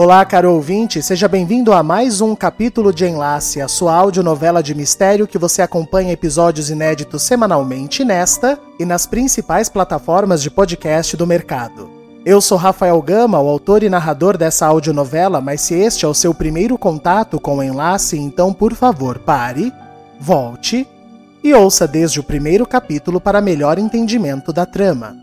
Olá, 0.00 0.24
caro 0.24 0.54
ouvinte, 0.54 1.02
seja 1.02 1.26
bem-vindo 1.26 1.72
a 1.72 1.82
mais 1.82 2.20
um 2.20 2.32
capítulo 2.36 2.92
de 2.92 3.04
Enlace, 3.04 3.60
a 3.60 3.66
sua 3.66 3.96
audionovela 3.96 4.62
de 4.62 4.72
mistério 4.72 5.26
que 5.26 5.36
você 5.36 5.60
acompanha 5.60 6.12
episódios 6.12 6.70
inéditos 6.70 7.20
semanalmente 7.22 8.04
nesta 8.04 8.56
e 8.78 8.84
nas 8.84 9.06
principais 9.06 9.68
plataformas 9.68 10.40
de 10.40 10.52
podcast 10.52 11.16
do 11.16 11.26
mercado. 11.26 11.90
Eu 12.24 12.40
sou 12.40 12.56
Rafael 12.56 13.02
Gama, 13.02 13.40
o 13.40 13.48
autor 13.48 13.82
e 13.82 13.88
narrador 13.88 14.38
dessa 14.38 14.68
audionovela, 14.68 15.40
mas 15.40 15.62
se 15.62 15.74
este 15.74 16.04
é 16.04 16.08
o 16.08 16.14
seu 16.14 16.32
primeiro 16.32 16.78
contato 16.78 17.40
com 17.40 17.56
o 17.56 17.62
Enlace, 17.64 18.16
então 18.16 18.54
por 18.54 18.74
favor 18.74 19.18
pare, 19.18 19.72
volte 20.20 20.86
e 21.42 21.52
ouça 21.52 21.88
desde 21.88 22.20
o 22.20 22.22
primeiro 22.22 22.64
capítulo 22.64 23.20
para 23.20 23.40
melhor 23.40 23.80
entendimento 23.80 24.52
da 24.52 24.64
trama. 24.64 25.16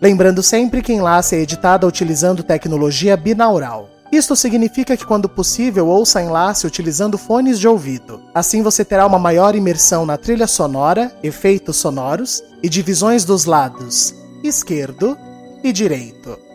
Lembrando 0.00 0.42
sempre 0.42 0.80
que 0.80 0.94
Enlace 0.94 1.36
é 1.36 1.40
editada 1.40 1.86
utilizando 1.86 2.42
tecnologia 2.42 3.14
binaural. 3.14 3.90
Isto 4.12 4.36
significa 4.36 4.96
que, 4.96 5.04
quando 5.04 5.28
possível, 5.28 5.88
ouça 5.88 6.22
enlace 6.22 6.66
utilizando 6.66 7.18
fones 7.18 7.58
de 7.58 7.66
ouvido. 7.66 8.22
Assim 8.34 8.62
você 8.62 8.84
terá 8.84 9.06
uma 9.06 9.18
maior 9.18 9.54
imersão 9.54 10.06
na 10.06 10.16
trilha 10.16 10.46
sonora, 10.46 11.12
efeitos 11.22 11.76
sonoros 11.76 12.42
e 12.62 12.68
divisões 12.68 13.24
dos 13.24 13.44
lados 13.44 14.14
esquerdo 14.48 15.16
e 15.62 15.72
direito. 15.72 16.45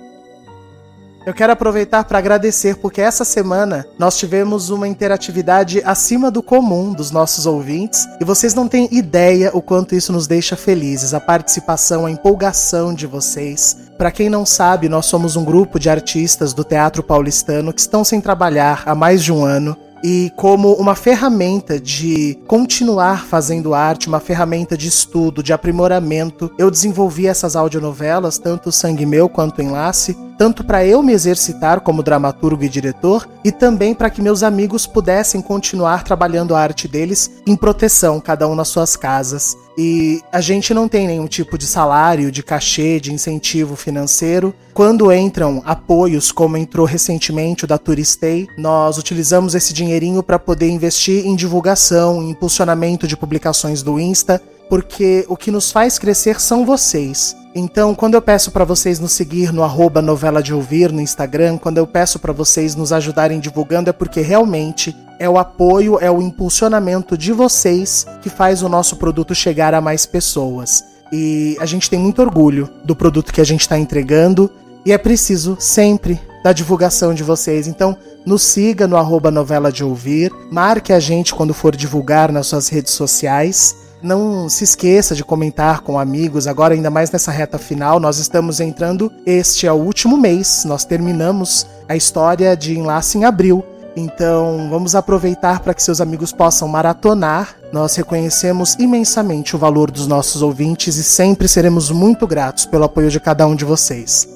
Eu 1.23 1.35
quero 1.35 1.53
aproveitar 1.53 2.03
para 2.03 2.17
agradecer 2.17 2.77
porque 2.77 2.99
essa 2.99 3.23
semana 3.23 3.85
nós 3.99 4.17
tivemos 4.17 4.71
uma 4.71 4.87
interatividade 4.87 5.79
acima 5.85 6.31
do 6.31 6.41
comum 6.41 6.93
dos 6.93 7.11
nossos 7.11 7.45
ouvintes 7.45 8.07
e 8.19 8.25
vocês 8.25 8.55
não 8.55 8.67
têm 8.67 8.89
ideia 8.91 9.51
o 9.53 9.61
quanto 9.61 9.93
isso 9.93 10.11
nos 10.11 10.25
deixa 10.25 10.55
felizes, 10.55 11.13
a 11.13 11.19
participação, 11.19 12.07
a 12.07 12.11
empolgação 12.11 12.91
de 12.91 13.05
vocês. 13.05 13.91
Para 13.99 14.09
quem 14.09 14.31
não 14.31 14.47
sabe, 14.47 14.89
nós 14.89 15.05
somos 15.05 15.35
um 15.35 15.45
grupo 15.45 15.79
de 15.79 15.91
artistas 15.91 16.55
do 16.55 16.63
Teatro 16.63 17.03
Paulistano 17.03 17.71
que 17.71 17.81
estão 17.81 18.03
sem 18.03 18.19
trabalhar 18.19 18.81
há 18.87 18.95
mais 18.95 19.23
de 19.23 19.31
um 19.31 19.45
ano 19.45 19.77
e 20.03 20.31
como 20.35 20.73
uma 20.73 20.95
ferramenta 20.95 21.79
de 21.79 22.39
continuar 22.47 23.25
fazendo 23.25 23.73
arte, 23.73 24.07
uma 24.07 24.19
ferramenta 24.19 24.75
de 24.75 24.87
estudo, 24.87 25.43
de 25.43 25.53
aprimoramento, 25.53 26.51
eu 26.57 26.71
desenvolvi 26.71 27.27
essas 27.27 27.55
audionovelas, 27.55 28.39
tanto 28.39 28.71
Sangue 28.71 29.05
Meu 29.05 29.29
quanto 29.29 29.61
Enlace, 29.61 30.17
tanto 30.41 30.63
para 30.63 30.83
eu 30.83 31.03
me 31.03 31.13
exercitar 31.13 31.81
como 31.81 32.01
dramaturgo 32.01 32.63
e 32.63 32.67
diretor, 32.67 33.29
e 33.43 33.51
também 33.51 33.93
para 33.93 34.09
que 34.09 34.23
meus 34.23 34.41
amigos 34.41 34.87
pudessem 34.87 35.39
continuar 35.39 36.03
trabalhando 36.03 36.55
a 36.55 36.59
arte 36.59 36.87
deles 36.87 37.29
em 37.45 37.55
proteção, 37.55 38.19
cada 38.19 38.47
um 38.47 38.55
nas 38.55 38.69
suas 38.69 38.95
casas. 38.95 39.55
E 39.77 40.19
a 40.31 40.41
gente 40.41 40.73
não 40.73 40.87
tem 40.87 41.05
nenhum 41.05 41.27
tipo 41.27 41.59
de 41.59 41.67
salário, 41.67 42.31
de 42.31 42.41
cachê, 42.41 42.99
de 42.99 43.13
incentivo 43.13 43.75
financeiro. 43.75 44.51
Quando 44.73 45.13
entram 45.13 45.61
apoios, 45.63 46.31
como 46.31 46.57
entrou 46.57 46.87
recentemente 46.87 47.65
o 47.65 47.67
da 47.67 47.77
Turistei, 47.77 48.47
nós 48.57 48.97
utilizamos 48.97 49.53
esse 49.53 49.71
dinheirinho 49.71 50.23
para 50.23 50.39
poder 50.39 50.69
investir 50.69 51.23
em 51.23 51.35
divulgação, 51.35 52.19
em 52.19 52.31
impulsionamento 52.31 53.07
de 53.07 53.15
publicações 53.15 53.83
do 53.83 53.99
Insta, 53.99 54.41
porque 54.67 55.23
o 55.29 55.37
que 55.37 55.51
nos 55.51 55.71
faz 55.71 55.99
crescer 55.99 56.41
são 56.41 56.65
vocês. 56.65 57.35
Então, 57.53 57.93
quando 57.93 58.13
eu 58.13 58.21
peço 58.21 58.49
para 58.49 58.63
vocês 58.63 58.97
nos 58.97 59.11
seguir 59.11 59.51
no 59.51 59.61
arroba 59.61 60.01
novela 60.01 60.41
de 60.41 60.53
ouvir 60.53 60.89
no 60.89 61.01
Instagram, 61.01 61.57
quando 61.57 61.79
eu 61.79 61.85
peço 61.85 62.17
para 62.17 62.31
vocês 62.31 62.75
nos 62.75 62.93
ajudarem 62.93 63.41
divulgando, 63.41 63.89
é 63.89 63.93
porque 63.93 64.21
realmente 64.21 64.95
é 65.19 65.29
o 65.29 65.37
apoio, 65.37 65.99
é 65.99 66.09
o 66.09 66.21
impulsionamento 66.21 67.17
de 67.17 67.33
vocês 67.33 68.07
que 68.21 68.29
faz 68.29 68.63
o 68.63 68.69
nosso 68.69 68.95
produto 68.95 69.35
chegar 69.35 69.73
a 69.73 69.81
mais 69.81 70.05
pessoas. 70.05 70.81
E 71.11 71.57
a 71.59 71.65
gente 71.65 71.89
tem 71.89 71.99
muito 71.99 72.21
orgulho 72.21 72.69
do 72.85 72.95
produto 72.95 73.33
que 73.33 73.41
a 73.41 73.45
gente 73.45 73.61
está 73.61 73.77
entregando 73.77 74.49
e 74.85 74.93
é 74.93 74.97
preciso 74.97 75.57
sempre 75.59 76.21
da 76.45 76.53
divulgação 76.53 77.13
de 77.13 77.21
vocês. 77.21 77.67
Então, 77.67 77.97
nos 78.25 78.43
siga 78.43 78.87
no 78.87 78.95
arroba 78.95 79.29
novela 79.29 79.69
de 79.71 79.83
ouvir, 79.83 80.31
marque 80.49 80.93
a 80.93 81.01
gente 81.01 81.35
quando 81.35 81.53
for 81.53 81.75
divulgar 81.75 82.31
nas 82.31 82.47
suas 82.47 82.69
redes 82.69 82.93
sociais 82.93 83.75
não 84.01 84.49
se 84.49 84.63
esqueça 84.63 85.15
de 85.15 85.23
comentar 85.23 85.81
com 85.81 85.99
amigos, 85.99 86.47
agora 86.47 86.73
ainda 86.73 86.89
mais 86.89 87.11
nessa 87.11 87.31
reta 87.31 87.57
final, 87.57 87.99
nós 87.99 88.17
estamos 88.17 88.59
entrando, 88.59 89.11
este 89.25 89.67
é 89.67 89.71
o 89.71 89.75
último 89.75 90.17
mês, 90.17 90.63
nós 90.65 90.85
terminamos 90.85 91.67
a 91.87 91.95
história 91.95 92.55
de 92.55 92.77
Enlace 92.77 93.17
em 93.17 93.25
abril. 93.25 93.63
Então, 93.95 94.69
vamos 94.69 94.95
aproveitar 94.95 95.59
para 95.59 95.73
que 95.73 95.83
seus 95.83 95.99
amigos 95.99 96.31
possam 96.31 96.65
maratonar. 96.67 97.57
Nós 97.73 97.93
reconhecemos 97.95 98.75
imensamente 98.75 99.53
o 99.53 99.59
valor 99.59 99.91
dos 99.91 100.07
nossos 100.07 100.41
ouvintes 100.41 100.95
e 100.95 101.03
sempre 101.03 101.47
seremos 101.47 101.91
muito 101.91 102.25
gratos 102.25 102.65
pelo 102.65 102.85
apoio 102.85 103.09
de 103.09 103.19
cada 103.19 103.45
um 103.45 103.53
de 103.53 103.65
vocês. 103.65 104.29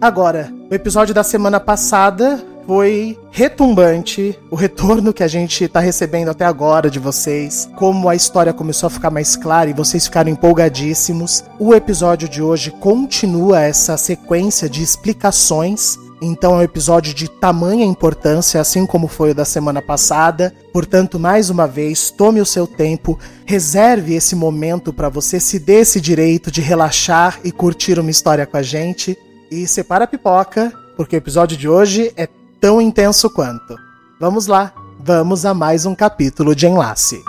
Agora, 0.00 0.52
o 0.70 0.74
episódio 0.74 1.14
da 1.14 1.24
semana 1.24 1.58
passada 1.58 2.44
foi 2.68 3.18
retumbante 3.30 4.38
o 4.50 4.54
retorno 4.54 5.10
que 5.10 5.22
a 5.22 5.26
gente 5.26 5.64
está 5.64 5.80
recebendo 5.80 6.28
até 6.28 6.44
agora 6.44 6.90
de 6.90 6.98
vocês, 6.98 7.66
como 7.74 8.10
a 8.10 8.14
história 8.14 8.52
começou 8.52 8.88
a 8.88 8.90
ficar 8.90 9.10
mais 9.10 9.36
clara 9.36 9.70
e 9.70 9.72
vocês 9.72 10.04
ficaram 10.04 10.30
empolgadíssimos. 10.30 11.42
O 11.58 11.74
episódio 11.74 12.28
de 12.28 12.42
hoje 12.42 12.70
continua 12.70 13.62
essa 13.62 13.96
sequência 13.96 14.68
de 14.68 14.82
explicações 14.82 15.98
então 16.20 16.56
é 16.56 16.58
um 16.58 16.62
episódio 16.62 17.14
de 17.14 17.30
tamanha 17.30 17.86
importância, 17.86 18.60
assim 18.60 18.84
como 18.84 19.06
foi 19.06 19.30
o 19.30 19.34
da 19.34 19.44
semana 19.44 19.80
passada. 19.80 20.52
Portanto, 20.72 21.16
mais 21.16 21.48
uma 21.48 21.66
vez, 21.66 22.10
tome 22.10 22.40
o 22.40 22.44
seu 22.44 22.66
tempo, 22.66 23.16
reserve 23.46 24.14
esse 24.14 24.34
momento 24.34 24.92
para 24.92 25.08
você 25.08 25.38
se 25.38 25.60
dê 25.60 25.74
esse 25.74 26.00
direito 26.00 26.50
de 26.50 26.60
relaxar 26.60 27.38
e 27.44 27.52
curtir 27.52 28.00
uma 28.00 28.10
história 28.10 28.44
com 28.44 28.56
a 28.56 28.62
gente. 28.62 29.16
E 29.48 29.64
separa 29.68 30.04
a 30.04 30.08
pipoca, 30.08 30.72
porque 30.96 31.14
o 31.14 31.18
episódio 31.18 31.56
de 31.56 31.68
hoje 31.68 32.12
é 32.16 32.26
tão 32.60 32.80
intenso 32.80 33.30
quanto. 33.30 33.76
Vamos 34.20 34.46
lá, 34.46 34.72
vamos 34.98 35.44
a 35.44 35.54
mais 35.54 35.86
um 35.86 35.94
capítulo 35.94 36.54
de 36.54 36.66
Enlace. 36.66 37.22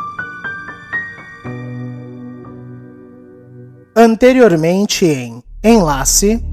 Anteriormente 3.96 5.06
em 5.06 5.44
Enlace. 5.64 6.44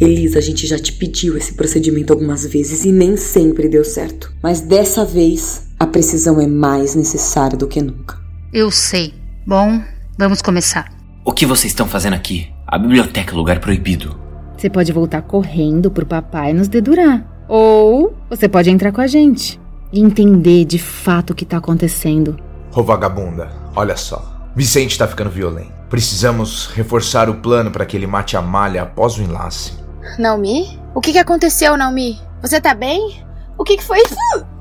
Elisa, 0.00 0.38
a 0.38 0.42
gente 0.42 0.66
já 0.66 0.78
te 0.78 0.92
pediu 0.92 1.36
esse 1.36 1.54
procedimento 1.54 2.12
algumas 2.12 2.44
vezes 2.44 2.84
e 2.84 2.90
nem 2.90 3.16
sempre 3.16 3.68
deu 3.68 3.84
certo. 3.84 4.32
Mas 4.42 4.60
dessa 4.60 5.04
vez, 5.04 5.68
a 5.78 5.86
precisão 5.86 6.40
é 6.40 6.46
mais 6.46 6.94
necessária 6.94 7.56
do 7.56 7.68
que 7.68 7.80
nunca. 7.80 8.18
Eu 8.52 8.70
sei. 8.70 9.14
Bom, 9.46 9.80
vamos 10.18 10.42
começar. 10.42 10.92
O 11.24 11.32
que 11.32 11.46
vocês 11.46 11.72
estão 11.72 11.86
fazendo 11.86 12.14
aqui? 12.14 12.50
A 12.66 12.76
biblioteca 12.78 13.32
é 13.32 13.36
lugar 13.36 13.60
proibido. 13.60 14.21
Você 14.62 14.70
pode 14.70 14.92
voltar 14.92 15.22
correndo 15.22 15.90
pro 15.90 16.06
papai 16.06 16.52
nos 16.52 16.68
dedurar. 16.68 17.26
Ou 17.48 18.16
você 18.30 18.48
pode 18.48 18.70
entrar 18.70 18.92
com 18.92 19.00
a 19.00 19.08
gente 19.08 19.60
e 19.92 20.00
entender 20.00 20.64
de 20.64 20.78
fato 20.78 21.30
o 21.30 21.34
que 21.34 21.44
tá 21.44 21.56
acontecendo. 21.56 22.38
Ô 22.72 22.80
vagabunda, 22.80 23.50
olha 23.74 23.96
só. 23.96 24.52
Vicente 24.54 24.96
tá 24.96 25.08
ficando 25.08 25.30
violento. 25.30 25.72
Precisamos 25.90 26.68
reforçar 26.76 27.28
o 27.28 27.38
plano 27.40 27.72
para 27.72 27.84
que 27.84 27.96
ele 27.96 28.06
mate 28.06 28.36
a 28.36 28.40
malha 28.40 28.82
após 28.82 29.18
o 29.18 29.22
enlace. 29.22 29.72
Naomi? 30.16 30.78
O 30.94 31.00
que, 31.00 31.10
que 31.10 31.18
aconteceu, 31.18 31.76
Naomi? 31.76 32.20
Você 32.40 32.60
tá 32.60 32.72
bem? 32.72 33.20
O 33.58 33.64
que, 33.64 33.78
que 33.78 33.82
foi? 33.82 33.98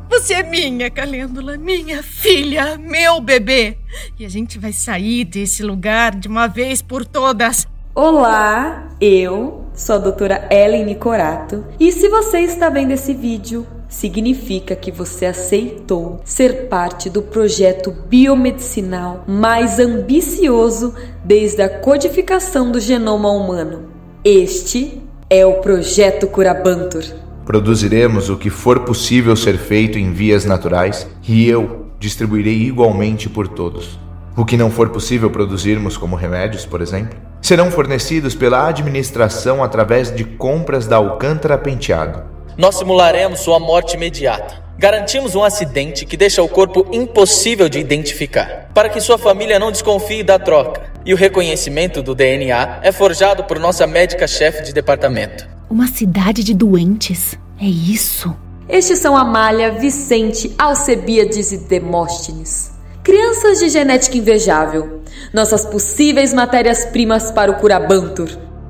Você 0.10 0.34
é 0.34 0.42
minha, 0.42 0.90
Calêndula, 0.90 1.60
minha 1.60 2.02
filha, 2.02 2.76
meu 2.76 3.22
bebê. 3.22 3.78
E 4.18 4.26
a 4.26 4.30
gente 4.30 4.58
vai 4.58 4.74
sair 4.74 5.26
desse 5.26 5.62
lugar 5.62 6.16
de 6.16 6.28
uma 6.28 6.48
vez 6.48 6.82
por 6.82 7.06
todas. 7.06 7.68
Olá, 7.94 8.88
eu 9.00 9.70
sou 9.82 9.96
a 9.96 9.98
doutora 9.98 10.48
Ellen 10.52 10.86
Nicorato 10.86 11.66
e 11.80 11.92
se 11.92 12.08
você 12.08 12.42
está 12.42 12.70
vendo 12.70 12.92
esse 12.92 13.16
vídeo, 13.16 13.66
significa 13.90 14.76
que 14.76 14.92
você 14.92 15.26
aceitou 15.26 16.22
ser 16.24 16.68
parte 16.68 17.10
do 17.10 17.24
projeto 17.24 17.92
biomedicinal 18.08 19.24
mais 19.28 19.80
ambicioso 19.80 20.94
desde 21.26 21.64
a 21.64 21.80
codificação 21.80 22.72
do 22.72 22.80
genoma 22.80 23.32
humano. 23.32 23.90
Este 24.24 25.02
é 25.28 25.44
o 25.48 25.56
Projeto 25.56 26.28
Curabantur. 26.28 27.04
Produziremos 27.44 28.30
o 28.30 28.38
que 28.38 28.52
for 28.52 28.82
possível 28.82 29.36
ser 29.36 29.58
feito 29.58 29.98
em 29.98 30.14
vias 30.14 30.46
naturais 30.46 31.08
e 31.28 31.50
eu 31.50 31.88
distribuirei 32.00 32.62
igualmente 32.62 33.28
por 33.28 33.48
todos. 33.48 34.00
O 34.38 34.46
que 34.46 34.56
não 34.56 34.70
for 34.70 34.90
possível 34.90 35.32
produzirmos 35.32 35.98
como 35.98 36.16
remédios, 36.16 36.68
por 36.68 36.82
exemplo, 36.82 37.31
Serão 37.42 37.72
fornecidos 37.72 38.36
pela 38.36 38.68
administração 38.68 39.64
através 39.64 40.14
de 40.14 40.24
compras 40.24 40.86
da 40.86 40.98
Alcântara 40.98 41.58
Penteado. 41.58 42.24
Nós 42.58 42.76
simularemos 42.76 43.40
sua 43.40 43.60
morte 43.60 43.96
imediata. 43.96 44.62
Garantimos 44.78 45.36
um 45.36 45.44
acidente 45.44 46.06
que 46.06 46.18
deixa 46.18 46.42
o 46.42 46.48
corpo 46.48 46.86
impossível 46.92 47.68
de 47.68 47.80
identificar, 47.80 48.70
para 48.74 48.90
que 48.90 49.02
sua 49.02 49.18
família 49.18 49.60
não 49.60 49.72
desconfie 49.72 50.24
da 50.24 50.40
troca. 50.40 50.92
E 51.06 51.14
o 51.14 51.18
reconhecimento 51.18 52.02
do 52.02 52.14
DNA 52.14 52.80
é 52.84 52.92
forjado 52.92 53.44
por 53.44 53.60
nossa 53.60 53.88
médica-chefe 53.88 54.64
de 54.64 54.74
departamento. 54.74 55.48
Uma 55.70 55.88
cidade 55.88 56.44
de 56.44 56.54
doentes? 56.54 57.38
É 57.60 57.66
isso? 57.66 58.36
Estes 58.68 59.00
são 59.00 59.18
Amália, 59.18 59.72
Vicente, 59.72 60.54
Alcebiades 60.58 61.52
e 61.52 61.58
Demóstenes. 61.58 62.71
Crianças 63.04 63.58
de 63.58 63.70
genética 63.70 64.16
invejável. 64.16 65.02
Nossas 65.34 65.66
possíveis 65.66 66.34
matérias-primas 66.34 67.32
para 67.32 67.52
o 67.52 67.56
Curabantur. 67.56 68.30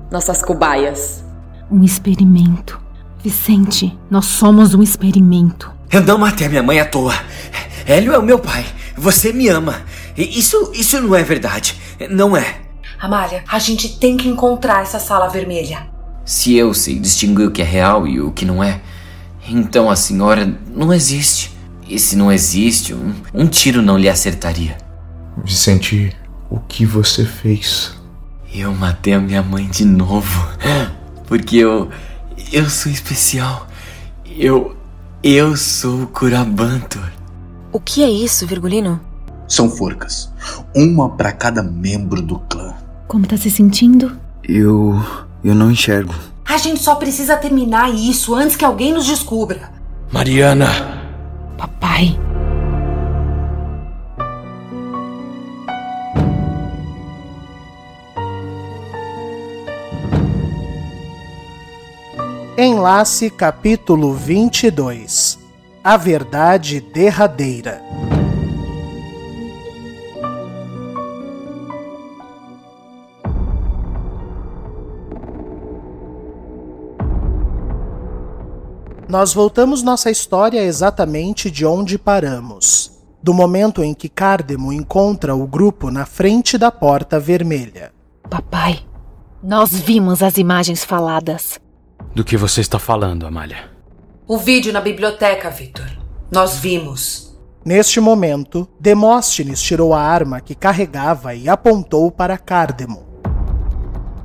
Nossas 0.10 0.42
cobaias. 0.42 1.22
Um 1.69 1.83
experimento. 1.83 2.80
Vicente, 3.22 3.98
nós 4.10 4.25
somos 4.25 4.74
um 4.74 4.81
experimento. 4.81 5.69
Eu 5.92 6.01
não 6.01 6.18
matei 6.18 6.48
a 6.48 6.50
minha 6.50 6.63
mãe 6.63 6.80
à 6.80 6.86
toa. 6.86 7.13
Hélio 7.86 8.13
é 8.13 8.18
o 8.18 8.24
meu 8.24 8.39
pai. 8.39 8.66
Você 8.95 9.33
me 9.33 9.50
ama. 9.50 9.81
Isso, 10.16 10.72
isso 10.74 11.01
não 11.01 11.13
é 11.13 11.24
verdade. 11.24 11.78
Não 12.10 12.36
é. 12.36 12.62
Amália, 13.01 13.44
a 13.51 13.60
gente 13.60 14.00
tem 14.00 14.16
que 14.16 14.30
encontrar 14.30 14.81
essa 14.81 15.00
sala 15.00 15.28
vermelha. 15.28 15.88
Se 16.24 16.56
eu 16.56 16.74
sei 16.74 16.98
distinguir 16.98 17.48
o 17.48 17.51
que 17.51 17.62
é 17.62 17.66
real 17.66 18.07
e 18.07 18.22
o 18.22 18.31
que 18.31 18.45
não 18.45 18.63
é, 18.63 18.80
então 19.45 19.89
a 19.89 19.95
senhora 19.98 20.57
não 20.74 20.94
existe. 20.94 21.51
E 21.91 21.99
se 21.99 22.15
não 22.15 22.31
existe, 22.31 22.93
um, 22.93 23.13
um 23.33 23.45
tiro 23.45 23.81
não 23.81 23.97
lhe 23.97 24.07
acertaria. 24.07 24.77
Vicente, 25.43 26.15
o 26.49 26.57
que 26.57 26.85
você 26.85 27.25
fez? 27.25 27.91
Eu 28.53 28.73
matei 28.73 29.13
a 29.13 29.19
minha 29.19 29.43
mãe 29.43 29.67
de 29.67 29.83
novo. 29.83 30.47
Porque 31.27 31.57
eu. 31.57 31.89
Eu 32.49 32.69
sou 32.69 32.89
especial. 32.89 33.67
Eu. 34.25 34.73
Eu 35.21 35.57
sou 35.57 36.03
o 36.03 36.07
Curabantor. 36.07 37.11
O 37.73 37.79
que 37.81 38.01
é 38.05 38.09
isso, 38.09 38.47
Virgulino? 38.47 38.97
São 39.45 39.69
forcas. 39.69 40.31
Uma 40.73 41.09
para 41.09 41.33
cada 41.33 41.61
membro 41.61 42.21
do 42.21 42.39
clã. 42.39 42.73
Como 43.09 43.27
tá 43.27 43.35
se 43.35 43.51
sentindo? 43.51 44.17
Eu. 44.47 44.97
Eu 45.44 45.53
não 45.53 45.69
enxergo. 45.69 46.15
A 46.45 46.55
gente 46.55 46.79
só 46.79 46.95
precisa 46.95 47.35
terminar 47.35 47.94
isso 47.94 48.33
antes 48.33 48.55
que 48.55 48.63
alguém 48.63 48.94
nos 48.94 49.05
descubra. 49.05 49.73
Mariana! 50.09 51.00
Papai. 52.01 52.19
Enlace 62.57 63.30
capítulo 63.30 64.13
22 64.13 65.39
A 65.83 65.98
Verdade 65.98 66.80
Derradeira 66.80 67.81
Nós 79.11 79.33
voltamos 79.33 79.83
nossa 79.83 80.09
história 80.09 80.63
exatamente 80.63 81.51
de 81.51 81.65
onde 81.65 81.97
paramos. 81.97 82.93
Do 83.21 83.33
momento 83.33 83.83
em 83.83 83.93
que 83.93 84.07
Cardemo 84.07 84.71
encontra 84.71 85.35
o 85.35 85.45
grupo 85.45 85.91
na 85.91 86.05
frente 86.05 86.57
da 86.57 86.71
porta 86.71 87.19
vermelha. 87.19 87.91
Papai, 88.29 88.79
nós 89.43 89.73
vimos 89.73 90.23
as 90.23 90.37
imagens 90.37 90.85
faladas. 90.85 91.59
Do 92.15 92.23
que 92.23 92.37
você 92.37 92.61
está 92.61 92.79
falando, 92.79 93.27
Amália? 93.27 93.69
O 94.25 94.37
vídeo 94.37 94.71
na 94.71 94.79
biblioteca, 94.79 95.49
Victor. 95.49 95.91
Nós 96.31 96.59
vimos. 96.59 97.37
Neste 97.65 97.99
momento, 97.99 98.65
Demóstenes 98.79 99.61
tirou 99.61 99.93
a 99.93 100.01
arma 100.01 100.39
que 100.39 100.55
carregava 100.55 101.35
e 101.35 101.49
apontou 101.49 102.09
para 102.09 102.37
Cardemo. 102.37 103.03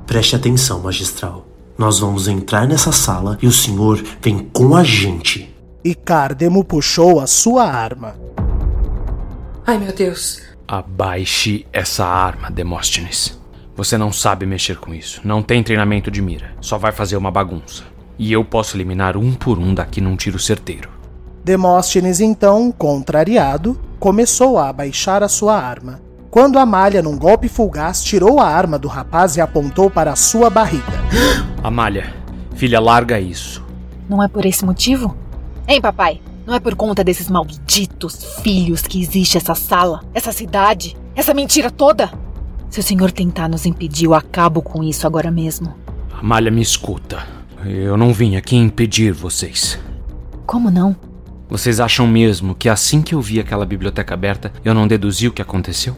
Preste 0.05 0.37
atenção, 0.37 0.79
magistral. 0.79 1.46
Nós 1.77 1.99
vamos 1.99 2.27
entrar 2.27 2.67
nessa 2.67 2.91
sala 2.91 3.37
e 3.39 3.45
o 3.45 3.51
senhor 3.51 4.03
vem 4.19 4.39
com 4.39 4.75
a 4.75 4.83
gente. 4.83 5.55
E 5.83 5.93
Cardemo 5.93 6.63
puxou 6.63 7.19
a 7.19 7.27
sua 7.27 7.65
arma. 7.65 8.15
Ai, 9.65 9.77
meu 9.77 9.93
Deus. 9.93 10.41
Abaixe 10.67 11.67
essa 11.71 12.03
arma, 12.03 12.49
Demóstenes. 12.49 13.39
Você 13.75 13.95
não 13.95 14.11
sabe 14.11 14.47
mexer 14.47 14.77
com 14.77 14.91
isso. 14.91 15.21
Não 15.23 15.43
tem 15.43 15.61
treinamento 15.61 16.09
de 16.09 16.19
mira. 16.19 16.49
Só 16.59 16.79
vai 16.79 16.91
fazer 16.91 17.15
uma 17.15 17.29
bagunça. 17.29 17.83
E 18.17 18.33
eu 18.33 18.43
posso 18.43 18.75
eliminar 18.75 19.15
um 19.15 19.35
por 19.35 19.59
um 19.59 19.75
daqui 19.75 20.01
num 20.01 20.15
tiro 20.15 20.39
certeiro. 20.39 20.89
Demóstenes, 21.43 22.19
então, 22.19 22.71
contrariado, 22.71 23.79
começou 23.99 24.57
a 24.57 24.69
abaixar 24.69 25.21
a 25.21 25.27
sua 25.27 25.55
arma. 25.55 26.01
Quando 26.31 26.57
Amália, 26.57 27.03
num 27.03 27.17
golpe 27.17 27.47
fugaz, 27.47 28.03
tirou 28.03 28.39
a 28.39 28.47
arma 28.47 28.79
do 28.79 28.87
rapaz 28.87 29.37
e 29.37 29.41
apontou 29.41 29.91
para 29.91 30.11
a 30.11 30.15
sua 30.15 30.49
barriga. 30.49 30.96
Amália, 31.63 32.13
filha, 32.55 32.79
larga 32.79 33.19
isso. 33.19 33.63
Não 34.09 34.23
é 34.23 34.27
por 34.27 34.45
esse 34.45 34.65
motivo? 34.65 35.15
Hein, 35.67 35.81
papai? 35.81 36.21
Não 36.45 36.53
é 36.53 36.59
por 36.59 36.75
conta 36.75 37.03
desses 37.03 37.29
malditos 37.29 38.39
filhos 38.41 38.81
que 38.83 39.01
existe 39.01 39.37
essa 39.37 39.53
sala, 39.53 40.01
essa 40.13 40.31
cidade, 40.31 40.95
essa 41.13 41.33
mentira 41.33 41.69
toda? 41.69 42.09
Se 42.69 42.79
o 42.79 42.83
senhor 42.83 43.11
tentar 43.11 43.49
nos 43.49 43.65
impedir, 43.65 44.05
eu 44.05 44.13
acabo 44.13 44.61
com 44.61 44.83
isso 44.83 45.05
agora 45.05 45.29
mesmo. 45.29 45.75
Amália, 46.13 46.51
me 46.51 46.61
escuta. 46.61 47.25
Eu 47.65 47.97
não 47.97 48.13
vim 48.13 48.35
aqui 48.35 48.55
impedir 48.55 49.11
vocês. 49.11 49.79
Como 50.45 50.71
não? 50.71 50.95
Vocês 51.49 51.79
acham 51.79 52.07
mesmo 52.07 52.55
que 52.55 52.69
assim 52.69 53.01
que 53.01 53.15
eu 53.15 53.21
vi 53.21 53.39
aquela 53.39 53.65
biblioteca 53.65 54.13
aberta, 54.13 54.51
eu 54.63 54.73
não 54.73 54.87
deduzi 54.87 55.27
o 55.27 55.33
que 55.33 55.41
aconteceu? 55.41 55.95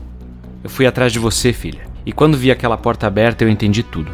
Eu 0.63 0.69
fui 0.69 0.87
atrás 0.87 1.11
de 1.11 1.19
você, 1.19 1.53
filha, 1.53 1.87
e 2.05 2.11
quando 2.11 2.37
vi 2.37 2.51
aquela 2.51 2.77
porta 2.77 3.07
aberta, 3.07 3.43
eu 3.43 3.49
entendi 3.49 3.83
tudo. 3.83 4.11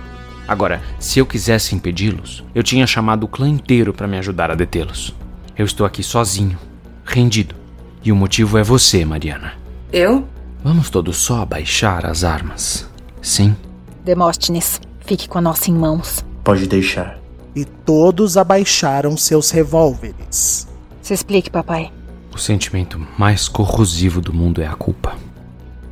Agora, 0.48 0.82
se 1.00 1.20
eu 1.20 1.26
quisesse 1.26 1.74
impedi-los, 1.74 2.44
eu 2.54 2.62
tinha 2.62 2.86
chamado 2.86 3.24
o 3.24 3.28
clã 3.28 3.50
inteiro 3.50 3.94
para 3.94 4.08
me 4.08 4.18
ajudar 4.18 4.52
a 4.52 4.56
detê-los. 4.56 5.14
Eu 5.58 5.66
estou 5.66 5.86
aqui 5.86 6.04
sozinho, 6.04 6.58
rendido. 7.04 7.56
E 8.04 8.12
o 8.12 8.16
motivo 8.16 8.58
é 8.58 8.64
você, 8.64 9.04
Mariana. 9.04 9.54
Eu? 9.92 10.28
Vamos 10.64 10.90
todos 10.90 11.18
só 11.18 11.42
abaixar 11.42 12.06
as 12.06 12.24
armas. 12.24 12.88
Sim? 13.22 13.56
Demóstenes, 14.04 14.80
fique 15.06 15.28
com 15.28 15.40
a 15.40 15.42
nossa 15.42 15.72
em 15.72 15.74
mãos. 15.74 16.24
Pode 16.44 16.68
deixar. 16.68 17.20
E 17.56 17.66
todos 17.66 18.38
abaixaram 18.38 19.18
seus 19.18 19.50
revólveres. 19.50 20.68
Se 21.02 21.14
explique, 21.14 21.50
papai. 21.50 21.92
O 22.32 22.38
sentimento 22.38 23.02
mais 23.18 23.48
corrosivo 23.48 24.22
do 24.22 24.34
mundo 24.34 24.62
é 24.62 24.68
a 24.68 24.76
culpa. 24.76 25.16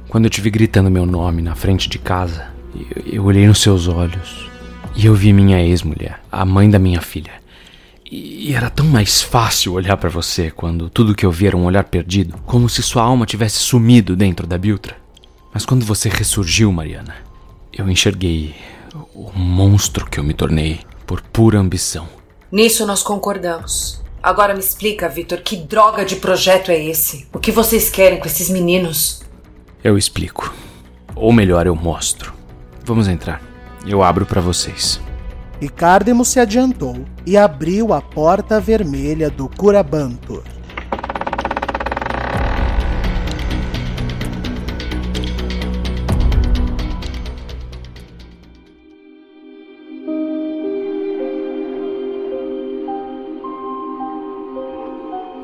Quando 0.09 0.25
eu 0.25 0.29
te 0.29 0.41
vi 0.41 0.51
gritando 0.51 0.91
meu 0.91 1.05
nome 1.05 1.41
na 1.41 1.55
frente 1.55 1.89
de 1.89 1.97
casa, 1.97 2.47
eu, 2.75 3.13
eu 3.13 3.23
olhei 3.23 3.47
nos 3.47 3.61
seus 3.61 3.87
olhos 3.87 4.42
e 4.95 5.05
eu 5.05 5.15
vi 5.15 5.33
minha 5.33 5.61
ex-mulher, 5.61 6.19
a 6.31 6.45
mãe 6.45 6.69
da 6.69 6.79
minha 6.79 7.01
filha. 7.01 7.31
E, 8.09 8.53
era 8.53 8.69
tão 8.69 8.85
mais 8.85 9.21
fácil 9.21 9.73
olhar 9.73 9.97
para 9.97 10.09
você 10.09 10.51
quando 10.51 10.89
tudo 10.89 11.15
que 11.15 11.25
eu 11.25 11.31
vi 11.31 11.47
era 11.47 11.57
um 11.57 11.65
olhar 11.65 11.83
perdido, 11.83 12.37
como 12.45 12.69
se 12.69 12.83
sua 12.83 13.01
alma 13.01 13.25
tivesse 13.25 13.57
sumido 13.57 14.15
dentro 14.15 14.45
da 14.45 14.57
Biltra. 14.57 14.95
Mas 15.53 15.65
quando 15.65 15.85
você 15.85 16.09
ressurgiu, 16.09 16.71
Mariana, 16.71 17.15
eu 17.71 17.89
enxerguei 17.89 18.55
o 19.15 19.31
monstro 19.33 20.05
que 20.05 20.19
eu 20.19 20.23
me 20.23 20.33
tornei 20.33 20.81
por 21.07 21.21
pura 21.21 21.59
ambição. 21.59 22.07
Nisso 22.51 22.85
nós 22.85 23.01
concordamos. 23.01 24.01
Agora 24.21 24.53
me 24.53 24.59
explica, 24.59 25.09
Vitor, 25.09 25.41
que 25.41 25.57
droga 25.57 26.05
de 26.05 26.15
projeto 26.17 26.71
é 26.71 26.81
esse? 26.81 27.27
O 27.33 27.39
que 27.39 27.51
vocês 27.51 27.89
querem 27.89 28.19
com 28.19 28.27
esses 28.27 28.49
meninos? 28.49 29.21
Eu 29.83 29.97
explico. 29.97 30.53
Ou 31.15 31.33
melhor, 31.33 31.67
eu 31.67 31.75
mostro. 31.75 32.33
Vamos 32.85 33.07
entrar. 33.07 33.52
Eu 33.85 34.01
abro 34.01 34.25
para 34.25 34.39
vocês. 34.39 35.01
E 35.59 35.67
Cardemo 35.67 36.23
se 36.23 36.39
adiantou 36.39 37.05
e 37.25 37.37
abriu 37.37 37.93
a 37.93 38.01
porta 38.01 38.59
vermelha 38.59 39.29
do 39.29 39.49
Curabantur. 39.49 40.43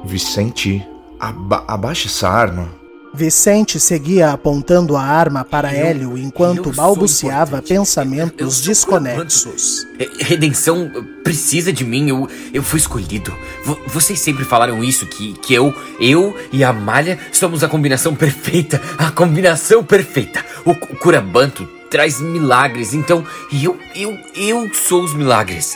Vicente, 0.06 0.86
aba 1.20 1.64
abaixa 1.68 2.08
essa 2.08 2.28
arma. 2.28 2.79
Vicente 3.14 3.80
seguia 3.80 4.32
apontando 4.32 4.96
a 4.96 5.02
arma 5.02 5.44
para 5.44 5.74
Hélio 5.74 6.18
enquanto 6.18 6.72
balbuciava 6.72 7.62
pensamentos 7.62 8.62
desconexos. 8.62 9.88
Redenção 10.20 10.92
precisa 11.24 11.74
de 11.74 11.84
mim, 11.84 12.10
eu, 12.10 12.30
eu 12.54 12.64
fui 12.64 12.80
escolhido. 12.80 13.36
V 13.66 13.76
vocês 13.88 14.20
sempre 14.20 14.46
falaram 14.46 14.84
isso, 14.84 15.06
que, 15.06 15.34
que 15.34 15.54
eu, 15.54 15.74
eu 16.00 16.36
e 16.52 16.64
a 16.64 16.72
Malha 16.72 17.20
somos 17.32 17.64
a 17.64 17.68
combinação 17.68 18.16
perfeita, 18.16 18.82
a 18.98 19.12
combinação 19.12 19.84
perfeita. 19.84 20.46
O, 20.66 20.72
o 20.72 20.76
Curabanto 20.76 21.68
traz 21.90 22.20
milagres. 22.20 22.94
Então, 22.94 23.26
eu, 23.52 23.78
eu, 23.96 24.18
eu 24.36 24.74
sou 24.74 25.04
os 25.04 25.14
milagres. 25.14 25.76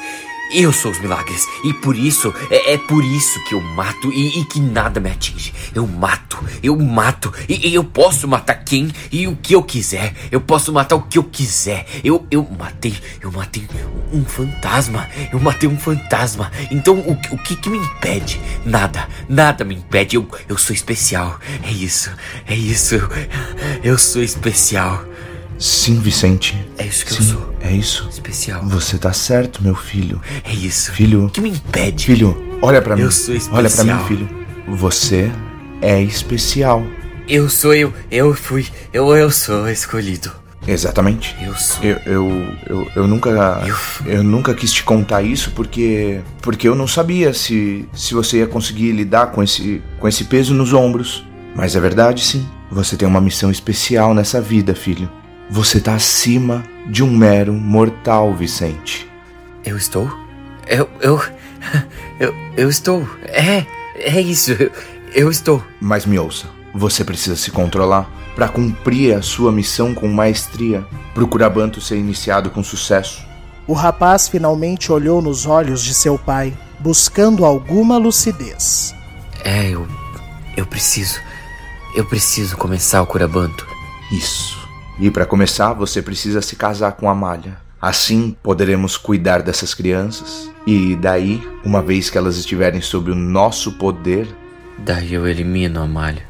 Eu 0.53 0.71
sou 0.71 0.91
os 0.91 0.99
milagres. 0.99 1.47
E 1.63 1.73
por 1.73 1.97
isso, 1.97 2.31
é, 2.51 2.73
é 2.73 2.77
por 2.77 3.03
isso 3.03 3.43
que 3.45 3.55
eu 3.55 3.61
mato 3.61 4.11
e, 4.11 4.39
e, 4.39 4.45
que 4.45 4.59
nada 4.59 4.99
me 4.99 5.09
atinge. 5.09 5.51
Eu 5.73 5.87
mato, 5.87 6.37
eu 6.61 6.77
mato. 6.77 7.33
E, 7.49 7.69
e, 7.69 7.73
eu 7.73 7.83
posso 7.83 8.27
matar 8.27 8.55
quem 8.63 8.91
e 9.11 9.27
o 9.27 9.35
que 9.35 9.55
eu 9.55 9.63
quiser. 9.63 10.13
Eu 10.31 10.39
posso 10.39 10.71
matar 10.71 10.95
o 10.95 11.01
que 11.01 11.17
eu 11.17 11.23
quiser. 11.23 11.87
Eu, 12.03 12.27
eu 12.29 12.47
matei, 12.57 12.95
eu 13.19 13.31
matei 13.31 13.67
um 14.11 14.23
fantasma. 14.23 15.09
Eu 15.31 15.39
matei 15.39 15.67
um 15.67 15.77
fantasma. 15.77 16.51
Então 16.69 16.99
o, 16.99 17.13
o 17.31 17.37
que, 17.39 17.55
que 17.55 17.69
me 17.69 17.79
impede? 17.79 18.39
Nada, 18.63 19.07
nada 19.27 19.65
me 19.65 19.75
impede. 19.75 20.17
Eu, 20.17 20.27
eu 20.47 20.57
sou 20.57 20.75
especial. 20.75 21.39
É 21.63 21.71
isso, 21.71 22.11
é 22.45 22.55
isso. 22.55 22.95
Eu 23.83 23.97
sou 23.97 24.21
especial. 24.21 25.03
Sim, 25.63 25.97
Vicente. 25.97 26.61
É 26.77 26.85
isso 26.85 27.05
que 27.05 27.13
Sim, 27.13 27.19
eu 27.19 27.37
sou. 27.37 27.55
É 27.61 27.71
isso. 27.71 28.05
Especial. 28.09 28.65
Você 28.65 28.97
tá 28.97 29.13
certo, 29.13 29.63
meu 29.63 29.73
filho. 29.73 30.19
É 30.43 30.53
isso. 30.53 30.91
Filho. 30.91 31.27
O 31.27 31.29
que 31.29 31.39
me 31.39 31.51
impede? 31.51 32.05
Filho, 32.05 32.57
olha 32.61 32.81
para 32.81 32.97
mim. 32.97 33.03
Eu 33.03 33.11
sou 33.11 33.33
especial. 33.33 33.59
Olha 33.59 33.69
para 33.69 33.83
mim, 33.85 34.03
filho. 34.05 34.29
Você 34.67 35.31
é 35.81 36.01
especial. 36.01 36.85
Eu 37.29 37.47
sou 37.47 37.73
eu. 37.73 37.93
Eu 38.11 38.33
fui. 38.33 38.67
Eu, 38.91 39.15
eu 39.15 39.31
sou 39.31 39.69
escolhido. 39.69 40.33
Exatamente. 40.67 41.33
Eu 41.41 41.55
sou. 41.55 41.81
Eu, 41.81 41.97
eu, 42.05 42.55
eu, 42.67 42.87
eu 42.97 43.07
nunca. 43.07 43.29
Eu... 43.65 44.15
eu... 44.15 44.21
nunca 44.21 44.53
quis 44.53 44.73
te 44.73 44.83
contar 44.83 45.21
isso 45.21 45.51
porque. 45.51 46.19
Porque 46.41 46.67
eu 46.67 46.75
não 46.75 46.87
sabia 46.87 47.33
se, 47.33 47.87
se 47.93 48.13
você 48.13 48.39
ia 48.39 48.47
conseguir 48.47 48.91
lidar 48.91 49.27
com 49.27 49.41
esse, 49.41 49.81
com 49.97 50.09
esse 50.09 50.25
peso 50.25 50.53
nos 50.53 50.73
ombros. 50.73 51.25
Mas 51.55 51.73
é 51.73 51.79
verdade, 51.79 52.21
sim. 52.21 52.45
Você 52.69 52.97
tem 52.97 53.07
uma 53.07 53.21
missão 53.21 53.49
especial 53.49 54.13
nessa 54.13 54.41
vida, 54.41 54.75
filho. 54.75 55.09
Você 55.49 55.79
tá 55.79 55.95
acima 55.95 56.63
de 56.87 57.03
um 57.03 57.11
mero 57.11 57.53
mortal, 57.53 58.33
Vicente. 58.33 59.09
Eu 59.65 59.77
estou? 59.77 60.11
Eu. 60.67 60.89
Eu. 60.99 61.21
Eu, 62.19 62.33
eu 62.57 62.69
estou. 62.69 63.07
É. 63.23 63.65
É 63.95 64.19
isso. 64.19 64.51
Eu, 64.51 64.71
eu 65.13 65.31
estou. 65.31 65.63
Mas 65.79 66.05
me 66.05 66.19
ouça. 66.19 66.47
Você 66.73 67.03
precisa 67.03 67.35
se 67.35 67.51
controlar 67.51 68.09
para 68.35 68.49
cumprir 68.49 69.15
a 69.15 69.21
sua 69.21 69.51
missão 69.51 69.93
com 69.93 70.07
maestria. 70.07 70.85
Procura 71.13 71.49
Banto 71.49 71.79
ser 71.79 71.97
iniciado 71.97 72.49
com 72.49 72.63
sucesso. 72.63 73.23
O 73.67 73.73
rapaz 73.73 74.27
finalmente 74.27 74.91
olhou 74.91 75.21
nos 75.21 75.45
olhos 75.45 75.83
de 75.83 75.93
seu 75.93 76.17
pai, 76.17 76.53
buscando 76.79 77.45
alguma 77.45 77.97
lucidez. 77.97 78.93
É, 79.43 79.69
eu. 79.69 79.87
Eu 80.57 80.65
preciso. 80.65 81.19
Eu 81.95 82.05
preciso 82.05 82.57
começar 82.57 83.01
o 83.01 83.07
Curabanto. 83.07 83.65
Isso. 84.11 84.62
E 84.99 85.09
para 85.09 85.25
começar, 85.25 85.73
você 85.73 86.01
precisa 86.01 86.41
se 86.41 86.55
casar 86.55 86.93
com 86.93 87.09
a 87.09 87.15
Malha. 87.15 87.57
Assim 87.81 88.35
poderemos 88.41 88.95
cuidar 88.95 89.41
dessas 89.41 89.73
crianças. 89.73 90.49
E 90.65 90.95
daí, 90.95 91.41
uma 91.65 91.81
vez 91.81 92.09
que 92.09 92.17
elas 92.17 92.37
estiverem 92.37 92.79
sob 92.79 93.11
o 93.11 93.15
nosso 93.15 93.73
poder. 93.73 94.27
Daí 94.77 95.13
eu 95.13 95.27
elimino 95.27 95.81
a 95.81 95.87
Malha. 95.87 96.25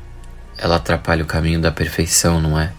Ela 0.58 0.78
atrapalha 0.78 1.24
o 1.24 1.28
caminho 1.28 1.62
da 1.62 1.72
perfeição, 1.72 2.42
não 2.42 2.60
é? 2.60 2.72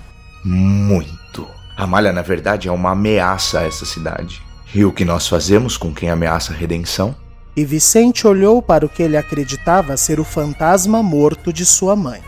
Muito. 0.44 1.46
A 1.76 1.86
Malha, 1.86 2.12
na 2.12 2.22
verdade, 2.22 2.68
é 2.68 2.72
uma 2.72 2.90
ameaça 2.90 3.60
a 3.60 3.62
essa 3.64 3.84
cidade. 3.84 4.42
E 4.74 4.84
o 4.84 4.92
que 4.92 5.04
nós 5.04 5.28
fazemos 5.28 5.76
com 5.76 5.94
quem 5.94 6.10
ameaça 6.10 6.52
a 6.52 6.56
redenção? 6.56 7.14
E 7.56 7.64
Vicente 7.64 8.26
olhou 8.26 8.60
para 8.60 8.84
o 8.84 8.88
que 8.88 9.02
ele 9.02 9.16
acreditava 9.16 9.96
ser 9.96 10.18
o 10.18 10.24
fantasma 10.24 11.02
morto 11.02 11.52
de 11.52 11.64
sua 11.64 11.94
mãe. 11.94 12.20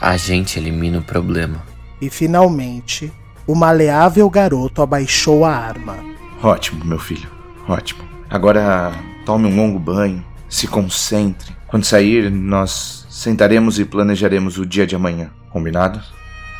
A 0.00 0.16
gente 0.18 0.58
elimina 0.58 0.98
o 0.98 1.02
problema. 1.02 1.75
E 2.00 2.10
finalmente, 2.10 3.12
o 3.46 3.54
maleável 3.54 4.28
garoto 4.28 4.82
abaixou 4.82 5.44
a 5.44 5.54
arma. 5.54 5.96
Ótimo, 6.42 6.84
meu 6.84 6.98
filho. 6.98 7.28
Ótimo. 7.68 8.04
Agora 8.28 8.92
tome 9.24 9.46
um 9.46 9.56
longo 9.56 9.78
banho, 9.78 10.24
se 10.48 10.66
concentre. 10.66 11.54
Quando 11.66 11.84
sair, 11.84 12.30
nós 12.30 13.06
sentaremos 13.08 13.78
e 13.78 13.84
planejaremos 13.84 14.58
o 14.58 14.66
dia 14.66 14.86
de 14.86 14.94
amanhã. 14.94 15.30
Combinado? 15.50 16.00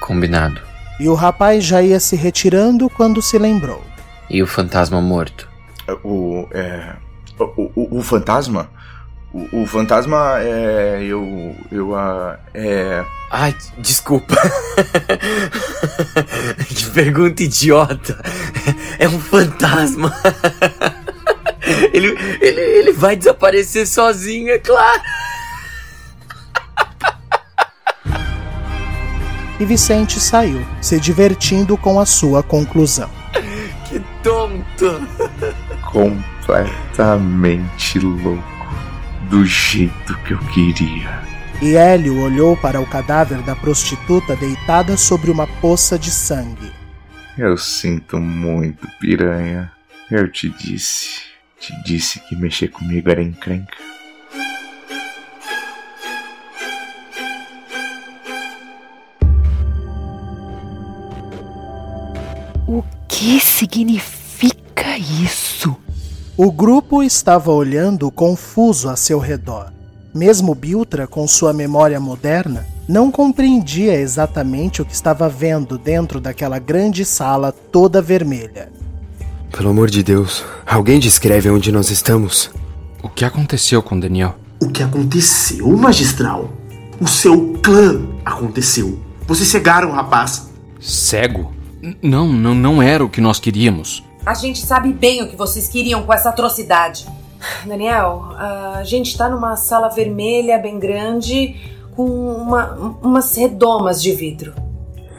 Combinado. 0.00 0.61
E 0.99 1.09
o 1.09 1.14
rapaz 1.14 1.64
já 1.64 1.83
ia 1.83 2.00
se 2.00 2.16
retirando 2.16 2.88
quando 2.88 3.21
se 3.21 3.38
lembrou. 3.38 3.83
E 4.31 4.43
o 4.43 4.47
fantasma 4.47 5.00
morto? 5.00 5.49
O. 6.02 6.49
É. 6.52 6.97
O, 7.38 7.71
o, 7.75 7.99
o 7.99 8.02
fantasma? 8.02 8.71
O, 9.33 9.62
o, 9.62 9.66
fantasma 9.66 10.40
é. 10.40 11.02
Eu. 11.02 11.54
Eu. 11.71 11.90
Uh, 11.90 12.37
é. 12.54 13.04
Ai, 13.30 13.54
desculpa. 13.78 14.35
que 16.68 16.90
pergunta 16.90 17.42
idiota. 17.42 18.23
É 18.99 19.09
um 19.09 19.18
fantasma. 19.18 20.14
ele, 21.92 22.16
ele, 22.40 22.61
ele 22.61 22.92
vai 22.92 23.16
desaparecer 23.16 23.87
sozinho, 23.87 24.50
é 24.50 24.59
claro. 24.59 25.02
E 29.59 29.64
Vicente 29.64 30.21
saiu, 30.21 30.62
se 30.83 31.00
divertindo 31.00 31.78
com 31.78 31.99
a 31.99 32.04
sua 32.04 32.42
conclusão. 32.42 33.09
Que 33.88 33.99
tonto! 34.23 35.00
Completamente 35.90 37.99
louco. 38.00 38.55
Do 39.28 39.45
jeito 39.45 40.16
que 40.25 40.35
eu 40.35 40.38
queria. 40.54 41.21
E 41.61 41.75
Hélio 41.75 42.21
olhou 42.21 42.56
para 42.56 42.80
o 42.80 42.87
cadáver 42.87 43.42
da 43.42 43.56
prostituta 43.56 44.37
deitada 44.37 44.97
sobre 44.97 45.30
uma 45.30 45.47
poça 45.47 45.99
de 45.99 46.11
sangue. 46.11 46.71
Eu 47.37 47.56
sinto 47.56 48.18
muito, 48.21 48.87
piranha. 49.00 49.73
Eu 50.11 50.30
te 50.30 50.49
disse. 50.49 51.23
Te 51.59 51.73
disse 51.83 52.21
que 52.21 52.37
mexer 52.37 52.68
comigo 52.68 53.11
era 53.11 53.23
encrenca. 53.23 53.76
O 62.68 62.83
que 63.09 63.40
significa 63.40 64.97
isso? 64.99 65.76
O 66.38 66.52
grupo 66.52 67.02
estava 67.02 67.50
olhando 67.50 68.11
confuso 68.11 68.90
a 68.90 68.97
seu 68.97 69.19
redor. 69.19 69.73
Mesmo 70.14 70.55
Biltra, 70.55 71.07
com 71.07 71.26
sua 71.26 71.50
memória 71.50 71.99
moderna, 71.99 72.66
não 72.87 73.11
compreendia 73.11 73.99
exatamente 73.99 74.83
o 74.83 74.85
que 74.85 74.93
estava 74.93 75.31
vendo 75.31 75.78
dentro 75.78 76.21
daquela 76.21 76.59
grande 76.59 77.07
sala 77.07 77.52
toda 77.52 78.02
vermelha. 78.02 78.71
Pelo 79.50 79.71
amor 79.71 79.88
de 79.88 80.02
Deus, 80.02 80.45
alguém 80.66 81.00
descreve 81.00 81.49
onde 81.49 81.73
nós 81.73 81.90
estamos. 81.90 82.50
O 83.02 83.09
que 83.09 83.25
aconteceu 83.25 83.83
com 83.83 83.99
Daniel? 83.99 84.37
O 84.61 84.69
que 84.69 84.83
aconteceu, 84.83 85.75
magistral? 85.75 86.50
O 87.00 87.07
seu 87.07 87.55
clã 87.62 88.07
aconteceu. 88.23 88.99
Vocês 89.26 89.49
cegaram 89.49 89.88
o 89.88 89.95
rapaz. 89.95 90.50
Cego? 90.78 91.50
Não, 92.02 92.31
não, 92.31 92.55
não 92.55 92.83
era 92.83 93.02
o 93.02 93.09
que 93.09 93.23
nós 93.23 93.40
queríamos. 93.40 94.05
A 94.26 94.35
gente 94.35 94.59
sabe 94.66 94.92
bem 94.92 95.23
o 95.23 95.28
que 95.28 95.37
vocês 95.37 95.68
queriam 95.68 96.02
com 96.02 96.12
essa 96.12 96.30
atrocidade. 96.30 97.06
Daniel, 97.64 98.25
a 98.37 98.83
gente 98.83 99.16
tá 99.16 99.28
numa 99.28 99.54
sala 99.54 99.88
vermelha 99.88 100.59
bem 100.59 100.80
grande 100.80 101.54
com 101.95 102.04
uma, 102.04 102.73
umas 103.00 103.37
redomas 103.37 104.02
de 104.02 104.11
vidro. 104.11 104.52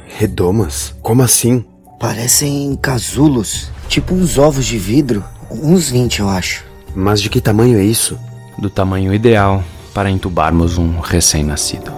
Redomas? 0.09 0.93
Como 1.01 1.23
assim? 1.23 1.63
Parecem 1.97 2.77
casulos, 2.81 3.71
tipo 3.87 4.13
uns 4.13 4.37
ovos 4.37 4.65
de 4.65 4.77
vidro. 4.77 5.23
Uns 5.49 5.89
20, 5.89 6.19
eu 6.19 6.27
acho. 6.27 6.65
Mas 6.93 7.21
de 7.21 7.29
que 7.29 7.39
tamanho 7.39 7.79
é 7.79 7.83
isso? 7.83 8.19
Do 8.59 8.69
tamanho 8.69 9.13
ideal 9.13 9.63
para 9.93 10.09
entubarmos 10.09 10.77
um 10.77 10.99
recém-nascido. 10.99 11.93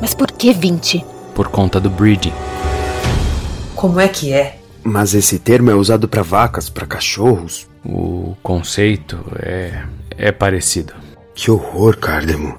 Mas 0.00 0.12
por 0.12 0.32
que 0.32 0.52
20? 0.52 1.04
Por 1.36 1.46
conta 1.46 1.78
do 1.78 1.88
breeding. 1.88 2.32
Como 3.76 4.00
é 4.00 4.08
que 4.08 4.32
é? 4.32 4.61
Mas 4.84 5.14
esse 5.14 5.38
termo 5.38 5.70
é 5.70 5.74
usado 5.74 6.08
para 6.08 6.22
vacas, 6.22 6.68
para 6.68 6.86
cachorros. 6.86 7.68
O 7.84 8.36
conceito 8.42 9.18
é 9.38 9.84
é 10.16 10.30
parecido. 10.30 10.92
Que 11.34 11.50
horror, 11.50 11.96
Cardemo. 11.96 12.58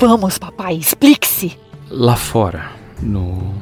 Vamos, 0.00 0.38
papai, 0.38 0.76
explique-se. 0.76 1.56
Lá 1.90 2.16
fora, 2.16 2.72
no 3.00 3.54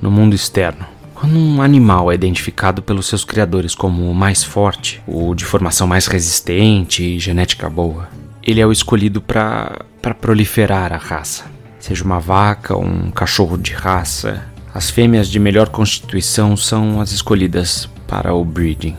no 0.00 0.12
mundo 0.12 0.34
externo, 0.34 0.86
quando 1.12 1.36
um 1.36 1.60
animal 1.60 2.12
é 2.12 2.14
identificado 2.14 2.80
pelos 2.80 3.06
seus 3.06 3.24
criadores 3.24 3.74
como 3.74 4.08
o 4.08 4.14
mais 4.14 4.44
forte, 4.44 5.02
o 5.08 5.34
de 5.34 5.44
formação 5.44 5.88
mais 5.88 6.06
resistente 6.06 7.02
e 7.02 7.18
genética 7.18 7.68
boa, 7.68 8.08
ele 8.40 8.60
é 8.60 8.66
o 8.66 8.70
escolhido 8.70 9.20
para 9.20 9.84
para 10.00 10.14
proliferar 10.14 10.92
a 10.92 10.96
raça. 10.96 11.44
Seja 11.80 12.04
uma 12.04 12.20
vaca 12.20 12.76
ou 12.76 12.84
um 12.84 13.10
cachorro 13.10 13.58
de 13.58 13.72
raça, 13.72 14.44
as 14.78 14.90
fêmeas 14.90 15.26
de 15.26 15.40
melhor 15.40 15.70
constituição 15.70 16.56
são 16.56 17.00
as 17.00 17.10
escolhidas 17.10 17.88
para 18.06 18.32
o 18.32 18.44
breeding. 18.44 18.96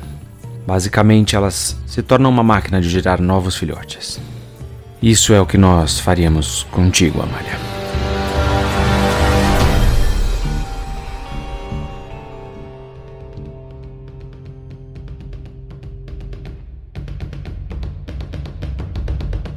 Basicamente, 0.68 1.38
elas 1.38 1.78
se 1.88 2.04
tornam 2.04 2.30
uma 2.30 2.44
máquina 2.44 2.82
de 2.82 2.90
gerar 2.90 3.22
novos 3.22 3.56
filhotes. 3.56 4.20
Isso 5.02 5.32
é 5.32 5.40
o 5.40 5.46
que 5.46 5.58
nós 5.58 5.98
faríamos 5.98 6.64
contigo, 6.64 7.22
Amália. 7.22 7.58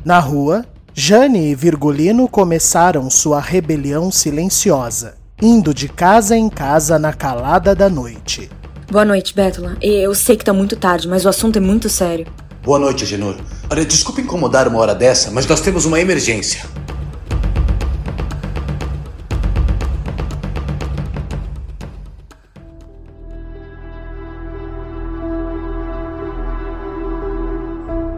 Na 0.05 0.21
rua, 0.21 0.65
Jane 0.95 1.51
e 1.51 1.55
Virgulino 1.57 2.29
começaram 2.29 3.11
sua 3.11 3.41
rebelião 3.41 4.13
silenciosa 4.13 5.21
indo 5.43 5.75
de 5.75 5.89
casa 5.89 6.37
em 6.37 6.49
casa 6.49 7.01
na 7.01 7.13
calada 7.13 7.75
da 7.75 7.91
noite. 7.91 8.49
Boa 8.89 9.05
noite, 9.05 9.35
Bétula. 9.35 9.77
Eu 9.83 10.15
sei 10.15 10.37
que 10.37 10.45
tá 10.45 10.53
muito 10.53 10.77
tarde, 10.77 11.09
mas 11.09 11.25
o 11.25 11.29
assunto 11.29 11.57
é 11.57 11.61
muito 11.61 11.89
sério. 11.89 12.27
Boa 12.63 12.79
noite, 12.79 13.05
Genor. 13.05 13.35
Olha, 13.69 13.85
desculpe 13.85 14.23
incomodar 14.23 14.69
uma 14.69 14.79
hora 14.79 14.95
dessa, 14.95 15.33
mas 15.33 15.45
nós 15.45 15.61
temos 15.61 15.85
uma 15.85 15.99
emergência. 15.99 16.63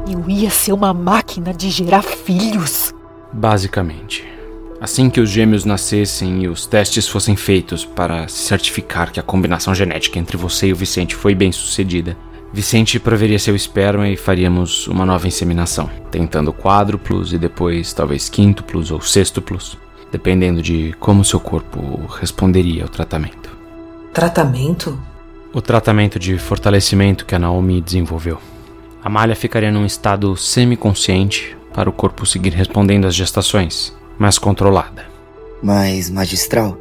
Eu 0.06 0.28
ia 0.28 0.50
ser 0.50 0.74
uma 0.74 0.92
máquina 0.92 1.54
de 1.54 1.70
gerar 1.70 2.02
filhos. 2.02 2.92
Basicamente. 3.32 4.33
Assim 4.84 5.08
que 5.08 5.18
os 5.18 5.30
gêmeos 5.30 5.64
nascessem 5.64 6.42
e 6.42 6.46
os 6.46 6.66
testes 6.66 7.08
fossem 7.08 7.34
feitos 7.34 7.86
para 7.86 8.28
se 8.28 8.42
certificar 8.42 9.10
que 9.10 9.18
a 9.18 9.22
combinação 9.22 9.74
genética 9.74 10.18
entre 10.18 10.36
você 10.36 10.66
e 10.66 10.72
o 10.74 10.76
Vicente 10.76 11.14
foi 11.16 11.34
bem 11.34 11.50
sucedida, 11.50 12.14
Vicente 12.52 13.00
proveria 13.00 13.38
seu 13.38 13.56
esperma 13.56 14.10
e 14.10 14.14
faríamos 14.14 14.86
uma 14.86 15.06
nova 15.06 15.26
inseminação, 15.26 15.88
tentando 16.10 16.52
quádruplos 16.52 17.32
e 17.32 17.38
depois 17.38 17.94
talvez 17.94 18.28
quíntuplos 18.28 18.90
ou 18.90 19.00
sextuplos, 19.00 19.78
dependendo 20.12 20.60
de 20.60 20.94
como 21.00 21.24
seu 21.24 21.40
corpo 21.40 22.04
responderia 22.20 22.82
ao 22.82 22.88
tratamento. 22.90 23.56
Tratamento? 24.12 25.00
O 25.54 25.62
tratamento 25.62 26.18
de 26.18 26.36
fortalecimento 26.36 27.24
que 27.24 27.34
a 27.34 27.38
Naomi 27.38 27.80
desenvolveu. 27.80 28.38
A 29.02 29.08
malha 29.08 29.34
ficaria 29.34 29.72
num 29.72 29.86
estado 29.86 30.36
semiconsciente 30.36 31.56
para 31.72 31.88
o 31.88 31.92
corpo 31.92 32.26
seguir 32.26 32.52
respondendo 32.52 33.06
às 33.06 33.14
gestações, 33.14 33.94
mas 34.18 34.38
controlada. 34.38 35.04
Mas, 35.62 36.10
magistral, 36.10 36.76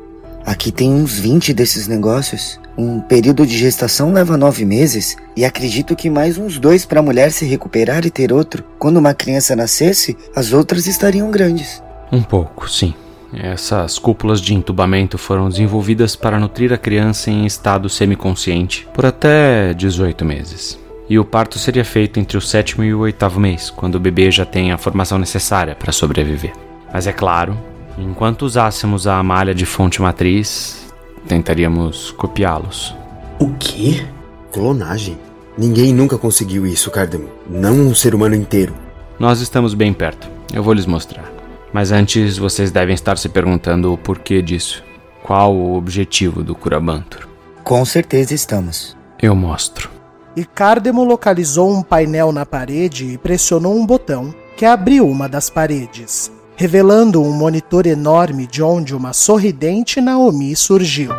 aqui 0.46 0.72
tem 0.72 0.94
uns 0.94 1.18
20 1.18 1.54
desses 1.54 1.88
negócios. 1.88 2.60
Um 2.78 3.00
período 3.00 3.46
de 3.46 3.58
gestação 3.58 4.12
leva 4.12 4.36
nove 4.36 4.66
meses 4.66 5.16
e 5.36 5.46
acredito 5.46 5.96
que 5.96 6.10
mais 6.10 6.38
uns 6.38 6.58
dois 6.58 6.86
para 6.86 7.00
a 7.00 7.04
mulher 7.04 7.32
se 7.32 7.46
recuperar 7.46 8.06
e 8.06 8.12
ter 8.12 8.34
outro. 8.34 8.63
Quando 8.80 8.98
uma 8.98 9.13
criança 9.13 9.56
nascesse, 9.56 10.18
as 10.36 10.54
outras 10.54 10.88
estariam 10.88 11.30
grandes. 11.30 11.82
Um 12.12 12.22
pouco, 12.22 12.70
sim. 12.70 12.94
Essas 13.34 13.98
cúpulas 13.98 14.40
de 14.40 14.54
entubamento 14.54 15.18
foram 15.18 15.50
desenvolvidas 15.50 16.16
para 16.16 16.40
nutrir 16.40 16.72
a 16.72 16.78
criança 16.78 17.32
em 17.32 17.46
estado 17.46 17.90
semiconsciente 17.90 18.88
por 18.94 19.06
até 19.06 19.74
18 19.74 20.24
meses. 20.24 20.80
E 21.10 21.18
o 21.18 21.25
parto 21.25 21.58
seria 21.58 21.84
feito 21.84 22.20
entre 22.20 22.38
o 22.38 22.42
sétimo 22.42 22.84
e 22.84 22.94
o 22.94 23.00
oitavo 23.00 23.40
mês, 23.40 23.70
quando 23.70 23.96
o 23.96 24.00
bebê 24.00 24.30
já 24.32 24.46
tem 24.46 24.72
a 24.72 24.78
formação 24.78 25.18
necessária 25.18 25.75
para 25.75 25.92
sobreviver. 25.92 26.54
Mas 26.94 27.08
é 27.08 27.12
claro, 27.12 27.58
enquanto 27.98 28.44
usássemos 28.44 29.08
a 29.08 29.22
malha 29.24 29.56
de 29.56 29.66
fonte 29.66 30.00
matriz, 30.00 30.94
tentaríamos 31.28 32.12
copiá-los. 32.12 32.96
O 33.40 33.50
quê? 33.56 34.06
Clonagem? 34.52 35.18
Ninguém 35.58 35.92
nunca 35.92 36.20
conseguiu 36.20 36.68
isso, 36.68 36.92
Cardemo. 36.92 37.30
Não 37.50 37.74
um 37.74 37.96
ser 37.96 38.14
humano 38.14 38.36
inteiro. 38.36 38.76
Nós 39.20 39.42
estamos 39.42 39.74
bem 39.74 39.92
perto. 39.92 40.30
Eu 40.54 40.62
vou 40.62 40.74
lhes 40.74 40.86
mostrar. 40.86 41.32
Mas 41.74 41.92
antes, 41.92 42.38
vocês 42.38 42.70
devem 42.70 42.94
estar 42.94 43.18
se 43.18 43.28
perguntando 43.28 43.92
o 43.92 43.98
porquê 43.98 44.44
disso. 44.44 44.84
Qual 45.24 45.56
o 45.56 45.76
objetivo 45.76 46.44
do 46.44 46.54
Curabantur? 46.54 47.28
Com 47.64 47.84
certeza 47.86 48.36
estamos. 48.36 48.96
Eu 49.20 49.36
mostro. 49.36 49.90
E 50.36 50.46
Cardemo 50.46 51.04
localizou 51.04 51.72
um 51.72 51.82
painel 51.82 52.32
na 52.32 52.46
parede 52.46 53.06
e 53.06 53.18
pressionou 53.18 53.76
um 53.76 53.86
botão 53.86 54.34
que 54.58 54.66
abriu 54.66 55.08
uma 55.08 55.28
das 55.28 55.50
paredes, 55.50 56.32
revelando 56.56 57.22
um 57.22 57.32
monitor 57.32 57.88
enorme 57.88 58.46
de 58.46 58.62
onde 58.62 58.96
uma 58.96 59.13
sorridente 59.13 60.00
Naomi 60.00 60.56
surgiu. 60.56 61.12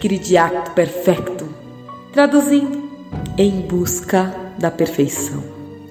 Cridiacto 0.00 0.70
perfecto. 0.72 1.48
Traduzindo, 2.12 2.90
em 3.36 3.60
busca 3.62 4.34
da 4.58 4.70
perfeição. 4.70 5.42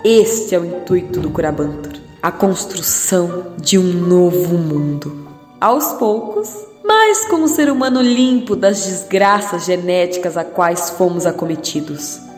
Este 0.03 0.55
é 0.55 0.59
o 0.59 0.65
intuito 0.65 1.19
do 1.19 1.29
Curabantur, 1.29 1.93
a 2.21 2.31
construção 2.31 3.53
de 3.59 3.77
um 3.77 3.83
novo 3.83 4.57
mundo. 4.57 5.27
Aos 5.59 5.93
poucos, 5.93 6.49
mas 6.83 7.25
como 7.25 7.47
ser 7.47 7.69
humano 7.69 8.01
limpo 8.01 8.55
das 8.55 8.85
desgraças 8.85 9.65
genéticas 9.65 10.37
a 10.37 10.43
quais 10.43 10.89
fomos 10.91 11.25
acometidos, 11.25 12.28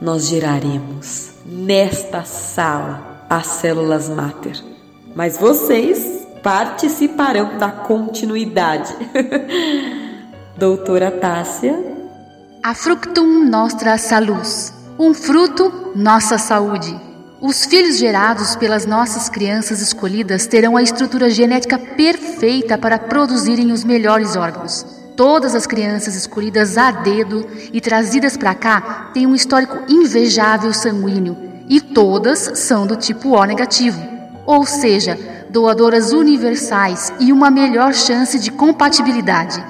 nós 0.00 0.28
geraremos 0.28 1.30
nesta 1.44 2.24
sala 2.24 3.26
as 3.28 3.46
células 3.46 4.08
máter. 4.08 4.56
Mas 5.14 5.36
vocês 5.36 6.26
participarão 6.42 7.58
da 7.58 7.70
continuidade. 7.70 8.94
Doutora 10.56 11.10
Tássia. 11.10 11.76
A 12.62 12.74
fructum 12.74 13.44
nostra 13.44 13.98
salus. 13.98 14.72
Um 14.98 15.14
fruto, 15.14 15.92
nossa 15.94 16.38
saúde. 16.38 16.98
Os 17.40 17.64
filhos 17.64 17.98
gerados 17.98 18.56
pelas 18.56 18.84
nossas 18.84 19.28
crianças 19.28 19.80
escolhidas 19.80 20.46
terão 20.46 20.76
a 20.76 20.82
estrutura 20.82 21.30
genética 21.30 21.78
perfeita 21.78 22.76
para 22.76 22.98
produzirem 22.98 23.70
os 23.70 23.84
melhores 23.84 24.34
órgãos. 24.34 24.97
Todas 25.18 25.52
as 25.56 25.66
crianças 25.66 26.14
escolhidas 26.14 26.78
a 26.78 26.92
dedo 26.92 27.44
e 27.72 27.80
trazidas 27.80 28.36
para 28.36 28.54
cá 28.54 29.10
têm 29.12 29.26
um 29.26 29.34
histórico 29.34 29.82
invejável 29.88 30.72
sanguíneo 30.72 31.36
e 31.68 31.80
todas 31.80 32.52
são 32.54 32.86
do 32.86 32.94
tipo 32.94 33.30
O 33.30 33.44
negativo, 33.44 34.00
ou 34.46 34.64
seja, 34.64 35.18
doadoras 35.50 36.12
universais 36.12 37.12
e 37.18 37.32
uma 37.32 37.50
melhor 37.50 37.94
chance 37.94 38.38
de 38.38 38.52
compatibilidade. 38.52 39.60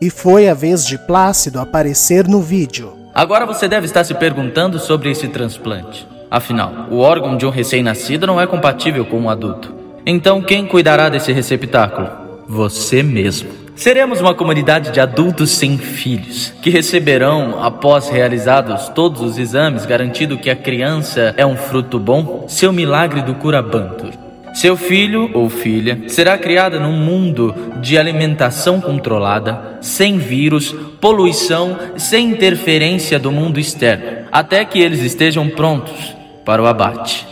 E 0.00 0.08
foi 0.10 0.48
a 0.48 0.54
vez 0.54 0.86
de 0.86 0.96
Plácido 0.96 1.58
aparecer 1.58 2.28
no 2.28 2.40
vídeo. 2.40 2.92
Agora 3.12 3.44
você 3.44 3.66
deve 3.66 3.86
estar 3.86 4.04
se 4.04 4.14
perguntando 4.14 4.78
sobre 4.78 5.10
esse 5.10 5.26
transplante. 5.26 6.06
Afinal, 6.30 6.86
o 6.88 6.98
órgão 6.98 7.36
de 7.36 7.44
um 7.44 7.50
recém-nascido 7.50 8.28
não 8.28 8.40
é 8.40 8.46
compatível 8.46 9.04
com 9.04 9.18
um 9.18 9.28
adulto. 9.28 9.74
Então, 10.06 10.40
quem 10.40 10.64
cuidará 10.64 11.08
desse 11.08 11.32
receptáculo? 11.32 12.08
Você 12.46 13.02
mesmo. 13.02 13.63
Seremos 13.76 14.20
uma 14.20 14.34
comunidade 14.34 14.92
de 14.92 15.00
adultos 15.00 15.50
sem 15.50 15.76
filhos, 15.76 16.54
que 16.62 16.70
receberão, 16.70 17.62
após 17.62 18.08
realizados 18.08 18.88
todos 18.90 19.20
os 19.20 19.36
exames, 19.36 19.84
garantindo 19.84 20.38
que 20.38 20.48
a 20.48 20.56
criança 20.56 21.34
é 21.36 21.44
um 21.44 21.56
fruto 21.56 21.98
bom, 21.98 22.46
seu 22.48 22.72
milagre 22.72 23.20
do 23.20 23.34
Curabantur. 23.34 24.12
Seu 24.54 24.76
filho 24.76 25.28
ou 25.34 25.50
filha 25.50 26.04
será 26.06 26.38
criada 26.38 26.78
num 26.78 26.96
mundo 26.96 27.52
de 27.80 27.98
alimentação 27.98 28.80
controlada, 28.80 29.78
sem 29.80 30.16
vírus, 30.16 30.72
poluição, 31.00 31.76
sem 31.96 32.30
interferência 32.30 33.18
do 33.18 33.32
mundo 33.32 33.58
externo, 33.58 34.28
até 34.30 34.64
que 34.64 34.80
eles 34.80 35.00
estejam 35.00 35.48
prontos 35.48 36.14
para 36.44 36.62
o 36.62 36.66
abate. 36.66 37.26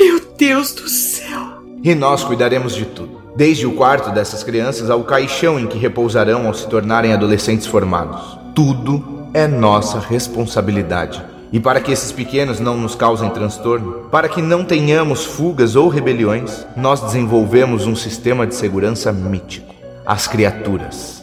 Meu 0.00 0.18
Deus 0.38 0.72
do 0.72 0.88
céu! 0.88 1.62
E 1.84 1.94
nós 1.94 2.24
cuidaremos 2.24 2.74
de 2.74 2.86
tudo, 2.86 3.21
desde 3.36 3.66
o 3.66 3.74
quarto 3.74 4.10
dessas 4.10 4.42
crianças 4.42 4.90
ao 4.90 5.04
caixão 5.04 5.58
em 5.58 5.66
que 5.66 5.78
repousarão 5.78 6.46
ao 6.46 6.54
se 6.54 6.66
tornarem 6.68 7.12
adolescentes 7.12 7.66
formados. 7.66 8.38
Tudo 8.54 9.28
é 9.32 9.46
nossa 9.46 9.98
responsabilidade. 9.98 11.22
E 11.52 11.60
para 11.60 11.80
que 11.80 11.92
esses 11.92 12.10
pequenos 12.10 12.60
não 12.60 12.76
nos 12.78 12.94
causem 12.94 13.28
transtorno, 13.28 14.06
para 14.10 14.28
que 14.28 14.40
não 14.40 14.64
tenhamos 14.64 15.24
fugas 15.24 15.76
ou 15.76 15.88
rebeliões, 15.88 16.66
nós 16.74 17.00
desenvolvemos 17.00 17.86
um 17.86 17.94
sistema 17.94 18.46
de 18.46 18.54
segurança 18.54 19.12
mítico: 19.12 19.74
as 20.06 20.26
criaturas. 20.26 21.22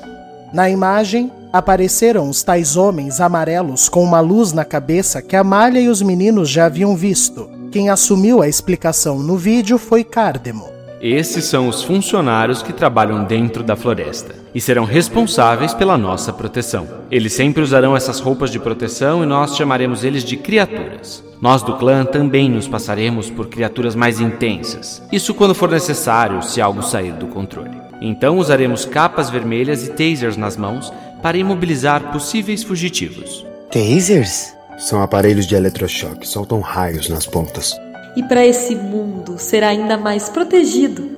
Na 0.54 0.69
imagem, 0.69 1.32
apareceram 1.52 2.30
os 2.30 2.43
tais 2.43 2.78
homens 2.78 3.19
amarelos 3.19 3.89
com 3.89 4.04
uma 4.04 4.19
luz 4.19 4.54
na 4.54 4.63
cabeça 4.63 5.22
que 5.22 5.36
a 5.36 5.43
Malha 5.43 5.80
e 5.80 5.89
os 5.89 6.02
meninos 6.02 6.50
já 6.50 6.65
haviam 6.65 6.95
visto. 6.95 7.50
Quem 7.72 7.89
assumiu 7.89 8.41
a 8.41 8.48
explicação 8.48 9.19
no 9.19 9.36
vídeo 9.36 9.78
foi 9.78 10.04
Cardemo. 10.04 10.79
Esses 11.02 11.46
são 11.46 11.70
os 11.70 11.82
funcionários 11.82 12.62
que 12.62 12.74
trabalham 12.74 13.24
dentro 13.24 13.64
da 13.64 13.76
floresta 13.76 14.36
e 14.54 14.60
serão 14.60 14.84
responsáveis 14.84 15.74
pela 15.74 15.98
nossa 15.98 16.34
proteção. 16.34 16.88
Eles 17.10 17.32
sempre 17.32 17.64
usarão 17.64 17.96
essas 17.96 18.20
roupas 18.20 18.52
de 18.52 18.60
proteção 18.60 19.24
e 19.24 19.26
nós 19.26 19.56
chamaremos 19.56 20.04
eles 20.04 20.26
de 20.26 20.36
criaturas. 20.36 21.24
Nós 21.42 21.64
do 21.64 21.78
clã 21.78 22.04
também 22.04 22.50
nos 22.50 22.68
passaremos 22.68 23.30
por 23.30 23.48
criaturas 23.48 23.96
mais 23.96 24.20
intensas. 24.20 25.02
Isso 25.10 25.34
quando 25.34 25.56
for 25.56 25.70
necessário, 25.70 26.44
se 26.44 26.60
algo 26.60 26.84
sair 26.84 27.14
do 27.14 27.28
controle. 27.28 27.80
Então 28.02 28.38
usaremos 28.38 28.84
capas 28.84 29.30
vermelhas 29.30 29.88
e 29.88 29.92
tasers 29.92 30.36
nas 30.36 30.58
mãos 30.58 30.92
para 31.24 31.38
imobilizar 31.38 32.12
possíveis 32.12 32.62
fugitivos. 32.62 33.46
Tasers? 33.72 34.54
São 34.78 35.02
aparelhos 35.02 35.48
de 35.48 35.56
eletrochoque, 35.56 36.28
soltam 36.28 36.60
raios 36.60 37.10
nas 37.10 37.26
pontas. 37.26 37.74
E 38.15 38.24
para 38.24 38.45
esse 38.45 38.76
mundo 38.76 39.38
ser 39.38 39.63
ainda 39.63 39.98
mais 39.98 40.30
protegido, 40.30 41.10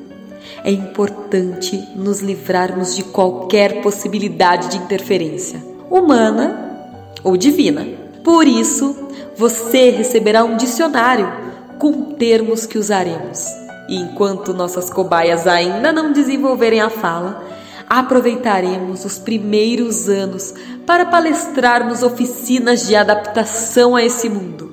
é 0.63 0.71
importante 0.71 1.77
nos 1.95 2.19
livrarmos 2.19 2.95
de 2.95 3.04
qualquer 3.04 3.82
possibilidade 3.82 4.69
de 4.69 4.77
interferência, 4.77 5.63
humana 5.89 6.89
ou 7.23 7.36
divina. 7.36 7.88
Por 8.23 8.47
isso, 8.47 8.95
você 9.36 9.89
receberá 9.89 10.43
um 10.43 10.58
dicionário 10.58 11.32
com 11.80 12.13
termos 12.13 12.65
que 12.65 12.77
usaremos. 12.77 13.45
E 13.89 13.95
enquanto 13.95 14.54
nossas 14.54 14.89
cobaias 14.89 15.47
ainda 15.47 15.91
não 15.91 16.12
desenvolverem 16.12 16.80
a 16.80 16.89
fala, 16.89 17.43
aproveitaremos 17.89 19.04
os 19.04 19.17
primeiros 19.17 20.08
anos 20.08 20.54
para 20.86 21.06
palestrarmos 21.06 22.04
oficinas 22.04 22.88
de 22.88 22.95
adaptação 22.95 23.95
a 23.95 24.04
esse 24.04 24.30
mundo. 24.30 24.70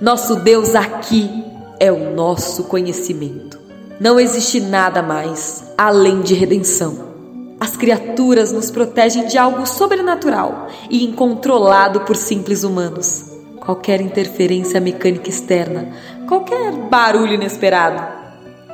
Nosso 0.00 0.36
Deus 0.36 0.74
aqui 0.74 1.44
é 1.78 1.90
o 1.90 2.14
nosso 2.14 2.64
conhecimento. 2.64 3.58
Não 3.98 4.18
existe 4.18 4.60
nada 4.60 5.02
mais 5.02 5.64
além 5.76 6.20
de 6.20 6.34
redenção. 6.34 7.12
As 7.60 7.76
criaturas 7.76 8.50
nos 8.50 8.70
protegem 8.70 9.26
de 9.26 9.38
algo 9.38 9.66
sobrenatural 9.66 10.66
e 10.90 11.04
incontrolado 11.04 12.00
por 12.00 12.16
simples 12.16 12.64
humanos. 12.64 13.30
Qualquer 13.60 14.00
interferência 14.00 14.80
mecânica 14.80 15.28
externa, 15.28 15.92
qualquer 16.26 16.72
barulho 16.90 17.34
inesperado, 17.34 18.02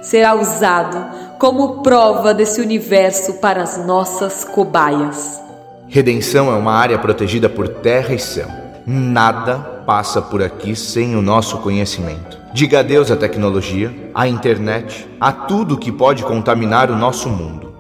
será 0.01 0.35
usado 0.35 1.37
como 1.39 1.83
prova 1.83 2.33
desse 2.33 2.61
universo 2.61 3.35
para 3.35 3.63
as 3.63 3.85
nossas 3.87 4.45
cobaias. 4.45 5.43
Redenção 5.89 6.51
é 6.51 6.55
uma 6.57 6.73
área 6.73 6.99
protegida 6.99 7.49
por 7.49 7.69
terra 7.69 8.15
e 8.15 8.19
céu. 8.19 8.49
Nada 8.87 9.78
passa 9.89 10.21
por 10.21 10.43
aqui 10.43 10.77
sem 10.77 11.17
o 11.17 11.23
nosso 11.23 11.57
conhecimento. 11.61 12.39
Diga 12.53 12.81
adeus 12.81 13.11
à 13.11 13.17
tecnologia, 13.17 13.91
à 14.15 14.29
internet, 14.29 15.09
a 15.19 15.33
tudo 15.33 15.79
que 15.79 15.91
pode 15.91 16.23
contaminar 16.25 16.91
o 16.91 16.95
nosso 16.95 17.31
mundo. 17.31 17.73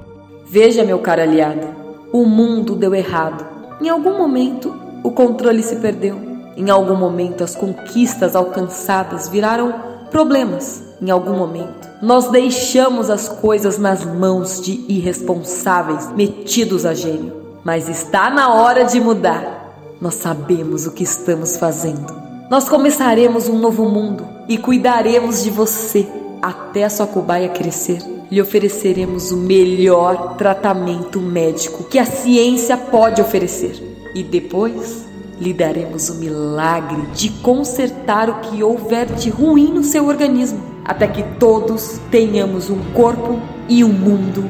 Veja, 0.46 0.82
meu 0.84 1.00
caro 1.00 1.20
aliado, 1.20 1.66
o 2.10 2.24
mundo 2.24 2.74
deu 2.74 2.94
errado. 2.94 3.46
Em 3.78 3.90
algum 3.90 4.16
momento, 4.16 4.74
o 5.04 5.10
controle 5.10 5.62
se 5.62 5.76
perdeu. 5.76 6.18
Em 6.56 6.70
algum 6.70 6.96
momento, 6.96 7.44
as 7.44 7.54
conquistas 7.54 8.34
alcançadas 8.34 9.28
viraram 9.28 9.74
problemas. 10.10 10.82
Em 11.02 11.10
algum 11.10 11.36
momento, 11.36 11.90
nós 12.00 12.30
deixamos 12.30 13.10
as 13.10 13.28
coisas 13.28 13.76
nas 13.76 14.02
mãos 14.02 14.62
de 14.62 14.82
irresponsáveis 14.88 16.10
metidos 16.14 16.86
a 16.86 16.94
gênio. 16.94 17.34
Mas 17.62 17.86
está 17.86 18.30
na 18.30 18.54
hora 18.54 18.84
de 18.84 18.98
mudar. 18.98 19.57
Nós 20.00 20.14
sabemos 20.14 20.86
o 20.86 20.92
que 20.92 21.02
estamos 21.02 21.56
fazendo. 21.56 22.06
Nós 22.48 22.68
começaremos 22.68 23.48
um 23.48 23.58
novo 23.58 23.88
mundo 23.88 24.24
e 24.48 24.56
cuidaremos 24.56 25.42
de 25.42 25.50
você 25.50 26.06
até 26.40 26.84
a 26.84 26.90
sua 26.90 27.06
cobaia 27.06 27.48
crescer. 27.48 27.98
Lhe 28.30 28.40
ofereceremos 28.40 29.32
o 29.32 29.36
melhor 29.36 30.36
tratamento 30.36 31.20
médico 31.20 31.82
que 31.82 31.98
a 31.98 32.04
ciência 32.04 32.76
pode 32.76 33.20
oferecer. 33.20 33.82
E 34.14 34.22
depois 34.22 35.04
lhe 35.40 35.52
daremos 35.52 36.08
o 36.10 36.14
milagre 36.14 37.02
de 37.12 37.30
consertar 37.30 38.30
o 38.30 38.40
que 38.40 38.62
houver 38.62 39.06
de 39.06 39.30
ruim 39.30 39.72
no 39.72 39.82
seu 39.82 40.06
organismo, 40.06 40.60
até 40.84 41.08
que 41.08 41.24
todos 41.40 42.00
tenhamos 42.08 42.70
um 42.70 42.92
corpo 42.92 43.40
e 43.68 43.82
um 43.82 43.92
mundo 43.92 44.48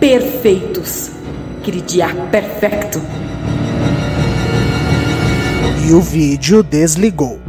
perfeitos. 0.00 1.10
Cridiar 1.62 2.30
perfeito. 2.30 3.00
E 5.88 5.92
o 5.94 6.02
vídeo 6.02 6.62
desligou. 6.62 7.40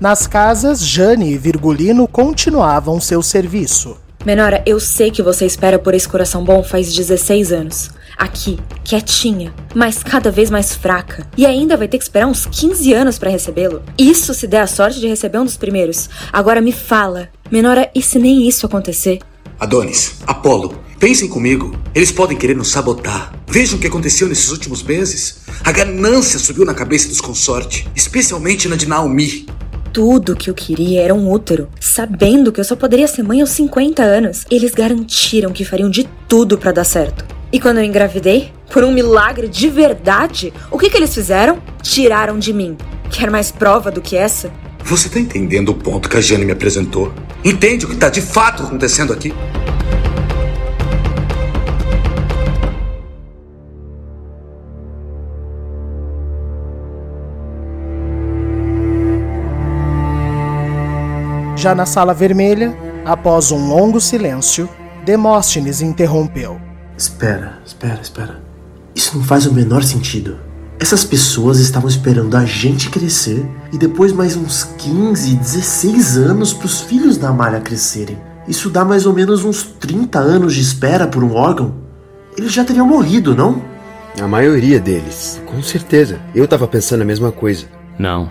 Nas 0.00 0.28
casas, 0.28 0.86
Jane 0.86 1.32
e 1.32 1.36
Virgulino 1.36 2.06
continuavam 2.06 3.00
seu 3.00 3.24
serviço. 3.24 3.96
Menora, 4.24 4.62
eu 4.64 4.78
sei 4.78 5.10
que 5.10 5.20
você 5.20 5.44
espera 5.44 5.80
por 5.80 5.94
esse 5.94 6.08
coração 6.08 6.44
bom 6.44 6.62
faz 6.62 6.94
16 6.94 7.50
anos. 7.50 7.90
Aqui, 8.16 8.60
quietinha, 8.84 9.52
mas 9.74 10.04
cada 10.04 10.30
vez 10.30 10.48
mais 10.48 10.72
fraca. 10.72 11.26
E 11.36 11.44
ainda 11.44 11.76
vai 11.76 11.88
ter 11.88 11.98
que 11.98 12.04
esperar 12.04 12.28
uns 12.28 12.46
15 12.46 12.92
anos 12.92 13.18
para 13.18 13.30
recebê-lo. 13.30 13.82
Isso 13.98 14.32
se 14.32 14.46
der 14.46 14.60
a 14.60 14.68
sorte 14.68 15.00
de 15.00 15.08
receber 15.08 15.38
um 15.38 15.44
dos 15.44 15.56
primeiros. 15.56 16.08
Agora 16.32 16.60
me 16.60 16.70
fala, 16.70 17.30
Menora, 17.50 17.90
e 17.92 18.00
se 18.00 18.20
nem 18.20 18.46
isso 18.46 18.64
acontecer? 18.64 19.18
Adonis, 19.58 20.18
Apolo, 20.24 20.83
pensem 21.04 21.28
comigo. 21.28 21.78
Eles 21.94 22.10
podem 22.10 22.34
querer 22.34 22.56
nos 22.56 22.70
sabotar. 22.70 23.34
Vejam 23.46 23.76
o 23.76 23.78
que 23.78 23.86
aconteceu 23.86 24.26
nesses 24.26 24.50
últimos 24.50 24.82
meses. 24.82 25.40
A 25.62 25.70
ganância 25.70 26.38
subiu 26.38 26.64
na 26.64 26.72
cabeça 26.72 27.08
dos 27.08 27.20
consortes, 27.20 27.84
especialmente 27.94 28.68
na 28.68 28.76
de 28.76 28.88
Naomi 28.88 29.44
tudo 29.92 30.34
que 30.34 30.50
eu 30.50 30.54
queria 30.54 31.02
era 31.02 31.14
um 31.14 31.30
útero. 31.30 31.68
Sabendo 31.78 32.50
que 32.50 32.58
eu 32.58 32.64
só 32.64 32.74
poderia 32.74 33.06
ser 33.06 33.22
mãe 33.22 33.40
aos 33.40 33.50
50 33.50 34.02
anos, 34.02 34.44
eles 34.50 34.72
garantiram 34.74 35.52
que 35.52 35.64
fariam 35.64 35.88
de 35.88 36.08
tudo 36.26 36.58
para 36.58 36.72
dar 36.72 36.82
certo. 36.82 37.24
E 37.52 37.60
quando 37.60 37.78
eu 37.78 37.84
engravidei, 37.84 38.50
por 38.72 38.82
um 38.82 38.92
milagre 38.92 39.46
de 39.46 39.68
verdade, 39.68 40.52
o 40.68 40.76
que, 40.76 40.90
que 40.90 40.96
eles 40.96 41.14
fizeram? 41.14 41.62
Tiraram 41.80 42.40
de 42.40 42.52
mim. 42.52 42.76
Quer 43.08 43.30
mais 43.30 43.52
prova 43.52 43.88
do 43.88 44.00
que 44.00 44.16
essa? 44.16 44.50
Você 44.82 45.08
tá 45.08 45.20
entendendo 45.20 45.68
o 45.68 45.74
ponto 45.74 46.08
que 46.08 46.16
a 46.16 46.20
Jane 46.20 46.44
me 46.44 46.50
apresentou? 46.50 47.14
Entende 47.44 47.84
o 47.84 47.88
que 47.88 47.96
tá 47.96 48.08
de 48.08 48.20
fato 48.20 48.64
acontecendo 48.64 49.12
aqui? 49.12 49.32
Já 61.64 61.74
na 61.74 61.86
sala 61.86 62.12
vermelha, 62.12 62.76
após 63.06 63.50
um 63.50 63.68
longo 63.70 63.98
silêncio, 63.98 64.68
Demóstenes 65.02 65.80
interrompeu. 65.80 66.60
Espera, 66.94 67.58
espera, 67.64 68.00
espera. 68.02 68.42
Isso 68.94 69.16
não 69.16 69.24
faz 69.24 69.46
o 69.46 69.54
menor 69.54 69.82
sentido. 69.82 70.36
Essas 70.78 71.04
pessoas 71.04 71.60
estavam 71.60 71.88
esperando 71.88 72.36
a 72.36 72.44
gente 72.44 72.90
crescer 72.90 73.48
e 73.72 73.78
depois 73.78 74.12
mais 74.12 74.36
uns 74.36 74.64
15, 74.76 75.36
16 75.36 76.18
anos 76.18 76.52
para 76.52 76.66
os 76.66 76.82
filhos 76.82 77.16
da 77.16 77.30
Amália 77.30 77.62
crescerem. 77.62 78.18
Isso 78.46 78.68
dá 78.68 78.84
mais 78.84 79.06
ou 79.06 79.14
menos 79.14 79.42
uns 79.42 79.62
30 79.62 80.18
anos 80.18 80.54
de 80.54 80.60
espera 80.60 81.06
por 81.06 81.24
um 81.24 81.32
órgão. 81.32 81.76
Eles 82.36 82.52
já 82.52 82.62
teriam 82.62 82.86
morrido, 82.86 83.34
não? 83.34 83.62
A 84.20 84.28
maioria 84.28 84.78
deles, 84.78 85.40
com 85.46 85.62
certeza. 85.62 86.20
Eu 86.34 86.46
tava 86.46 86.68
pensando 86.68 87.00
a 87.00 87.06
mesma 87.06 87.32
coisa. 87.32 87.64
Não, 87.98 88.30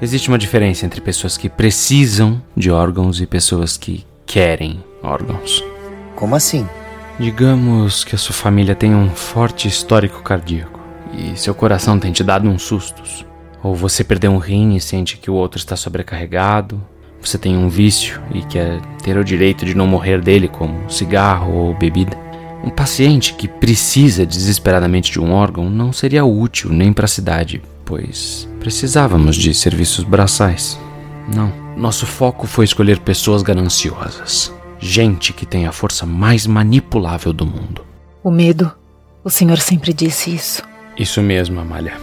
Existe 0.00 0.28
uma 0.28 0.36
diferença 0.36 0.84
entre 0.84 1.00
pessoas 1.00 1.38
que 1.38 1.48
precisam 1.48 2.42
de 2.54 2.70
órgãos 2.70 3.18
e 3.18 3.26
pessoas 3.26 3.78
que 3.78 4.04
querem 4.26 4.84
órgãos. 5.02 5.64
Como 6.14 6.36
assim? 6.36 6.68
Digamos 7.18 8.04
que 8.04 8.14
a 8.14 8.18
sua 8.18 8.34
família 8.34 8.74
tem 8.74 8.94
um 8.94 9.08
forte 9.08 9.66
histórico 9.66 10.22
cardíaco 10.22 10.78
e 11.14 11.34
seu 11.38 11.54
coração 11.54 11.98
tem 11.98 12.12
te 12.12 12.22
dado 12.22 12.46
uns 12.46 12.62
sustos. 12.62 13.24
Ou 13.62 13.74
você 13.74 14.04
perdeu 14.04 14.30
um 14.32 14.38
rim 14.38 14.74
e 14.74 14.80
sente 14.82 15.16
que 15.16 15.30
o 15.30 15.34
outro 15.34 15.58
está 15.58 15.76
sobrecarregado. 15.76 16.78
Você 17.22 17.38
tem 17.38 17.56
um 17.56 17.70
vício 17.70 18.20
e 18.34 18.42
quer 18.42 18.78
ter 19.02 19.16
o 19.16 19.24
direito 19.24 19.64
de 19.64 19.74
não 19.74 19.86
morrer 19.86 20.20
dele, 20.20 20.46
como 20.46 20.90
cigarro 20.90 21.54
ou 21.54 21.74
bebida. 21.74 22.18
Um 22.62 22.68
paciente 22.68 23.32
que 23.32 23.48
precisa 23.48 24.26
desesperadamente 24.26 25.10
de 25.10 25.18
um 25.18 25.32
órgão 25.32 25.70
não 25.70 25.90
seria 25.90 26.24
útil 26.24 26.70
nem 26.70 26.92
para 26.92 27.06
a 27.06 27.08
cidade, 27.08 27.62
pois 27.86 28.46
precisávamos 28.60 29.36
de 29.36 29.54
serviços 29.54 30.04
braçais. 30.04 30.78
Não, 31.34 31.50
nosso 31.76 32.04
foco 32.04 32.46
foi 32.46 32.66
escolher 32.66 32.98
pessoas 32.98 33.42
gananciosas, 33.42 34.52
gente 34.78 35.32
que 35.32 35.46
tem 35.46 35.66
a 35.66 35.72
força 35.72 36.04
mais 36.04 36.46
manipulável 36.46 37.32
do 37.32 37.46
mundo. 37.46 37.86
O 38.22 38.30
medo, 38.30 38.70
o 39.24 39.30
senhor 39.30 39.58
sempre 39.58 39.94
disse 39.94 40.34
isso. 40.34 40.62
Isso 40.98 41.22
mesmo, 41.22 41.60
Amália. 41.60 41.94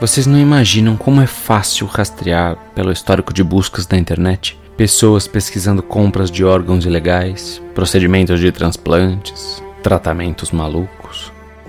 Vocês 0.00 0.26
não 0.26 0.38
imaginam 0.38 0.96
como 0.96 1.20
é 1.20 1.26
fácil 1.26 1.86
rastrear 1.86 2.56
pelo 2.74 2.90
histórico 2.90 3.34
de 3.34 3.44
buscas 3.44 3.86
da 3.86 3.98
internet 3.98 4.58
pessoas 4.76 5.28
pesquisando 5.28 5.82
compras 5.82 6.30
de 6.30 6.42
órgãos 6.42 6.86
ilegais, 6.86 7.60
procedimentos 7.74 8.40
de 8.40 8.50
transplantes, 8.50 9.62
tratamentos 9.82 10.50
malucos. 10.52 10.99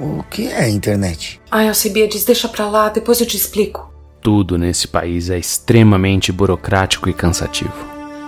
O 0.01 0.23
que 0.23 0.47
é 0.47 0.61
a 0.61 0.69
internet? 0.69 1.39
Ai, 1.51 1.67
Alcibiades, 1.67 2.25
deixa 2.25 2.49
pra 2.49 2.67
lá, 2.67 2.89
depois 2.89 3.21
eu 3.21 3.27
te 3.27 3.37
explico. 3.37 3.93
Tudo 4.19 4.57
nesse 4.57 4.87
país 4.87 5.29
é 5.29 5.37
extremamente 5.37 6.31
burocrático 6.31 7.07
e 7.07 7.13
cansativo. 7.13 7.71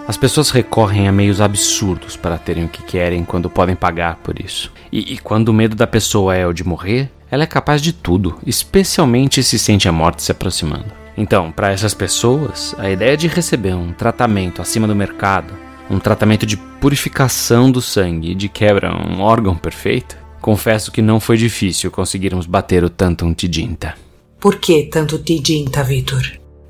As 0.07 0.15
pessoas 0.15 0.51
recorrem 0.51 1.07
a 1.07 1.11
meios 1.11 1.41
absurdos 1.41 2.15
para 2.15 2.37
terem 2.37 2.65
o 2.65 2.69
que 2.69 2.83
querem 2.83 3.25
quando 3.25 3.49
podem 3.49 3.75
pagar 3.75 4.17
por 4.17 4.39
isso. 4.39 4.71
E, 4.91 5.13
e 5.13 5.17
quando 5.17 5.49
o 5.49 5.53
medo 5.53 5.75
da 5.75 5.87
pessoa 5.87 6.35
é 6.35 6.45
o 6.45 6.53
de 6.53 6.63
morrer, 6.63 7.09
ela 7.31 7.41
é 7.41 7.47
capaz 7.47 7.81
de 7.81 7.91
tudo, 7.91 8.37
especialmente 8.45 9.41
se 9.41 9.57
sente 9.57 9.89
a 9.89 9.91
morte 9.91 10.21
se 10.21 10.31
aproximando. 10.31 10.93
Então, 11.17 11.51
para 11.51 11.71
essas 11.71 11.95
pessoas, 11.95 12.75
a 12.77 12.87
ideia 12.87 13.17
de 13.17 13.27
receber 13.27 13.73
um 13.73 13.91
tratamento 13.91 14.61
acima 14.61 14.85
do 14.85 14.95
mercado, 14.95 15.55
um 15.89 15.97
tratamento 15.97 16.45
de 16.45 16.55
purificação 16.55 17.71
do 17.71 17.81
sangue 17.81 18.31
e 18.31 18.35
de 18.35 18.47
quebra 18.47 18.95
um 18.95 19.21
órgão 19.21 19.55
perfeito, 19.55 20.22
confesso 20.43 20.91
que 20.91 21.01
não 21.01 21.21
foi 21.21 21.37
difícil 21.37 21.89
conseguirmos 21.89 22.45
bater 22.45 22.83
o 22.83 22.89
Tantum 22.89 23.33
Tidinta. 23.33 23.95
Por 24.41 24.57
que 24.57 24.83
tanto 24.83 25.17
Tidinta, 25.17 25.81
Vitor? 25.83 26.21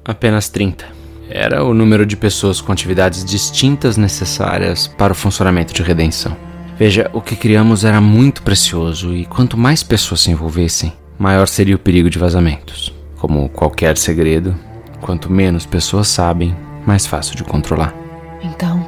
Apenas 0.06 0.48
30. 0.48 0.86
Era 1.28 1.64
o 1.64 1.74
número 1.74 2.06
de 2.06 2.16
pessoas 2.16 2.62
com 2.62 2.72
atividades 2.72 3.26
distintas 3.26 3.98
necessárias 3.98 4.88
para 4.88 5.12
o 5.12 5.16
funcionamento 5.16 5.74
de 5.74 5.82
redenção. 5.82 6.38
Veja, 6.78 7.10
o 7.14 7.20
que 7.20 7.36
criamos 7.36 7.84
era 7.84 8.00
muito 8.00 8.44
precioso 8.44 9.16
e 9.16 9.26
quanto 9.26 9.58
mais 9.58 9.82
pessoas 9.82 10.22
se 10.22 10.30
envolvessem, 10.30 10.94
maior 11.18 11.48
seria 11.48 11.76
o 11.76 11.80
perigo 11.80 12.12
de 12.12 12.20
vazamentos. 12.20 12.94
Como 13.18 13.50
qualquer 13.50 13.98
segredo, 13.98 14.56
quanto 15.02 15.32
menos 15.32 15.66
pessoas 15.66 16.08
sabem, 16.10 16.56
mais 16.86 17.08
fácil 17.08 17.36
de 17.36 17.44
controlar. 17.44 17.96
Então, 18.44 18.88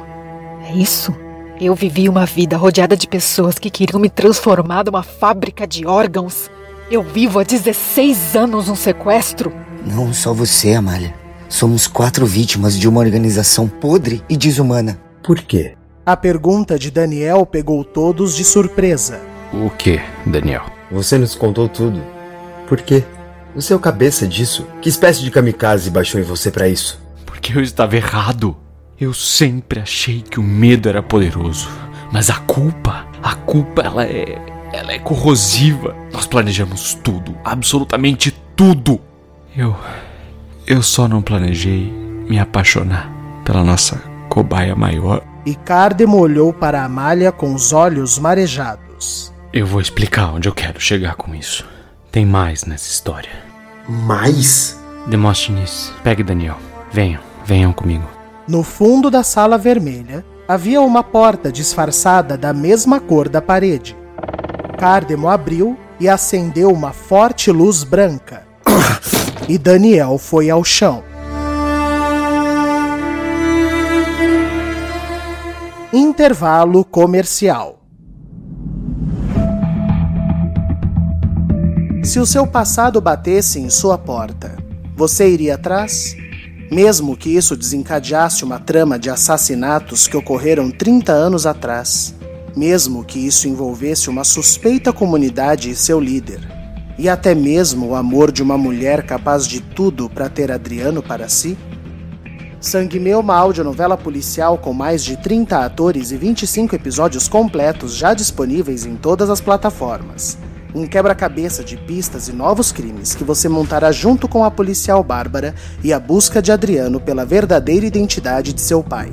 é 0.62 0.74
isso? 0.74 1.12
Eu 1.58 1.74
vivi 1.74 2.06
uma 2.06 2.26
vida 2.26 2.54
rodeada 2.54 2.94
de 2.94 3.08
pessoas 3.08 3.58
que 3.58 3.70
queriam 3.70 3.98
me 3.98 4.10
transformar 4.10 4.84
numa 4.84 5.02
fábrica 5.02 5.66
de 5.66 5.86
órgãos. 5.86 6.50
Eu 6.90 7.02
vivo 7.02 7.38
há 7.38 7.44
16 7.44 8.36
anos 8.36 8.68
um 8.68 8.74
sequestro. 8.74 9.50
Não 9.86 10.12
só 10.12 10.34
você, 10.34 10.74
Amália. 10.74 11.14
Somos 11.48 11.86
quatro 11.86 12.26
vítimas 12.26 12.78
de 12.78 12.86
uma 12.86 13.00
organização 13.00 13.68
podre 13.68 14.22
e 14.28 14.36
desumana. 14.36 15.00
Por 15.22 15.40
quê? 15.40 15.74
A 16.04 16.14
pergunta 16.14 16.78
de 16.78 16.90
Daniel 16.90 17.46
pegou 17.46 17.82
todos 17.82 18.36
de 18.36 18.44
surpresa. 18.44 19.18
O 19.50 19.70
que, 19.70 19.98
Daniel? 20.26 20.66
Você 20.90 21.16
nos 21.16 21.34
contou 21.34 21.70
tudo. 21.70 22.04
Por 22.68 22.82
quê? 22.82 23.02
Você 23.54 23.72
é 23.72 23.76
o 23.76 23.80
cabeça 23.80 24.26
disso? 24.28 24.66
Que 24.82 24.90
espécie 24.90 25.22
de 25.22 25.30
kamikaze 25.30 25.88
baixou 25.88 26.20
em 26.20 26.24
você 26.24 26.50
para 26.50 26.68
isso? 26.68 27.00
Porque 27.24 27.56
eu 27.56 27.62
estava 27.62 27.96
errado. 27.96 28.54
Eu 28.98 29.12
sempre 29.12 29.78
achei 29.78 30.22
que 30.22 30.40
o 30.40 30.42
medo 30.42 30.88
era 30.88 31.02
poderoso. 31.02 31.68
Mas 32.10 32.30
a 32.30 32.36
culpa, 32.36 33.06
a 33.22 33.34
culpa, 33.34 33.82
ela 33.82 34.04
é. 34.04 34.38
Ela 34.72 34.92
é 34.92 34.98
corrosiva. 34.98 35.94
Nós 36.12 36.26
planejamos 36.26 36.94
tudo, 36.94 37.36
absolutamente 37.44 38.30
tudo. 38.54 38.98
Eu. 39.54 39.76
Eu 40.66 40.82
só 40.82 41.06
não 41.06 41.20
planejei 41.20 41.92
me 42.26 42.38
apaixonar 42.38 43.12
pela 43.44 43.62
nossa 43.62 44.02
cobaia 44.30 44.74
maior. 44.74 45.22
E 45.44 45.54
Cardemo 45.54 46.18
olhou 46.18 46.52
para 46.52 46.82
Amália 46.82 47.30
com 47.30 47.54
os 47.54 47.72
olhos 47.72 48.18
marejados. 48.18 49.32
Eu 49.52 49.66
vou 49.66 49.80
explicar 49.80 50.32
onde 50.32 50.48
eu 50.48 50.54
quero 50.54 50.80
chegar 50.80 51.14
com 51.16 51.34
isso. 51.34 51.66
Tem 52.10 52.24
mais 52.24 52.64
nessa 52.64 52.90
história. 52.90 53.30
Mais? 53.88 54.80
Demóstenes, 55.06 55.92
pegue 56.02 56.22
Daniel. 56.22 56.58
Venham, 56.90 57.20
venham 57.44 57.72
comigo. 57.72 58.15
No 58.48 58.62
fundo 58.62 59.10
da 59.10 59.24
sala 59.24 59.58
vermelha 59.58 60.24
havia 60.46 60.80
uma 60.80 61.02
porta 61.02 61.50
disfarçada 61.50 62.38
da 62.38 62.52
mesma 62.52 63.00
cor 63.00 63.28
da 63.28 63.42
parede. 63.42 63.96
Cardemo 64.78 65.28
abriu 65.28 65.76
e 65.98 66.08
acendeu 66.08 66.70
uma 66.70 66.92
forte 66.92 67.50
luz 67.50 67.82
branca. 67.82 68.46
e 69.48 69.58
Daniel 69.58 70.16
foi 70.16 70.48
ao 70.48 70.62
chão. 70.62 71.02
Intervalo 75.92 76.84
comercial. 76.84 77.80
Se 82.04 82.20
o 82.20 82.26
seu 82.26 82.46
passado 82.46 83.00
batesse 83.00 83.58
em 83.58 83.68
sua 83.68 83.98
porta, 83.98 84.56
você 84.94 85.28
iria 85.28 85.56
atrás? 85.56 86.14
Mesmo 86.70 87.16
que 87.16 87.28
isso 87.28 87.56
desencadeasse 87.56 88.44
uma 88.44 88.58
trama 88.58 88.98
de 88.98 89.08
assassinatos 89.08 90.08
que 90.08 90.16
ocorreram 90.16 90.70
30 90.70 91.12
anos 91.12 91.46
atrás, 91.46 92.14
mesmo 92.56 93.04
que 93.04 93.18
isso 93.18 93.46
envolvesse 93.46 94.10
uma 94.10 94.24
suspeita 94.24 94.92
comunidade 94.92 95.70
e 95.70 95.76
seu 95.76 96.00
líder, 96.00 96.40
e 96.98 97.08
até 97.08 97.34
mesmo 97.34 97.88
o 97.88 97.94
amor 97.94 98.32
de 98.32 98.42
uma 98.42 98.58
mulher 98.58 99.04
capaz 99.04 99.46
de 99.46 99.60
tudo 99.60 100.10
para 100.10 100.28
ter 100.28 100.50
Adriano 100.50 101.02
para 101.02 101.28
si? 101.28 101.56
Sangue 102.60 102.98
Meu, 102.98 103.20
uma 103.20 103.36
audionovela 103.36 103.96
policial 103.96 104.58
com 104.58 104.72
mais 104.72 105.04
de 105.04 105.16
30 105.16 105.64
atores 105.64 106.10
e 106.10 106.16
25 106.16 106.74
episódios 106.74 107.28
completos 107.28 107.94
já 107.94 108.12
disponíveis 108.12 108.84
em 108.84 108.96
todas 108.96 109.30
as 109.30 109.40
plataformas. 109.40 110.36
Um 110.76 110.86
quebra-cabeça 110.86 111.64
de 111.64 111.74
pistas 111.74 112.28
e 112.28 112.34
novos 112.34 112.70
crimes 112.70 113.14
que 113.14 113.24
você 113.24 113.48
montará 113.48 113.90
junto 113.90 114.28
com 114.28 114.44
a 114.44 114.50
policial 114.50 115.02
Bárbara 115.02 115.54
e 115.82 115.90
a 115.90 115.98
busca 115.98 116.42
de 116.42 116.52
Adriano 116.52 117.00
pela 117.00 117.24
verdadeira 117.24 117.86
identidade 117.86 118.52
de 118.52 118.60
seu 118.60 118.82
pai. 118.82 119.10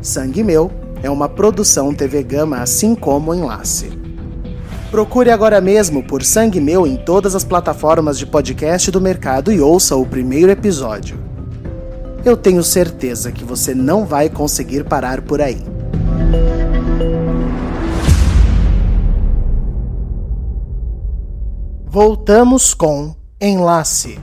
Sangue 0.00 0.42
Meu 0.42 0.72
é 1.02 1.10
uma 1.10 1.28
produção 1.28 1.92
TV 1.92 2.22
Gama 2.22 2.62
assim 2.62 2.94
como 2.94 3.34
Enlace. 3.34 3.92
Procure 4.90 5.30
agora 5.30 5.60
mesmo 5.60 6.02
por 6.02 6.22
Sangue 6.22 6.62
Meu 6.62 6.86
em 6.86 6.96
todas 6.96 7.34
as 7.34 7.44
plataformas 7.44 8.18
de 8.18 8.24
podcast 8.24 8.90
do 8.90 8.98
mercado 8.98 9.52
e 9.52 9.60
ouça 9.60 9.94
o 9.94 10.06
primeiro 10.06 10.50
episódio. 10.50 11.18
Eu 12.24 12.38
tenho 12.38 12.62
certeza 12.62 13.30
que 13.30 13.44
você 13.44 13.74
não 13.74 14.06
vai 14.06 14.30
conseguir 14.30 14.84
parar 14.84 15.20
por 15.20 15.42
aí. 15.42 15.62
Voltamos 21.92 22.72
com 22.72 23.14
Enlace. 23.38 24.18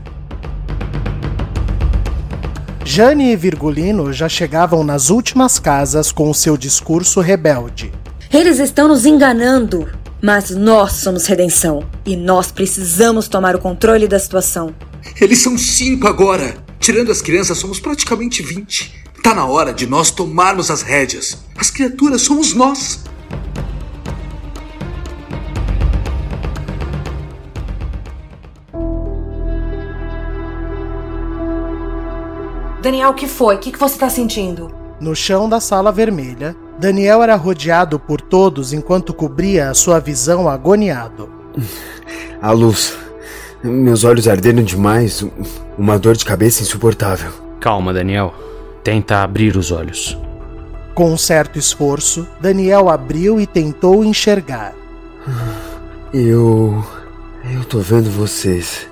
Jane 2.83 3.31
e 3.31 3.35
Virgulino 3.35 4.11
já 4.11 4.27
chegavam 4.27 4.83
nas 4.83 5.11
últimas 5.11 5.59
casas 5.59 6.11
com 6.11 6.31
o 6.31 6.33
seu 6.33 6.57
discurso 6.57 7.21
rebelde. 7.21 7.93
Eles 8.33 8.57
estão 8.57 8.87
nos 8.87 9.05
enganando, 9.05 9.87
mas 10.19 10.49
nós 10.49 10.93
somos 10.93 11.27
redenção 11.27 11.87
e 12.03 12.15
nós 12.15 12.51
precisamos 12.51 13.27
tomar 13.27 13.55
o 13.55 13.59
controle 13.59 14.07
da 14.07 14.17
situação. 14.17 14.73
Eles 15.21 15.37
são 15.37 15.55
cinco 15.55 16.07
agora. 16.07 16.57
Tirando 16.79 17.11
as 17.11 17.21
crianças, 17.21 17.59
somos 17.59 17.79
praticamente 17.79 18.41
vinte. 18.41 18.95
Tá 19.21 19.35
na 19.35 19.45
hora 19.45 19.71
de 19.71 19.85
nós 19.85 20.09
tomarmos 20.09 20.71
as 20.71 20.81
rédeas. 20.81 21.37
As 21.55 21.69
criaturas 21.69 22.23
somos 22.23 22.51
nós. 22.55 23.01
Daniel, 32.81 33.09
o 33.09 33.13
que 33.13 33.27
foi? 33.27 33.55
O 33.55 33.59
que, 33.59 33.71
que 33.71 33.79
você 33.79 33.97
tá 33.97 34.09
sentindo? 34.09 34.71
No 35.01 35.15
chão 35.15 35.49
da 35.49 35.59
sala 35.59 35.91
vermelha, 35.91 36.55
Daniel 36.77 37.21
era 37.21 37.35
rodeado 37.35 37.99
por 37.99 38.21
todos 38.21 38.71
enquanto 38.71 39.13
cobria 39.13 39.69
a 39.69 39.73
sua 39.73 39.99
visão 39.99 40.47
agoniado. 40.47 41.29
A 42.41 42.51
luz. 42.51 42.97
Meus 43.61 44.05
olhos 44.05 44.27
arderam 44.27 44.63
demais. 44.63 45.25
Uma 45.77 45.99
dor 45.99 46.15
de 46.15 46.23
cabeça 46.23 46.61
insuportável. 46.61 47.31
Calma, 47.59 47.93
Daniel. 47.93 48.33
Tenta 48.81 49.21
abrir 49.21 49.57
os 49.57 49.71
olhos. 49.71 50.17
Com 50.95 51.11
um 51.11 51.17
certo 51.17 51.59
esforço, 51.59 52.25
Daniel 52.39 52.89
abriu 52.89 53.39
e 53.41 53.45
tentou 53.45 54.05
enxergar. 54.05 54.73
Eu. 56.13 56.83
Eu 57.53 57.63
tô 57.65 57.79
vendo 57.79 58.09
vocês. 58.09 58.88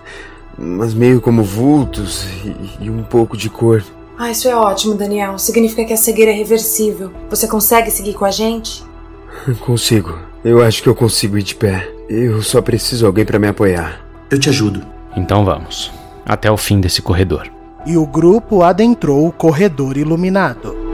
Mas 0.57 0.93
meio 0.93 1.21
como 1.21 1.43
vultos 1.43 2.25
e, 2.43 2.85
e 2.85 2.89
um 2.89 3.03
pouco 3.03 3.37
de 3.37 3.49
cor. 3.49 3.83
Ah, 4.17 4.31
isso 4.31 4.47
é 4.47 4.55
ótimo, 4.55 4.95
Daniel. 4.95 5.37
Significa 5.37 5.85
que 5.85 5.93
a 5.93 5.97
cegueira 5.97 6.31
é 6.31 6.33
reversível. 6.33 7.11
Você 7.29 7.47
consegue 7.47 7.91
seguir 7.91 8.15
com 8.15 8.25
a 8.25 8.31
gente? 8.31 8.83
Consigo. 9.65 10.17
Eu 10.43 10.63
acho 10.63 10.81
que 10.81 10.87
eu 10.87 10.95
consigo 10.95 11.37
ir 11.37 11.43
de 11.43 11.55
pé. 11.55 11.91
Eu 12.07 12.41
só 12.41 12.61
preciso 12.61 12.99
de 12.99 13.05
alguém 13.05 13.25
para 13.25 13.37
me 13.37 13.47
apoiar. 13.47 13.99
Eu 14.31 14.39
te 14.39 14.49
ajudo. 14.49 14.81
Então 15.15 15.43
vamos. 15.43 15.91
Até 16.25 16.49
o 16.49 16.55
fim 16.55 16.79
desse 16.79 17.01
corredor. 17.01 17.51
E 17.85 17.97
o 17.97 18.05
grupo 18.05 18.63
adentrou 18.63 19.27
o 19.27 19.31
corredor 19.31 19.97
iluminado. 19.97 20.86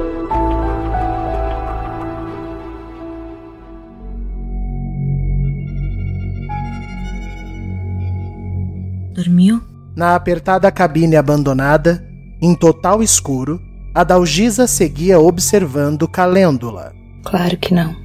Dormiu? 9.23 9.61
Na 9.95 10.15
apertada 10.15 10.69
cabine 10.69 11.15
abandonada, 11.15 12.05
em 12.41 12.53
total 12.53 13.01
escuro, 13.01 13.61
a 13.95 14.03
Dalgisa 14.03 14.67
seguia 14.67 15.17
observando 15.17 16.09
Calêndula. 16.09 16.93
Claro 17.23 17.55
que 17.57 17.73
não. 17.73 17.95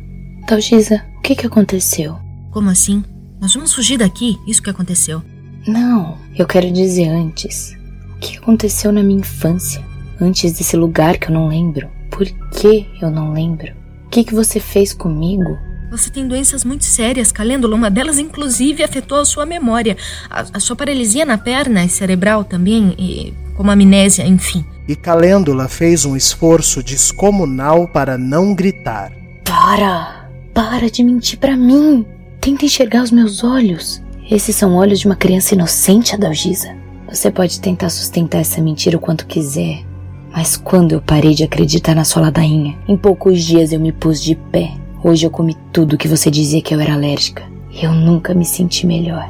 Dalgisa, 0.46 1.04
o 1.16 1.20
que, 1.22 1.34
que 1.34 1.46
aconteceu? 1.46 2.16
Como 2.52 2.70
assim? 2.70 3.02
Nós 3.40 3.52
vamos 3.52 3.74
fugir 3.74 3.98
daqui? 3.98 4.38
Isso 4.46 4.62
que 4.62 4.70
aconteceu? 4.70 5.20
Não, 5.66 6.16
eu 6.36 6.46
quero 6.46 6.70
dizer 6.70 7.08
antes. 7.08 7.76
O 8.14 8.20
que 8.20 8.38
aconteceu 8.38 8.92
na 8.92 9.02
minha 9.02 9.18
infância? 9.18 9.84
Antes 10.20 10.52
desse 10.52 10.76
lugar 10.76 11.18
que 11.18 11.30
eu 11.30 11.34
não 11.34 11.48
lembro? 11.48 11.88
Por 12.12 12.26
que 12.52 12.86
eu 13.02 13.10
não 13.10 13.32
lembro? 13.32 13.72
O 14.06 14.08
que, 14.08 14.22
que 14.22 14.34
você 14.36 14.60
fez 14.60 14.92
comigo? 14.92 15.58
Você 15.90 16.10
tem 16.10 16.28
doenças 16.28 16.64
muito 16.64 16.84
sérias, 16.84 17.32
Calêndula. 17.32 17.74
Uma 17.74 17.90
delas, 17.90 18.18
inclusive, 18.18 18.82
afetou 18.82 19.18
a 19.18 19.24
sua 19.24 19.46
memória. 19.46 19.96
A, 20.28 20.44
a 20.54 20.60
sua 20.60 20.76
paralisia 20.76 21.24
na 21.24 21.38
perna 21.38 21.82
e 21.82 21.88
cerebral 21.88 22.44
também, 22.44 22.94
e 22.98 23.32
como 23.56 23.70
amnésia, 23.70 24.26
enfim. 24.26 24.64
E 24.86 24.94
Calêndula 24.94 25.66
fez 25.66 26.04
um 26.04 26.14
esforço 26.14 26.82
descomunal 26.82 27.88
para 27.88 28.18
não 28.18 28.54
gritar. 28.54 29.12
Para! 29.44 30.28
Para 30.52 30.90
de 30.90 31.02
mentir 31.02 31.38
para 31.38 31.56
mim! 31.56 32.04
Tenta 32.38 32.66
enxergar 32.66 33.02
os 33.02 33.10
meus 33.10 33.42
olhos. 33.42 34.02
Esses 34.30 34.54
são 34.56 34.74
olhos 34.74 35.00
de 35.00 35.06
uma 35.06 35.16
criança 35.16 35.54
inocente, 35.54 36.14
Adalgisa. 36.14 36.76
Você 37.10 37.30
pode 37.30 37.60
tentar 37.60 37.88
sustentar 37.88 38.40
essa 38.40 38.60
mentira 38.60 38.98
o 38.98 39.00
quanto 39.00 39.26
quiser, 39.26 39.82
mas 40.30 40.58
quando 40.58 40.92
eu 40.92 41.00
parei 41.00 41.34
de 41.34 41.42
acreditar 41.42 41.94
na 41.94 42.04
sua 42.04 42.22
ladainha, 42.22 42.76
em 42.86 42.96
poucos 42.98 43.42
dias 43.42 43.72
eu 43.72 43.80
me 43.80 43.92
pus 43.92 44.22
de 44.22 44.34
pé, 44.34 44.74
Hoje 45.02 45.26
eu 45.26 45.30
comi 45.30 45.56
tudo 45.72 45.96
que 45.96 46.08
você 46.08 46.30
dizia 46.30 46.60
que 46.60 46.74
eu 46.74 46.80
era 46.80 46.94
alérgica. 46.94 47.44
E 47.70 47.84
eu 47.84 47.92
nunca 47.92 48.34
me 48.34 48.44
senti 48.44 48.86
melhor. 48.86 49.28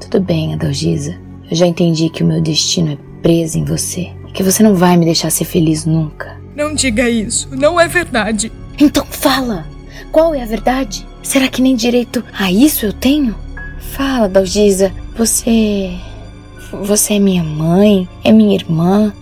Tudo 0.00 0.20
bem, 0.20 0.54
Adalgisa. 0.54 1.14
Eu 1.50 1.56
já 1.56 1.66
entendi 1.66 2.08
que 2.08 2.22
o 2.22 2.26
meu 2.26 2.40
destino 2.40 2.92
é 2.92 2.98
preso 3.20 3.58
em 3.58 3.64
você. 3.64 4.10
E 4.28 4.32
que 4.32 4.42
você 4.42 4.62
não 4.62 4.74
vai 4.74 4.96
me 4.96 5.04
deixar 5.04 5.30
ser 5.30 5.44
feliz 5.44 5.84
nunca. 5.84 6.40
Não 6.56 6.74
diga 6.74 7.08
isso. 7.08 7.48
Não 7.54 7.78
é 7.78 7.86
verdade. 7.86 8.50
Então 8.78 9.04
fala. 9.04 9.66
Qual 10.10 10.34
é 10.34 10.42
a 10.42 10.46
verdade? 10.46 11.06
Será 11.22 11.48
que 11.48 11.60
nem 11.60 11.76
direito 11.76 12.24
a 12.32 12.50
isso 12.50 12.86
eu 12.86 12.92
tenho? 12.92 13.34
Fala, 13.78 14.28
Dalgisa. 14.28 14.92
Você. 15.16 15.90
Você 16.82 17.14
é 17.14 17.18
minha 17.18 17.44
mãe? 17.44 18.08
É 18.24 18.32
minha 18.32 18.54
irmã? 18.54 19.12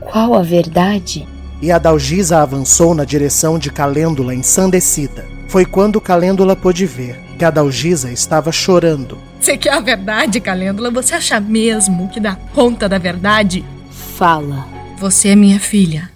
Qual 0.00 0.34
a 0.34 0.42
verdade? 0.42 1.26
E 1.60 1.72
a 1.72 1.78
Dalgisa 1.78 2.38
avançou 2.38 2.94
na 2.94 3.04
direção 3.04 3.58
de 3.58 3.70
Calêndula 3.70 4.34
ensandecida. 4.34 5.26
Foi 5.48 5.64
quando 5.64 6.00
Calêndula 6.00 6.54
pôde 6.54 6.86
ver 6.86 7.18
que 7.36 7.44
a 7.44 7.50
Dalgisa 7.50 8.12
estava 8.12 8.52
chorando. 8.52 9.18
Você 9.40 9.56
quer 9.56 9.72
a 9.72 9.80
verdade, 9.80 10.40
Calêndula? 10.40 10.90
Você 10.90 11.14
acha 11.14 11.40
mesmo 11.40 12.08
que 12.08 12.20
dá 12.20 12.36
conta 12.54 12.88
da 12.88 12.98
verdade? 12.98 13.64
Fala. 13.90 14.66
Você 14.98 15.28
é 15.28 15.36
minha 15.36 15.58
filha. 15.58 16.10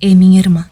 E 0.00 0.14
minha 0.14 0.38
irmã. 0.38 0.66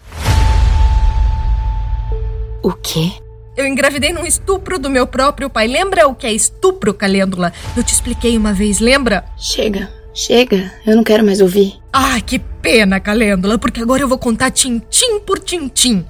O 2.63 2.73
quê? 2.73 3.13
Eu 3.57 3.67
engravidei 3.67 4.13
num 4.13 4.27
estupro 4.27 4.79
do 4.79 4.91
meu 4.91 5.07
próprio 5.07 5.51
pai. 5.51 5.67
Lembra 5.67 6.07
o 6.07 6.15
que 6.15 6.27
é 6.27 6.33
estupro, 6.33 6.95
Calêndula? 6.95 7.53
Eu 7.77 7.83
te 7.83 7.93
expliquei 7.93 8.37
uma 8.37 8.53
vez, 8.53 8.79
lembra? 8.79 9.25
Chega, 9.37 9.91
chega. 10.15 10.73
Eu 10.87 10.97
não 10.97 11.05
quero 11.05 11.25
mais 11.25 11.41
ouvir. 11.41 11.75
Ah, 11.93 12.21
que 12.21 12.41
pena, 12.61 13.01
Calêndula, 13.01 13.59
porque 13.59 13.81
agora 13.81 14.03
eu 14.03 14.09
vou 14.09 14.19
contar 14.19 14.51
tintim 14.51 15.21
por 15.21 15.39
tintim. 15.39 16.05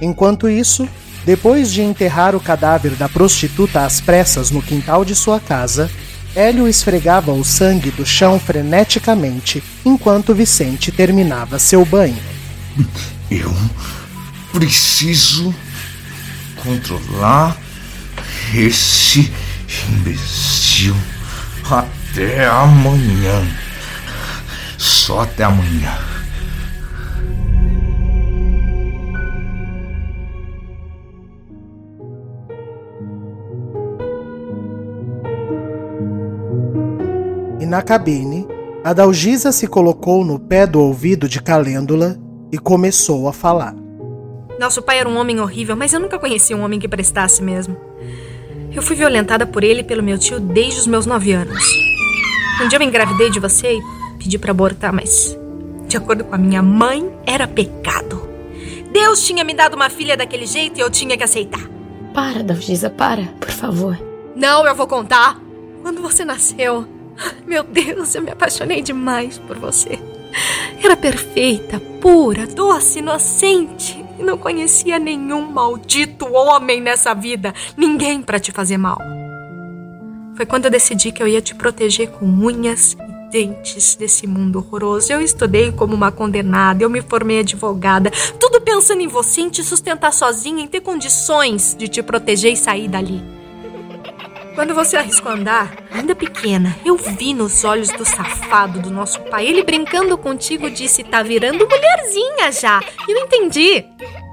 Enquanto 0.00 0.48
isso, 0.48 0.88
depois 1.24 1.72
de 1.72 1.80
enterrar 1.80 2.34
o 2.34 2.40
cadáver 2.40 2.92
da 2.96 3.08
prostituta 3.08 3.84
às 3.84 4.00
pressas 4.00 4.50
no 4.50 4.60
quintal 4.60 5.04
de 5.04 5.14
sua 5.14 5.38
casa, 5.38 5.88
Hélio 6.34 6.66
esfregava 6.66 7.30
o 7.32 7.44
sangue 7.44 7.90
do 7.90 8.04
chão 8.04 8.40
freneticamente 8.40 9.62
enquanto 9.84 10.34
Vicente 10.34 10.90
terminava 10.90 11.58
seu 11.58 11.84
banho. 11.84 12.18
Eu 13.30 13.54
preciso 14.52 15.54
controlar 16.62 17.56
esse 18.54 19.32
imbecil 19.90 20.94
até 21.68 22.46
amanhã. 22.46 23.46
Só 24.78 25.20
até 25.20 25.44
amanhã. 25.44 25.98
E 37.60 37.66
na 37.66 37.80
cabine, 37.82 38.46
a 38.84 38.92
Dalgisa 38.92 39.52
se 39.52 39.66
colocou 39.66 40.24
no 40.24 40.38
pé 40.38 40.66
do 40.66 40.80
ouvido 40.80 41.28
de 41.28 41.40
Calêndula 41.40 42.18
e 42.50 42.58
começou 42.58 43.28
a 43.28 43.32
falar. 43.32 43.81
Nosso 44.62 44.80
pai 44.80 45.00
era 45.00 45.08
um 45.08 45.18
homem 45.18 45.40
horrível, 45.40 45.74
mas 45.74 45.92
eu 45.92 45.98
nunca 45.98 46.20
conheci 46.20 46.54
um 46.54 46.62
homem 46.62 46.78
que 46.78 46.86
prestasse 46.86 47.42
mesmo. 47.42 47.76
Eu 48.72 48.80
fui 48.80 48.94
violentada 48.94 49.44
por 49.44 49.64
ele 49.64 49.80
e 49.80 49.82
pelo 49.82 50.04
meu 50.04 50.16
tio 50.16 50.38
desde 50.38 50.78
os 50.78 50.86
meus 50.86 51.04
nove 51.04 51.32
anos. 51.32 51.64
Um 52.62 52.68
dia 52.68 52.78
eu 52.78 52.82
engravidei 52.82 53.28
de 53.28 53.40
você 53.40 53.78
e 53.78 53.82
pedi 54.20 54.38
para 54.38 54.52
abortar, 54.52 54.92
mas 54.92 55.36
de 55.88 55.96
acordo 55.96 56.22
com 56.22 56.36
a 56.36 56.38
minha 56.38 56.62
mãe, 56.62 57.12
era 57.26 57.48
pecado. 57.48 58.22
Deus 58.92 59.26
tinha 59.26 59.42
me 59.42 59.52
dado 59.52 59.74
uma 59.74 59.90
filha 59.90 60.16
daquele 60.16 60.46
jeito 60.46 60.78
e 60.78 60.80
eu 60.80 60.90
tinha 60.90 61.16
que 61.16 61.24
aceitar. 61.24 61.68
Para, 62.14 62.44
Dalgisa, 62.44 62.88
para, 62.88 63.24
por 63.40 63.50
favor. 63.50 63.98
Não, 64.36 64.64
eu 64.64 64.76
vou 64.76 64.86
contar. 64.86 65.40
Quando 65.82 66.00
você 66.00 66.24
nasceu, 66.24 66.86
meu 67.44 67.64
Deus, 67.64 68.14
eu 68.14 68.22
me 68.22 68.30
apaixonei 68.30 68.80
demais 68.80 69.38
por 69.38 69.58
você. 69.58 69.98
Era 70.80 70.96
perfeita, 70.96 71.80
pura, 72.00 72.46
doce, 72.46 73.00
inocente. 73.00 74.01
Não 74.22 74.38
conhecia 74.38 74.98
nenhum 74.98 75.50
maldito 75.50 76.32
homem 76.32 76.80
nessa 76.80 77.12
vida. 77.12 77.52
Ninguém 77.76 78.22
para 78.22 78.38
te 78.38 78.52
fazer 78.52 78.78
mal. 78.78 78.98
Foi 80.36 80.46
quando 80.46 80.66
eu 80.66 80.70
decidi 80.70 81.12
que 81.12 81.22
eu 81.22 81.28
ia 81.28 81.42
te 81.42 81.54
proteger 81.54 82.10
com 82.10 82.24
unhas 82.24 82.94
e 82.94 83.30
dentes 83.30 83.96
desse 83.96 84.26
mundo 84.26 84.58
horroroso. 84.58 85.12
Eu 85.12 85.20
estudei 85.20 85.72
como 85.72 85.94
uma 85.94 86.12
condenada, 86.12 86.82
eu 86.82 86.90
me 86.90 87.02
formei 87.02 87.40
advogada, 87.40 88.10
tudo 88.38 88.60
pensando 88.60 89.00
em 89.00 89.08
você, 89.08 89.40
em 89.40 89.50
te 89.50 89.62
sustentar 89.62 90.12
sozinha, 90.12 90.62
em 90.62 90.68
ter 90.68 90.80
condições 90.80 91.74
de 91.76 91.88
te 91.88 92.02
proteger 92.02 92.52
e 92.52 92.56
sair 92.56 92.88
dali. 92.88 93.41
Quando 94.54 94.74
você 94.74 94.98
arriscou 94.98 95.32
andar, 95.32 95.74
ainda 95.90 96.14
pequena, 96.14 96.76
eu 96.84 96.96
vi 96.96 97.32
nos 97.32 97.64
olhos 97.64 97.88
do 97.88 98.04
safado 98.04 98.80
do 98.80 98.90
nosso 98.90 99.18
pai. 99.22 99.46
Ele 99.46 99.62
brincando 99.62 100.16
contigo 100.18 100.70
disse: 100.70 101.02
tá 101.02 101.22
virando 101.22 101.66
mulherzinha 101.66 102.52
já. 102.52 102.80
E 103.08 103.12
eu 103.12 103.18
entendi. 103.24 103.84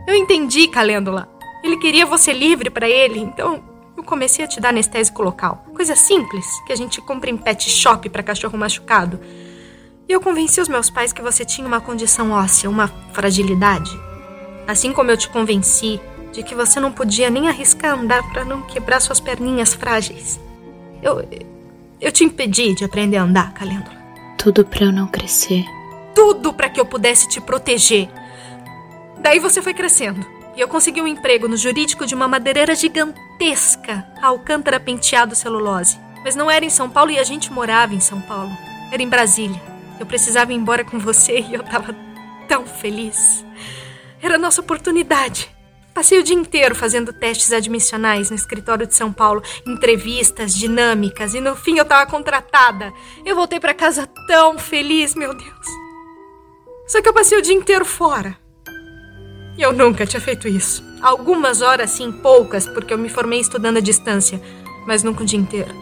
Eu 0.05 0.15
entendi, 0.15 0.67
Calêndula. 0.67 1.29
Ele 1.63 1.77
queria 1.77 2.05
você 2.05 2.33
livre 2.33 2.69
para 2.69 2.89
ele, 2.89 3.19
então 3.19 3.63
eu 3.95 4.03
comecei 4.03 4.43
a 4.43 4.47
te 4.47 4.59
dar 4.59 4.69
anestésico 4.69 5.21
local. 5.21 5.65
Coisa 5.73 5.95
simples 5.95 6.45
que 6.65 6.73
a 6.73 6.75
gente 6.75 6.99
compra 7.01 7.29
em 7.29 7.37
pet 7.37 7.69
shop 7.69 8.09
para 8.09 8.23
cachorro 8.23 8.57
machucado. 8.57 9.19
E 10.07 10.11
eu 10.11 10.19
convenci 10.19 10.59
os 10.59 10.67
meus 10.67 10.89
pais 10.89 11.13
que 11.13 11.21
você 11.21 11.45
tinha 11.45 11.67
uma 11.67 11.79
condição 11.79 12.31
óssea, 12.31 12.69
uma 12.69 12.87
fragilidade. 13.13 13.91
Assim 14.67 14.91
como 14.91 15.11
eu 15.11 15.17
te 15.17 15.29
convenci 15.29 15.99
de 16.31 16.43
que 16.43 16.55
você 16.55 16.79
não 16.79 16.91
podia 16.91 17.29
nem 17.29 17.47
arriscar 17.47 17.97
andar 17.97 18.23
para 18.31 18.45
não 18.45 18.61
quebrar 18.61 18.99
suas 18.99 19.19
perninhas 19.19 19.73
frágeis. 19.73 20.39
Eu. 21.01 21.27
Eu 22.01 22.13
te 22.13 22.23
impedi 22.23 22.73
de 22.73 22.85
aprender 22.85 23.17
a 23.17 23.23
andar, 23.23 23.53
Calêndula. 23.53 23.97
Tudo 24.37 24.63
para 24.63 24.85
eu 24.85 24.91
não 24.91 25.07
crescer. 25.07 25.65
Tudo 26.15 26.53
para 26.53 26.69
que 26.69 26.79
eu 26.79 26.85
pudesse 26.85 27.27
te 27.27 27.41
proteger. 27.41 28.09
Daí 29.19 29.37
você 29.39 29.61
foi 29.61 29.73
crescendo. 29.73 30.25
E 30.55 30.61
eu 30.61 30.67
consegui 30.67 31.01
um 31.01 31.07
emprego 31.07 31.47
no 31.47 31.57
jurídico 31.57 32.05
de 32.05 32.15
uma 32.15 32.27
madeireira 32.27 32.73
gigantesca, 32.73 34.07
a 34.21 34.27
Alcântara 34.27 34.79
Penteado 34.79 35.35
Celulose. 35.35 35.99
Mas 36.23 36.35
não 36.35 36.49
era 36.49 36.63
em 36.63 36.69
São 36.69 36.89
Paulo 36.89 37.11
e 37.11 37.19
a 37.19 37.23
gente 37.23 37.51
morava 37.51 37.93
em 37.93 37.99
São 37.99 38.21
Paulo. 38.21 38.51
Era 38.91 39.01
em 39.01 39.09
Brasília. 39.09 39.61
Eu 39.99 40.05
precisava 40.05 40.53
ir 40.53 40.55
embora 40.55 40.85
com 40.85 40.99
você 40.99 41.39
e 41.39 41.53
eu 41.53 41.63
tava 41.63 41.93
tão 42.47 42.65
feliz. 42.65 43.45
Era 44.21 44.35
a 44.35 44.39
nossa 44.39 44.61
oportunidade. 44.61 45.49
Passei 45.99 46.17
o 46.17 46.23
dia 46.23 46.33
inteiro 46.33 46.73
fazendo 46.73 47.11
testes 47.11 47.51
admissionais 47.51 48.29
no 48.29 48.35
escritório 48.37 48.87
de 48.87 48.95
São 48.95 49.11
Paulo, 49.11 49.43
entrevistas 49.67 50.55
dinâmicas 50.55 51.33
e 51.33 51.41
no 51.41 51.57
fim 51.57 51.77
eu 51.77 51.83
tava 51.83 52.09
contratada. 52.09 52.93
Eu 53.25 53.35
voltei 53.35 53.59
para 53.59 53.73
casa 53.73 54.07
tão 54.25 54.57
feliz, 54.57 55.13
meu 55.13 55.33
Deus. 55.33 55.67
Só 56.87 57.01
que 57.01 57.09
eu 57.09 57.13
passei 57.13 57.37
o 57.37 57.41
dia 57.41 57.53
inteiro 57.53 57.83
fora. 57.83 58.37
E 59.57 59.61
eu 59.61 59.73
nunca 59.73 60.05
tinha 60.05 60.21
feito 60.21 60.47
isso. 60.47 60.81
Algumas 61.01 61.61
horas, 61.61 61.89
sim, 61.89 62.13
poucas, 62.13 62.65
porque 62.65 62.93
eu 62.93 62.97
me 62.97 63.09
formei 63.09 63.41
estudando 63.41 63.75
à 63.75 63.81
distância, 63.81 64.41
mas 64.87 65.03
nunca 65.03 65.23
o 65.23 65.25
dia 65.25 65.37
inteiro. 65.37 65.75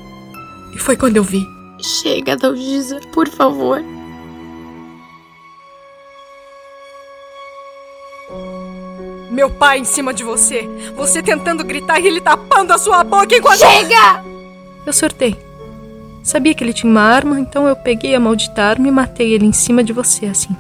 E 0.74 0.80
foi 0.80 0.98
quando 0.98 1.18
eu 1.18 1.24
vi. 1.24 1.46
Chega, 1.80 2.36
Dalgisa, 2.36 3.00
por 3.14 3.30
favor. 3.30 3.84
Meu 9.38 9.52
pai 9.52 9.78
em 9.78 9.84
cima 9.84 10.16
de 10.16 10.24
você. 10.24 10.68
Você 10.96 11.22
tentando 11.22 11.64
gritar 11.64 12.00
e 12.00 12.08
ele 12.08 12.20
tapando 12.20 12.74
a 12.74 12.78
sua 12.80 13.04
boca 13.04 13.36
enquanto. 13.36 13.60
Chega! 13.60 14.24
Eu 14.84 14.92
sortei. 14.92 15.36
Sabia 16.24 16.56
que 16.56 16.64
ele 16.64 16.74
tinha 16.74 16.90
uma 16.92 17.04
arma, 17.04 17.40
então 17.40 17.68
eu 17.68 17.76
peguei 17.76 18.16
a 18.16 18.20
maldita 18.20 18.64
arma 18.64 18.88
e 18.88 18.92
matei 18.92 19.32
ele 19.32 19.46
em 19.46 19.54
cima 19.54 19.84
de 19.84 19.94
você, 19.94 20.26
assim. 20.26 20.58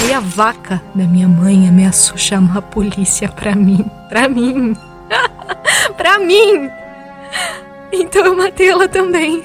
Aí 0.00 0.12
a 0.12 0.20
vaca 0.20 0.80
da 0.94 1.02
minha 1.02 1.26
mãe 1.26 1.68
ameaçou 1.68 2.16
chamar 2.16 2.58
a 2.58 2.62
polícia 2.62 3.28
pra 3.28 3.56
mim. 3.56 3.84
Pra 4.08 4.28
mim. 4.28 4.76
pra 5.98 6.20
mim! 6.20 6.70
Então 7.90 8.26
eu 8.26 8.36
matei 8.36 8.68
ela 8.68 8.86
também. 8.86 9.42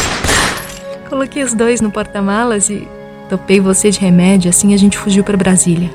Coloquei 1.10 1.42
os 1.42 1.52
dois 1.52 1.82
no 1.82 1.90
porta-malas 1.90 2.70
e 2.70 2.88
Topei 3.30 3.60
você 3.60 3.90
de 3.92 4.00
remédio, 4.00 4.50
assim 4.50 4.74
a 4.74 4.76
gente 4.76 4.98
fugiu 4.98 5.22
para 5.22 5.36
Brasília. 5.36 5.88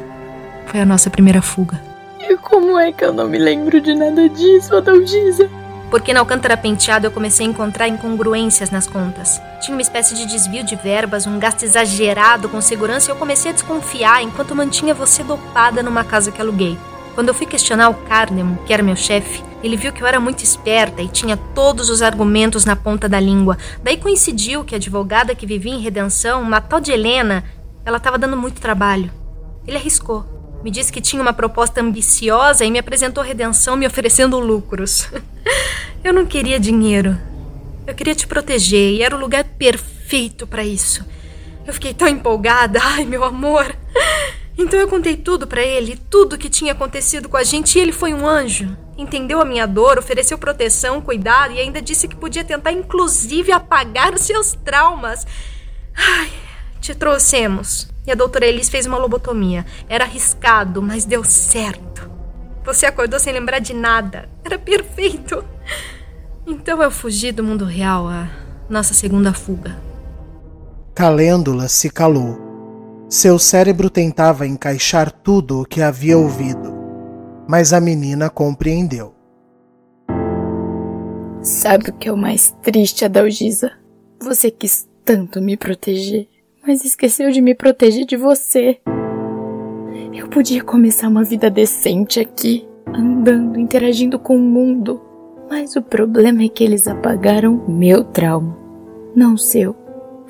Foi 0.67 0.79
a 0.79 0.85
nossa 0.85 1.09
primeira 1.09 1.41
fuga. 1.41 1.81
E 2.17 2.37
como 2.37 2.79
é 2.79 2.93
que 2.93 3.03
eu 3.03 3.11
não 3.11 3.27
me 3.27 3.37
lembro 3.37 3.81
de 3.81 3.93
nada 3.93 4.29
disso, 4.29 4.73
Adalgisa? 4.73 5.49
Porque 5.91 6.13
na 6.13 6.21
Alcântara 6.21 6.55
Penteado 6.55 7.07
eu 7.07 7.11
comecei 7.11 7.45
a 7.45 7.49
encontrar 7.49 7.89
incongruências 7.89 8.69
nas 8.69 8.87
contas. 8.87 9.41
Tinha 9.59 9.75
uma 9.75 9.81
espécie 9.81 10.15
de 10.15 10.25
desvio 10.25 10.63
de 10.63 10.77
verbas, 10.77 11.27
um 11.27 11.37
gasto 11.37 11.63
exagerado 11.63 12.47
com 12.47 12.61
segurança 12.61 13.11
e 13.11 13.13
eu 13.13 13.17
comecei 13.17 13.51
a 13.51 13.53
desconfiar 13.53 14.23
enquanto 14.23 14.55
mantinha 14.55 14.93
você 14.93 15.21
dopada 15.21 15.83
numa 15.83 16.05
casa 16.05 16.31
que 16.31 16.39
aluguei. 16.39 16.77
Quando 17.15 17.29
eu 17.29 17.33
fui 17.33 17.47
questionar 17.47 17.87
o 17.87 17.93
Cardemo, 17.93 18.59
que 18.65 18.73
era 18.73 18.83
meu 18.83 18.95
chefe, 18.95 19.41
Ele 19.63 19.77
viu 19.77 19.93
que 19.93 20.03
eu 20.03 20.07
era 20.07 20.19
muito 20.19 20.43
esperta 20.43 21.01
e 21.01 21.07
tinha 21.07 21.37
todos 21.37 21.89
os 21.89 22.01
argumentos 22.01 22.65
na 22.65 22.75
ponta 22.75 23.07
da 23.07 23.19
língua. 23.19 23.57
Daí 23.81 23.95
coincidiu 23.95 24.65
que 24.65 24.75
a 24.75 24.77
advogada 24.77 25.33
que 25.33 25.47
vivia 25.47 25.73
em 25.73 25.81
redenção, 25.81 26.41
uma 26.41 26.59
tal 26.59 26.81
de 26.81 26.91
Helena, 26.91 27.43
ela 27.85 27.97
estava 27.97 28.17
dando 28.17 28.35
muito 28.35 28.59
trabalho. 28.59 29.09
Ele 29.65 29.77
arriscou. 29.77 30.25
Me 30.61 30.69
disse 30.69 30.91
que 30.91 30.99
tinha 30.99 31.21
uma 31.21 31.31
proposta 31.31 31.81
ambiciosa 31.81 32.65
e 32.65 32.69
me 32.69 32.79
apresentou 32.79 33.23
redenção 33.23 33.77
me 33.77 33.87
oferecendo 33.87 34.37
lucros. 34.37 35.07
eu 36.03 36.13
não 36.13 36.25
queria 36.25 36.59
dinheiro. 36.59 37.17
Eu 37.87 37.95
queria 37.95 38.13
te 38.13 38.27
proteger 38.27 38.93
e 38.93 39.01
era 39.01 39.15
o 39.15 39.19
lugar 39.19 39.43
perfeito 39.43 40.45
para 40.45 40.65
isso. 40.65 41.05
Eu 41.65 41.73
fiquei 41.73 41.93
tão 41.93 42.09
empolgada. 42.09 42.79
Ai, 42.83 43.05
meu 43.05 43.23
amor. 43.23 43.73
Então 44.57 44.79
eu 44.79 44.87
contei 44.87 45.17
tudo 45.17 45.45
para 45.45 45.61
ele, 45.61 45.99
tudo 46.09 46.37
que 46.37 46.49
tinha 46.49 46.71
acontecido 46.71 47.27
com 47.27 47.35
a 47.35 47.43
gente, 47.43 47.77
e 47.77 47.81
ele 47.81 47.91
foi 47.91 48.13
um 48.13 48.25
anjo. 48.25 48.75
Entendeu 48.97 49.41
a 49.41 49.45
minha 49.45 49.65
dor, 49.65 49.97
ofereceu 49.97 50.37
proteção, 50.37 51.01
cuidado 51.01 51.53
e 51.53 51.59
ainda 51.59 51.81
disse 51.81 52.07
que 52.07 52.15
podia 52.15 52.43
tentar 52.43 52.71
inclusive 52.71 53.51
apagar 53.51 54.13
os 54.13 54.21
seus 54.21 54.53
traumas. 54.53 55.27
Ai, 55.93 56.31
te 56.79 56.95
trouxemos. 56.95 57.89
E 58.07 58.11
a 58.11 58.15
doutora 58.15 58.45
Elis 58.45 58.69
fez 58.69 58.85
uma 58.85 58.97
lobotomia. 58.97 59.65
Era 59.89 60.05
arriscado, 60.05 60.81
mas 60.81 61.03
deu 61.03 61.23
certo. 61.23 62.09
Você 62.63 62.85
acordou 62.85 63.19
sem 63.19 63.33
lembrar 63.33 63.59
de 63.59 63.73
nada. 63.73 64.29
Era 64.43 64.57
perfeito. 64.57 65.43
Então 66.47 66.81
eu 66.81 66.91
fugi 66.91 67.31
do 67.31 67.43
mundo 67.43 67.65
real, 67.65 68.07
a 68.07 68.29
nossa 68.69 68.93
segunda 68.93 69.33
fuga. 69.33 69.75
Calêndula 70.93 71.67
se 71.67 71.89
calou. 71.89 72.44
Seu 73.07 73.37
cérebro 73.37 73.89
tentava 73.89 74.47
encaixar 74.47 75.11
tudo 75.11 75.61
o 75.61 75.65
que 75.65 75.81
havia 75.81 76.17
ouvido, 76.17 76.73
mas 77.47 77.71
a 77.71 77.79
menina 77.79 78.31
compreendeu. 78.31 79.13
Sabe 81.41 81.91
o 81.91 81.93
que 81.93 82.09
é 82.09 82.11
o 82.11 82.17
mais 82.17 82.55
triste, 82.63 83.05
Adalgisa? 83.05 83.71
Você 84.19 84.49
quis 84.49 84.89
tanto 85.03 85.39
me 85.39 85.55
proteger, 85.55 86.27
mas 86.65 86.83
esqueceu 86.83 87.29
de 87.29 87.41
me 87.41 87.53
proteger 87.53 88.05
de 88.05 88.17
você. 88.17 88.79
Eu 90.11 90.27
podia 90.27 90.63
começar 90.63 91.07
uma 91.07 91.23
vida 91.23 91.47
decente 91.47 92.19
aqui, 92.19 92.67
andando, 92.87 93.59
interagindo 93.59 94.17
com 94.17 94.35
o 94.35 94.41
mundo, 94.41 94.99
mas 95.47 95.75
o 95.75 95.81
problema 95.83 96.41
é 96.41 96.47
que 96.49 96.63
eles 96.63 96.87
apagaram 96.87 97.63
meu 97.67 98.03
trauma, 98.03 98.57
não 99.15 99.37
seu. 99.37 99.75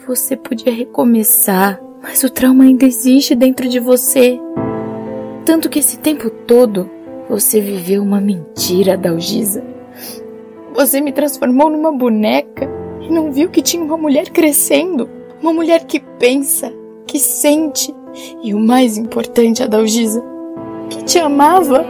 Você 0.05 0.35
podia 0.35 0.73
recomeçar, 0.73 1.79
mas 2.07 2.23
o 2.23 2.29
trauma 2.29 2.65
ainda 2.65 2.85
existe 2.85 3.33
dentro 3.33 3.67
de 3.67 3.79
você. 3.79 4.39
Tanto 5.43 5.67
que 5.67 5.79
esse 5.79 5.97
tempo 5.97 6.29
todo 6.29 6.87
você 7.27 7.59
viveu 7.59 8.03
uma 8.03 8.21
mentira, 8.21 8.95
Dalgisa. 8.95 9.63
Você 10.75 11.01
me 11.01 11.11
transformou 11.11 11.67
numa 11.67 11.91
boneca 11.91 12.69
e 13.01 13.11
não 13.11 13.31
viu 13.31 13.49
que 13.49 13.63
tinha 13.63 13.83
uma 13.83 13.97
mulher 13.97 14.29
crescendo. 14.29 15.09
Uma 15.41 15.51
mulher 15.51 15.85
que 15.85 15.99
pensa, 15.99 16.71
que 17.07 17.17
sente 17.17 17.91
e 18.43 18.53
o 18.53 18.59
mais 18.59 18.97
importante, 18.97 19.63
Adalgisa, 19.63 20.23
que 20.91 21.03
te 21.05 21.17
amava. 21.17 21.83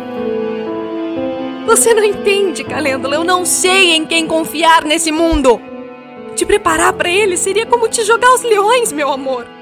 Você 1.66 1.93
não 1.93 2.05
entende, 2.05 2.63
Calêndula. 2.63 3.16
Eu 3.16 3.26
não 3.26 3.43
sei 3.43 3.91
em 3.91 4.05
quem 4.05 4.26
confiar 4.26 4.86
nesse 4.86 5.11
mundo. 5.11 5.59
Te 6.38 6.45
preparar 6.45 6.93
para 6.93 7.09
ele 7.09 7.36
seria 7.36 7.66
como 7.66 7.89
te 7.89 8.01
jogar 8.05 8.30
aos 8.30 8.43
leões, 8.43 8.93
meu 8.93 9.11
amor. 9.11 9.54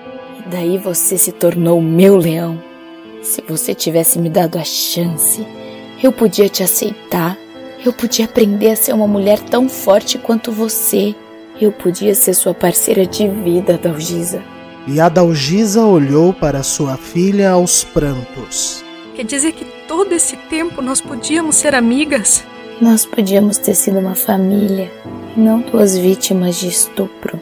Daí 0.45 0.77
você 0.77 1.17
se 1.17 1.31
tornou 1.31 1.81
meu 1.81 2.17
leão. 2.17 2.61
Se 3.21 3.41
você 3.47 3.73
tivesse 3.73 4.19
me 4.19 4.29
dado 4.29 4.57
a 4.57 4.63
chance, 4.63 5.45
eu 6.01 6.11
podia 6.11 6.49
te 6.49 6.61
aceitar. 6.63 7.37
Eu 7.85 7.93
podia 7.93 8.25
aprender 8.25 8.71
a 8.71 8.75
ser 8.75 8.93
uma 8.93 9.07
mulher 9.07 9.39
tão 9.39 9.69
forte 9.69 10.17
quanto 10.17 10.51
você. 10.51 11.15
Eu 11.59 11.71
podia 11.71 12.13
ser 12.15 12.33
sua 12.33 12.53
parceira 12.53 13.05
de 13.05 13.27
vida, 13.27 13.77
Dalgisa. 13.77 14.43
E 14.85 14.99
a 14.99 15.07
Dalgisa 15.07 15.85
olhou 15.85 16.33
para 16.33 16.61
sua 16.63 16.97
filha 16.97 17.51
aos 17.51 17.83
prantos. 17.83 18.83
Quer 19.15 19.23
dizer 19.23 19.53
que 19.53 19.65
todo 19.87 20.11
esse 20.11 20.35
tempo 20.35 20.81
nós 20.81 20.99
podíamos 20.99 21.55
ser 21.55 21.73
amigas? 21.73 22.43
Nós 22.81 23.05
podíamos 23.05 23.57
ter 23.57 23.75
sido 23.75 23.99
uma 23.99 24.15
família, 24.15 24.91
e 25.37 25.39
não 25.39 25.61
duas 25.61 25.97
vítimas 25.97 26.57
de 26.57 26.67
estupro. 26.67 27.39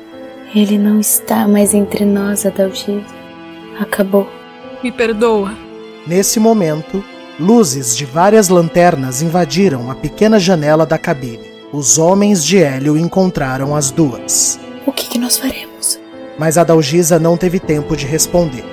Ele 0.53 0.77
não 0.77 0.99
está 0.99 1.47
mais 1.47 1.73
entre 1.73 2.03
nós, 2.03 2.45
Adalgisa. 2.45 3.05
Acabou. 3.79 4.27
Me 4.83 4.91
perdoa. 4.91 5.53
Nesse 6.05 6.41
momento, 6.41 7.03
luzes 7.39 7.95
de 7.95 8.03
várias 8.03 8.49
lanternas 8.49 9.21
invadiram 9.21 9.89
a 9.89 9.95
pequena 9.95 10.37
janela 10.39 10.85
da 10.85 10.97
cabine. 10.97 11.49
Os 11.71 11.97
homens 11.97 12.43
de 12.43 12.61
Hélio 12.61 12.97
encontraram 12.97 13.73
as 13.73 13.91
duas. 13.91 14.59
O 14.85 14.91
que, 14.91 15.07
que 15.07 15.17
nós 15.17 15.37
faremos? 15.37 15.97
Mas 16.37 16.57
a 16.57 16.65
Dalgisa 16.65 17.17
não 17.17 17.37
teve 17.37 17.57
tempo 17.57 17.95
de 17.95 18.05
responder. 18.05 18.65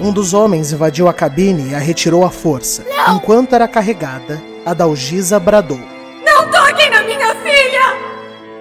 Um 0.00 0.12
dos 0.12 0.32
homens 0.32 0.72
invadiu 0.72 1.08
a 1.08 1.12
cabine 1.12 1.70
e 1.70 1.74
a 1.74 1.78
retirou 1.78 2.24
à 2.24 2.30
força. 2.30 2.84
Não! 2.88 3.16
Enquanto 3.16 3.54
era 3.54 3.68
carregada, 3.68 4.40
a 4.64 4.72
Dalgisa 4.72 5.38
bradou. 5.38 5.97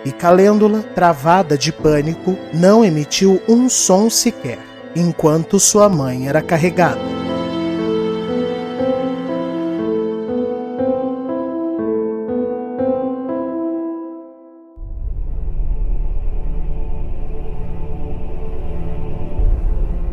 E 0.08 0.12
Calêndula, 0.14 0.84
travada 0.96 1.58
de 1.58 1.70
pânico, 1.70 2.38
não 2.54 2.86
emitiu 2.86 3.42
um 3.46 3.68
som 3.68 4.10
sequer, 4.10 4.58
enquanto 4.96 5.60
sua 5.60 5.90
mãe 5.90 6.30
era 6.30 6.42
carregada. 6.42 7.02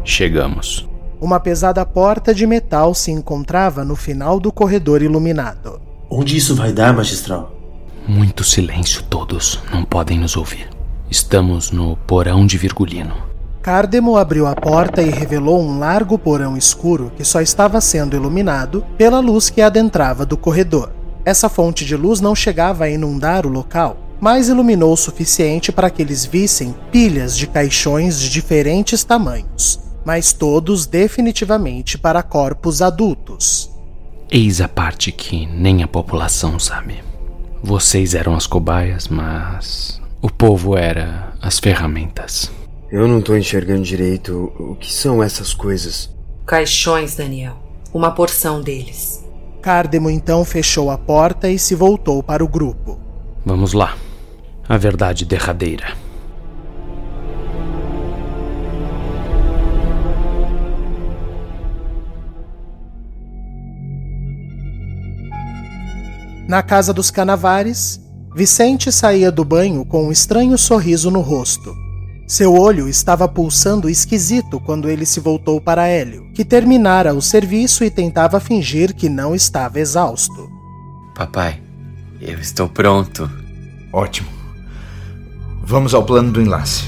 Chegamos. 0.03 0.89
Uma 1.21 1.39
pesada 1.39 1.87
porta 1.87 2.35
de 2.35 2.49
metal 2.49 2.95
se 2.95 3.13
encontrava 3.13 3.85
no 3.85 3.95
final 3.95 4.41
do 4.41 4.51
corredor 4.51 5.03
iluminado. 5.03 5.81
Onde 6.11 6.37
isso 6.37 6.57
vai 6.57 6.73
dar, 6.73 6.93
magistral? 6.93 7.54
Muito 8.07 8.45
silêncio, 8.45 9.03
todos. 9.05 9.61
Não 9.73 9.83
podem 9.83 10.19
nos 10.19 10.37
ouvir. 10.37 10.69
Estamos 11.11 11.71
no 11.71 11.97
porão 11.97 12.47
de 12.47 12.59
Virgulino. 12.59 13.15
Cardemo 13.63 14.19
abriu 14.19 14.47
a 14.47 14.55
porta 14.55 15.01
e 15.01 15.09
revelou 15.09 15.63
um 15.63 15.79
largo 15.79 16.19
porão 16.19 16.55
escuro 16.55 17.11
que 17.17 17.25
só 17.25 17.41
estava 17.41 17.81
sendo 17.81 18.15
iluminado 18.15 18.85
pela 18.99 19.21
luz 19.21 19.49
que 19.49 19.63
adentrava 19.63 20.27
do 20.27 20.37
corredor. 20.37 20.93
Essa 21.25 21.49
fonte 21.49 21.83
de 21.87 21.97
luz 21.97 22.21
não 22.21 22.35
chegava 22.35 22.85
a 22.85 22.91
inundar 22.91 23.47
o 23.47 23.49
local, 23.49 23.97
mas 24.21 24.51
iluminou 24.51 24.93
o 24.93 24.99
suficiente 24.99 25.73
para 25.73 25.89
que 25.89 26.03
eles 26.03 26.27
vissem 26.27 26.75
pilhas 26.93 27.35
de 27.35 27.47
caixões 27.47 28.21
de 28.21 28.29
diferentes 28.29 29.03
tamanhos, 29.03 29.81
mas 30.05 30.35
todos 30.35 30.87
definitivamente 30.87 31.97
para 31.97 32.23
corpos 32.23 32.83
adultos. 32.83 33.71
Eis 34.31 34.61
a 34.61 34.69
parte 34.69 35.11
que 35.11 35.47
nem 35.47 35.83
a 35.83 35.89
população 35.89 36.59
sabe. 36.59 37.14
Vocês 37.67 38.15
eram 38.15 38.35
as 38.35 38.47
cobaias, 38.47 39.09
mas 39.09 39.99
o 40.21 40.29
povo 40.29 40.77
era 40.77 41.33
as 41.41 41.59
ferramentas. 41.59 42.53
Eu 42.93 43.09
não 43.09 43.23
tô 43.23 43.35
enxergando 43.35 43.81
direito 43.81 44.53
o 44.59 44.75
que 44.75 44.93
são 44.93 45.23
essas 45.23 45.55
coisas. 45.55 46.15
Caixões, 46.45 47.17
Daniel. 47.17 47.57
Uma 47.95 48.11
porção 48.11 48.61
deles. 48.61 49.25
Cardemo 49.63 50.11
então 50.11 50.45
fechou 50.45 50.91
a 50.91 50.99
porta 50.99 51.49
e 51.49 51.59
se 51.59 51.75
voltou 51.75 52.23
para 52.23 52.45
o 52.45 52.49
grupo. 52.49 53.01
Vamos 53.47 53.73
lá. 53.73 53.97
A 54.69 54.77
verdade 54.77 55.25
derradeira. 55.25 55.97
Na 66.47 66.63
casa 66.63 66.93
dos 66.93 67.11
Canavares, 67.11 68.01
Vicente 68.35 68.93
saía 68.93 69.33
do 69.33 69.45
banho 69.45 69.85
com 69.85 70.09
um 70.09 70.13
estranho 70.13 70.59
sorriso 70.59 71.11
no 71.11 71.21
rosto. 71.21 71.75
Seu 72.27 72.55
olho 72.55 72.89
estava 72.89 73.27
pulsando 73.27 73.89
esquisito 73.89 74.61
quando 74.61 74.91
ele 74.91 75.07
se 75.07 75.21
voltou 75.21 75.61
para 75.61 75.87
Hélio, 75.89 76.31
que 76.35 76.45
terminara 76.45 77.15
o 77.15 77.23
serviço 77.23 77.85
e 77.85 77.91
tentava 77.91 78.41
fingir 78.41 78.95
que 78.95 79.09
não 79.09 79.35
estava 79.35 79.79
exausto. 79.79 80.51
Papai, 81.15 81.63
eu 82.21 82.39
estou 82.39 82.69
pronto. 82.69 83.31
Ótimo. 83.93 84.29
Vamos 85.63 85.95
ao 85.95 86.05
plano 86.05 86.33
do 86.33 86.43
enlace. 86.43 86.85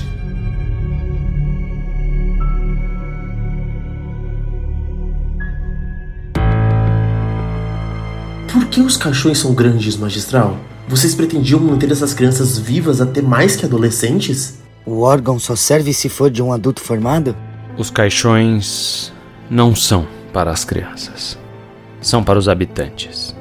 Por 8.67 8.71
que 8.71 8.81
os 8.81 8.97
caixões 8.97 9.39
são 9.39 9.55
grandes, 9.55 9.97
magistral? 9.97 10.59
Vocês 10.89 11.15
pretendiam 11.15 11.61
manter 11.61 11.89
essas 11.93 12.13
crianças 12.13 12.59
vivas 12.59 13.01
até 13.01 13.23
mais 13.23 13.55
que 13.55 13.65
adolescentes? 13.65 14.59
O 14.85 15.03
órgão 15.03 15.39
só 15.39 15.55
serve 15.55 15.93
se 15.93 16.09
for 16.09 16.29
de 16.33 16.43
um 16.43 16.53
adulto 16.53 16.81
formado? 16.81 17.35
Os 17.79 17.91
caixões 17.91 19.13
não 19.49 19.73
são 19.73 20.05
para 20.33 20.51
as 20.51 20.65
crianças. 20.65 21.39
São 22.01 22.25
para 22.25 22.41
os 22.41 22.49
habitantes. 22.49 23.37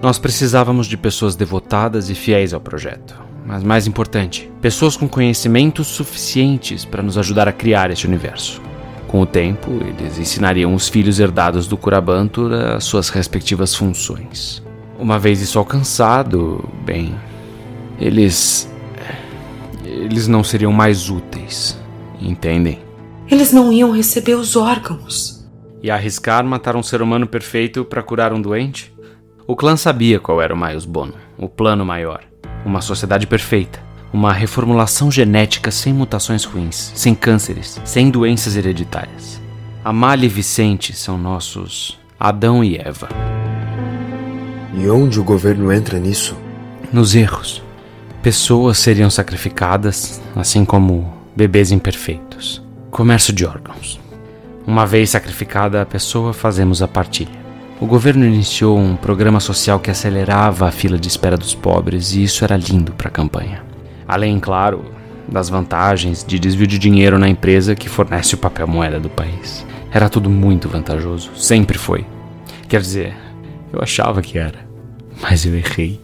Nós 0.00 0.16
precisávamos 0.16 0.86
de 0.86 0.96
pessoas 0.96 1.34
devotadas 1.34 2.08
e 2.08 2.14
fiéis 2.14 2.54
ao 2.54 2.60
projeto. 2.60 3.20
Mas 3.44 3.64
mais 3.64 3.88
importante, 3.88 4.48
pessoas 4.60 4.96
com 4.96 5.08
conhecimentos 5.08 5.88
suficientes 5.88 6.84
para 6.84 7.02
nos 7.02 7.18
ajudar 7.18 7.48
a 7.48 7.52
criar 7.52 7.90
este 7.90 8.06
universo. 8.06 8.62
Com 9.12 9.20
o 9.20 9.26
tempo, 9.26 9.70
eles 9.86 10.18
ensinariam 10.18 10.74
os 10.74 10.88
filhos 10.88 11.20
herdados 11.20 11.68
do 11.68 11.76
Kurabantur 11.76 12.50
as 12.50 12.84
suas 12.84 13.10
respectivas 13.10 13.74
funções. 13.74 14.62
Uma 14.98 15.18
vez 15.18 15.42
isso 15.42 15.58
alcançado, 15.58 16.66
bem, 16.82 17.14
eles. 18.00 18.72
Eles 19.84 20.26
não 20.26 20.42
seriam 20.42 20.72
mais 20.72 21.10
úteis, 21.10 21.78
entendem? 22.18 22.78
Eles 23.30 23.52
não 23.52 23.70
iam 23.70 23.90
receber 23.90 24.34
os 24.34 24.56
órgãos. 24.56 25.46
E 25.82 25.90
arriscar 25.90 26.42
matar 26.42 26.74
um 26.74 26.82
ser 26.82 27.02
humano 27.02 27.26
perfeito 27.26 27.84
para 27.84 28.02
curar 28.02 28.32
um 28.32 28.40
doente? 28.40 28.94
O 29.46 29.54
clã 29.54 29.76
sabia 29.76 30.18
qual 30.18 30.40
era 30.40 30.54
o 30.54 30.56
Maius 30.56 30.86
Bono, 30.86 31.12
o 31.36 31.50
plano 31.50 31.84
maior. 31.84 32.22
Uma 32.64 32.80
sociedade 32.80 33.26
perfeita. 33.26 33.78
Uma 34.12 34.30
reformulação 34.30 35.10
genética 35.10 35.70
sem 35.70 35.90
mutações 35.90 36.44
ruins, 36.44 36.92
sem 36.94 37.14
cânceres, 37.14 37.80
sem 37.82 38.10
doenças 38.10 38.56
hereditárias. 38.56 39.40
Amália 39.82 40.26
e 40.26 40.28
Vicente 40.28 40.92
são 40.92 41.16
nossos 41.16 41.98
Adão 42.20 42.62
e 42.62 42.76
Eva. 42.76 43.08
E 44.74 44.86
onde 44.88 45.18
o 45.18 45.24
governo 45.24 45.72
entra 45.72 45.98
nisso? 45.98 46.36
Nos 46.92 47.14
erros. 47.14 47.62
Pessoas 48.22 48.76
seriam 48.78 49.08
sacrificadas, 49.08 50.20
assim 50.36 50.62
como 50.62 51.10
bebês 51.34 51.72
imperfeitos. 51.72 52.62
Comércio 52.90 53.32
de 53.32 53.46
órgãos. 53.46 53.98
Uma 54.66 54.84
vez 54.84 55.08
sacrificada 55.08 55.80
a 55.80 55.86
pessoa, 55.86 56.34
fazemos 56.34 56.82
a 56.82 56.86
partilha. 56.86 57.40
O 57.80 57.86
governo 57.86 58.26
iniciou 58.26 58.78
um 58.78 58.94
programa 58.94 59.40
social 59.40 59.80
que 59.80 59.90
acelerava 59.90 60.68
a 60.68 60.70
fila 60.70 60.98
de 60.98 61.08
espera 61.08 61.36
dos 61.36 61.54
pobres 61.54 62.12
e 62.12 62.22
isso 62.22 62.44
era 62.44 62.58
lindo 62.58 62.92
para 62.92 63.08
a 63.08 63.10
campanha. 63.10 63.71
Além, 64.12 64.38
claro, 64.38 64.84
das 65.26 65.48
vantagens 65.48 66.22
de 66.22 66.38
desvio 66.38 66.66
de 66.66 66.78
dinheiro 66.78 67.18
na 67.18 67.30
empresa 67.30 67.74
que 67.74 67.88
fornece 67.88 68.34
o 68.34 68.38
papel 68.38 68.66
moeda 68.68 69.00
do 69.00 69.08
país. 69.08 69.64
Era 69.90 70.10
tudo 70.10 70.28
muito 70.28 70.68
vantajoso, 70.68 71.30
sempre 71.34 71.78
foi. 71.78 72.04
Quer 72.68 72.82
dizer, 72.82 73.16
eu 73.72 73.80
achava 73.80 74.20
que 74.20 74.36
era, 74.36 74.68
mas 75.18 75.46
eu 75.46 75.56
errei. 75.56 75.98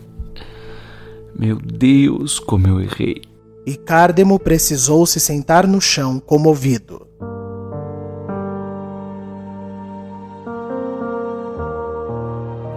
Meu 1.39 1.57
Deus, 1.57 2.39
como 2.39 2.67
eu 2.67 2.81
errei. 2.81 3.21
E 3.67 3.77
Cardemo 3.77 4.39
precisou 4.39 5.05
se 5.05 5.21
sentar 5.21 5.67
no 5.67 5.79
chão, 5.79 6.19
comovido. 6.19 7.07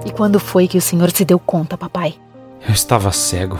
E 0.06 0.12
quando 0.12 0.42
foi 0.42 0.68
que 0.68 0.78
o 0.78 0.82
senhor 0.82 1.10
se 1.10 1.24
deu 1.24 1.40
conta, 1.40 1.78
papai? 1.78 2.16
Eu 2.68 2.74
estava 2.74 3.14
cego. 3.14 3.58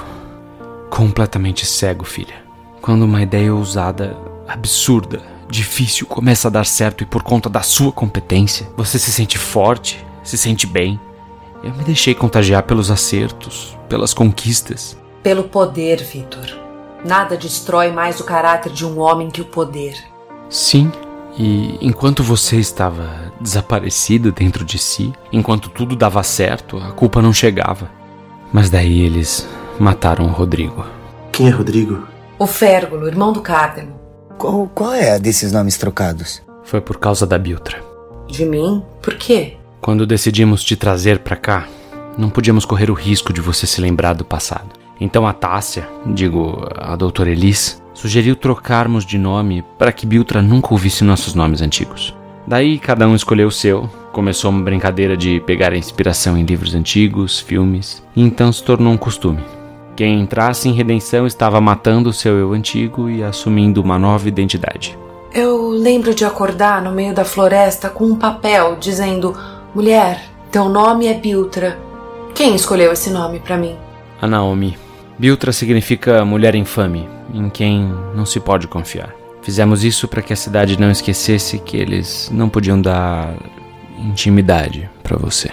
Completamente 0.92 1.66
cego, 1.66 2.04
filha. 2.04 2.44
Quando 2.82 3.04
uma 3.04 3.22
ideia 3.22 3.56
ousada, 3.56 4.18
absurda, 4.46 5.22
difícil 5.50 6.06
começa 6.06 6.50
a 6.50 6.52
dar 6.52 6.66
certo 6.66 7.02
e 7.02 7.06
por 7.06 7.24
conta 7.24 7.50
da 7.50 7.62
sua 7.62 7.94
competência, 7.94 8.68
você 8.76 9.00
se 9.00 9.10
sente 9.10 9.38
forte, 9.38 10.06
se 10.22 10.38
sente 10.38 10.68
bem. 10.68 11.00
Eu 11.64 11.74
me 11.74 11.86
deixei 11.86 12.14
contagiar 12.14 12.64
pelos 12.64 12.92
acertos, 12.92 13.78
pelas 13.88 14.14
conquistas. 14.14 14.98
Pelo 15.24 15.46
poder, 15.46 16.04
Vitor. 16.04 16.60
Nada 17.06 17.38
destrói 17.38 17.90
mais 17.90 18.20
o 18.20 18.26
caráter 18.26 18.74
de 18.74 18.86
um 18.86 19.00
homem 19.00 19.30
que 19.30 19.42
o 19.42 19.46
poder. 19.46 19.96
Sim, 20.50 20.92
e 21.38 21.78
enquanto 21.80 22.22
você 22.22 22.58
estava 22.58 23.32
desaparecido 23.40 24.30
dentro 24.34 24.66
de 24.66 24.78
si, 24.78 25.14
enquanto 25.32 25.70
tudo 25.70 25.96
dava 25.96 26.22
certo, 26.22 26.78
a 26.78 26.92
culpa 26.92 27.22
não 27.22 27.32
chegava. 27.32 27.90
Mas 28.52 28.70
daí 28.70 29.00
eles 29.00 29.48
mataram 29.82 30.26
o 30.26 30.32
Rodrigo. 30.32 30.86
Quem 31.32 31.48
é 31.48 31.50
Rodrigo? 31.50 32.08
O 32.38 32.46
Férgulo, 32.46 33.08
irmão 33.08 33.34
do 33.34 33.42
Cardemo. 33.42 34.00
Qual, 34.38 34.70
qual 34.74 34.94
é 34.94 35.16
a 35.16 35.18
desses 35.18 35.52
nomes 35.52 35.76
trocados? 35.76 36.42
Foi 36.64 36.80
por 36.80 37.00
causa 37.00 37.26
da 37.26 37.38
Biltra. 37.38 37.84
De 38.28 38.46
mim? 38.46 38.84
Por 39.02 39.16
quê? 39.16 39.58
Quando 39.82 40.06
decidimos 40.06 40.64
te 40.64 40.76
trazer 40.76 41.20
para 41.20 41.36
cá, 41.36 41.68
não 42.16 42.30
podíamos 42.30 42.64
correr 42.64 42.92
o 42.92 42.94
risco 42.94 43.34
de 43.34 43.42
você 43.42 43.66
se 43.66 43.82
lembrar 43.82 44.14
do 44.14 44.24
passado. 44.24 44.70
Então 45.00 45.26
a 45.26 45.34
Tássia, 45.34 45.90
digo, 46.06 46.64
a 46.78 46.96
doutora 46.96 47.32
Elis, 47.32 47.82
sugeriu 47.92 48.36
trocarmos 48.36 49.04
de 49.04 49.18
nome 49.18 49.66
para 49.80 49.92
que 49.92 50.06
Biltra 50.06 50.44
nunca 50.44 50.74
ouvisse 50.74 51.04
nossos 51.04 51.34
nomes 51.34 51.60
antigos. 51.60 52.16
Daí 52.46 52.78
cada 52.78 53.08
um 53.08 53.16
escolheu 53.16 53.48
o 53.48 53.52
seu, 53.52 53.90
começou 54.12 54.52
uma 54.52 54.62
brincadeira 54.62 55.18
de 55.18 55.40
pegar 55.40 55.74
a 55.74 55.78
inspiração 55.78 56.38
em 56.38 56.44
livros 56.44 56.76
antigos, 56.76 57.40
filmes, 57.40 58.04
e 58.16 58.22
então 58.22 58.52
se 58.52 58.64
tornou 58.64 58.94
um 58.94 58.98
costume. 58.98 59.42
Quem 59.96 60.22
entrasse 60.22 60.70
em 60.70 60.74
redenção 60.74 61.28
estava 61.28 61.60
matando 61.60 62.10
o 62.10 62.14
seu 62.14 62.38
eu 62.38 62.54
antigo 62.54 63.10
e 63.10 63.24
assumindo 63.24 63.82
uma 63.82 64.00
nova 64.00 64.28
identidade. 64.28 64.98
Eu 65.34 65.70
lembro 65.70 66.14
de 66.14 66.26
acordar 66.26 66.82
no 66.82 66.92
meio 66.92 67.14
da 67.14 67.24
floresta 67.24 67.90
com 67.90 68.06
um 68.06 68.16
papel 68.16 68.78
dizendo: 68.80 69.36
Mulher, 69.74 70.26
teu 70.52 70.68
nome 70.68 71.08
é 71.08 71.14
Biltra. 71.14 71.80
Quem 72.34 72.56
escolheu 72.56 72.92
esse 72.92 73.10
nome 73.10 73.40
para 73.40 73.58
mim? 73.58 73.76
A 74.22 74.28
Naomi. 74.28 74.78
Biltra 75.18 75.52
significa 75.52 76.26
mulher 76.26 76.56
infame, 76.56 77.08
em 77.34 77.50
quem 77.50 77.94
não 78.16 78.26
se 78.26 78.40
pode 78.40 78.68
confiar. 78.68 79.14
Fizemos 79.42 79.84
isso 79.84 80.08
para 80.08 80.22
que 80.22 80.34
a 80.34 80.36
cidade 80.36 80.80
não 80.80 80.90
esquecesse 80.90 81.60
que 81.60 81.78
eles 81.78 82.30
não 82.34 82.50
podiam 82.50 82.82
dar 82.82 83.36
intimidade 83.98 84.90
para 85.04 85.18
você. 85.18 85.52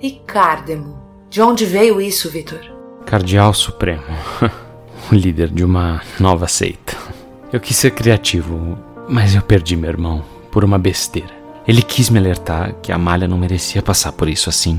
E 0.00 0.12
Cardemo? 0.26 0.96
De 1.28 1.42
onde 1.42 1.64
veio 1.64 2.00
isso, 2.00 2.30
Vitor? 2.30 2.77
Cardeal 3.08 3.54
Supremo, 3.54 4.02
o 5.10 5.14
líder 5.14 5.48
de 5.48 5.64
uma 5.64 6.02
nova 6.20 6.46
seita. 6.46 6.94
Eu 7.50 7.58
quis 7.58 7.74
ser 7.74 7.92
criativo, 7.92 8.78
mas 9.08 9.34
eu 9.34 9.40
perdi 9.40 9.76
meu 9.76 9.88
irmão 9.88 10.22
por 10.52 10.62
uma 10.62 10.78
besteira. 10.78 11.30
Ele 11.66 11.80
quis 11.80 12.10
me 12.10 12.18
alertar 12.18 12.74
que 12.82 12.92
a 12.92 12.98
Malha 12.98 13.26
não 13.26 13.38
merecia 13.38 13.80
passar 13.80 14.12
por 14.12 14.28
isso 14.28 14.50
assim, 14.50 14.78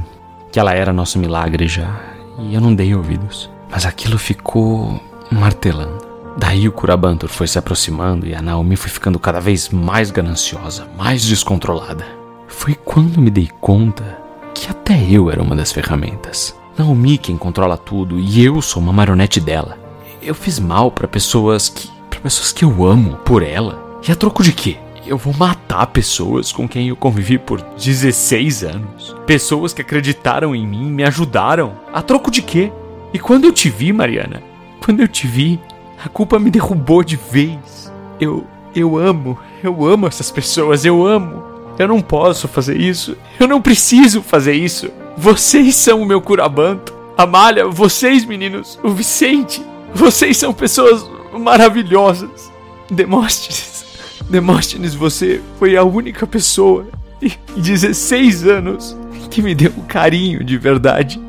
que 0.52 0.60
ela 0.60 0.76
era 0.76 0.94
nosso 0.94 1.18
milagre 1.18 1.68
já, 1.68 2.00
e 2.38 2.54
eu 2.54 2.62
não 2.62 2.76
dei 2.76 2.94
ouvidos. 2.94 3.50
Mas 3.68 3.84
aquilo 3.84 4.20
ficou 4.20 5.02
martelando. 5.32 6.06
Daí 6.38 6.68
o 6.68 6.72
Kurabantur 6.72 7.30
foi 7.30 7.48
se 7.48 7.58
aproximando 7.58 8.28
e 8.28 8.36
a 8.36 8.44
Naomi 8.44 8.76
foi 8.76 8.92
ficando 8.92 9.18
cada 9.18 9.40
vez 9.40 9.70
mais 9.70 10.12
gananciosa, 10.12 10.88
mais 10.96 11.26
descontrolada. 11.26 12.06
Foi 12.48 12.76
quando 12.76 13.20
me 13.20 13.32
dei 13.32 13.50
conta 13.60 14.20
que 14.54 14.70
até 14.70 15.04
eu 15.10 15.32
era 15.32 15.42
uma 15.42 15.56
das 15.56 15.72
ferramentas. 15.72 16.59
Naomi 16.80 17.18
quem 17.18 17.36
controla 17.36 17.76
tudo 17.76 18.18
e 18.18 18.42
eu 18.42 18.62
sou 18.62 18.82
uma 18.82 18.94
marionete 18.94 19.42
dela. 19.42 19.78
Eu 20.22 20.34
fiz 20.34 20.60
mal 20.60 20.90
para 20.90 21.10
pessoas 21.10 21.68
que 21.68 21.90
para 22.10 22.22
pessoas 22.22 22.54
que 22.54 22.64
eu 22.64 22.86
amo 22.86 23.18
por 23.18 23.44
ela. 23.44 24.00
E 24.08 24.10
a 24.10 24.16
troco 24.16 24.42
de 24.42 24.54
quê? 24.54 24.78
Eu 25.06 25.18
vou 25.18 25.34
matar 25.34 25.88
pessoas 25.88 26.54
com 26.54 26.70
quem 26.70 26.88
eu 26.88 26.96
convivi 26.96 27.38
por 27.38 27.60
16 27.62 28.64
anos. 28.64 29.14
Pessoas 29.26 29.74
que 29.74 29.82
acreditaram 29.82 30.56
em 30.56 30.66
mim, 30.66 30.90
me 30.90 31.04
ajudaram. 31.04 31.74
A 31.92 32.02
troco 32.02 32.32
de 32.32 32.42
quê? 32.42 32.72
E 33.14 33.20
quando 33.20 33.44
eu 33.44 33.52
te 33.52 33.70
vi, 33.70 33.92
Mariana, 33.92 34.42
quando 34.82 35.02
eu 35.02 35.08
te 35.08 35.28
vi, 35.28 35.60
a 36.04 36.08
culpa 36.08 36.40
me 36.40 36.50
derrubou 36.50 37.04
de 37.04 37.18
vez. 37.18 37.92
Eu 38.22 38.46
eu 38.74 38.98
amo, 38.98 39.38
eu 39.62 39.86
amo 39.86 40.08
essas 40.08 40.32
pessoas, 40.32 40.86
eu 40.86 41.06
amo. 41.06 41.44
Eu 41.78 41.88
não 41.90 42.02
posso 42.02 42.48
fazer 42.48 42.80
isso. 42.80 43.18
Eu 43.38 43.48
não 43.48 43.62
preciso 43.62 44.22
fazer 44.22 44.54
isso. 44.54 44.90
Vocês 45.20 45.76
são 45.76 46.02
o 46.02 46.06
meu 46.06 46.22
curabanto. 46.22 46.94
Amália, 47.18 47.68
vocês, 47.68 48.24
meninos, 48.24 48.80
o 48.82 48.90
Vicente, 48.90 49.62
vocês 49.94 50.38
são 50.38 50.54
pessoas 50.54 51.06
maravilhosas. 51.38 52.50
Demóstenes, 52.90 53.84
Demóstenes, 54.30 54.96
você 54.96 55.42
foi 55.60 55.76
a 55.76 55.84
única 55.84 56.26
pessoa 56.26 56.88
em 57.22 57.34
16 57.58 58.48
anos 58.48 58.96
que 59.30 59.42
me 59.42 59.54
deu 59.54 59.74
um 59.78 59.82
carinho 59.82 60.42
de 60.42 60.58
verdade. 60.58 61.22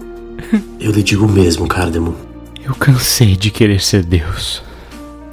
Eu 0.78 0.93
lhe 0.93 1.03
digo 1.03 1.28
mesmo, 1.28 1.66
Cardemo. 1.66 2.14
Eu 2.64 2.76
cansei 2.76 3.34
de 3.34 3.51
querer 3.51 3.80
ser 3.80 4.05
Deus. 4.05 4.62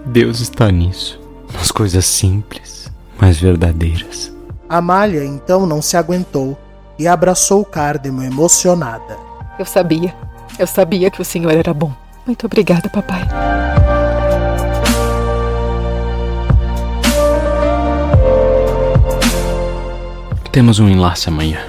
Deus 0.04 0.40
está 0.40 0.72
nisso. 0.72 1.20
Nas 1.54 1.72
coisas 1.72 2.08
simples, 2.08 2.92
mas 3.20 3.38
verdadeiras. 3.38 4.36
Amália 4.68 5.24
então 5.24 5.68
não 5.68 5.80
se 5.80 5.96
aguentou 5.96 6.58
e 6.98 7.08
abraçou 7.08 7.64
Cardemo 7.64 8.24
emocionada. 8.24 9.18
Eu 9.58 9.66
sabia. 9.66 10.14
Eu 10.58 10.68
sabia 10.68 11.12
que 11.12 11.22
o 11.22 11.26
senhor 11.26 11.54
era 11.54 11.74
bom. 11.74 11.92
Muito 12.26 12.46
obrigada, 12.46 12.90
papai. 12.90 13.28
Temos 20.52 20.80
um 20.80 20.90
enlace 20.90 21.30
amanhã. 21.30 21.60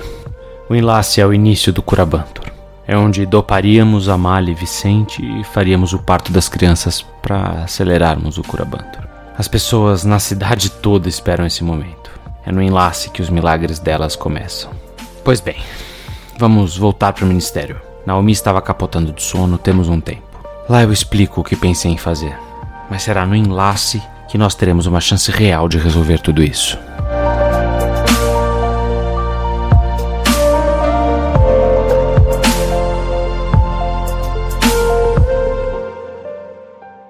O 0.69 0.75
enlace 0.75 1.21
é 1.21 1.27
o 1.27 1.35
início 1.35 1.73
do 1.73 1.83
Curabantur. 1.83 2.47
É 2.87 2.97
onde 2.97 3.27
doparíamos 3.27 4.09
Amália 4.09 4.53
e 4.53 4.55
Vicente 4.55 5.23
e 5.23 5.45
faríamos 5.45 5.93
o 5.93 5.99
parto 5.99 6.33
das 6.33 6.49
crianças 6.49 7.05
para 7.21 7.65
acelerarmos 7.65 8.39
o 8.39 8.43
Curabantur. 8.43 9.07
As 9.37 9.47
pessoas 9.47 10.05
na 10.05 10.19
cidade 10.19 10.71
toda 10.71 11.07
esperam 11.07 11.45
esse 11.45 11.63
momento. 11.63 12.11
É 12.47 12.51
no 12.51 12.63
enlace 12.63 13.11
que 13.11 13.21
os 13.21 13.29
milagres 13.29 13.79
delas 13.79 14.17
começam. 14.17 14.78
Pois 15.29 15.43
bem, 15.43 15.57
vamos 16.39 16.79
voltar 16.79 17.13
para 17.13 17.23
o 17.23 17.29
ministério. 17.29 17.79
Naomi 18.07 18.33
estava 18.33 18.63
capotando 18.63 19.13
de 19.13 19.23
sono, 19.23 19.59
temos 19.59 19.87
um 19.87 20.01
tempo. 20.01 20.23
Lá 20.67 20.83
eu 20.83 20.91
explico 20.91 21.43
o 21.43 21.45
que 21.45 21.55
pensei 21.55 21.91
em 21.91 21.99
fazer. 21.99 22.35
Mas 22.91 23.03
será 23.03 23.27
no 23.27 23.37
enlace 23.37 24.03
que 24.27 24.39
nós 24.39 24.55
teremos 24.55 24.87
uma 24.87 25.03
chance 25.03 25.31
real 25.31 25.69
de 25.69 25.77
resolver 25.77 26.23
tudo 26.23 26.43
isso. 26.43 26.79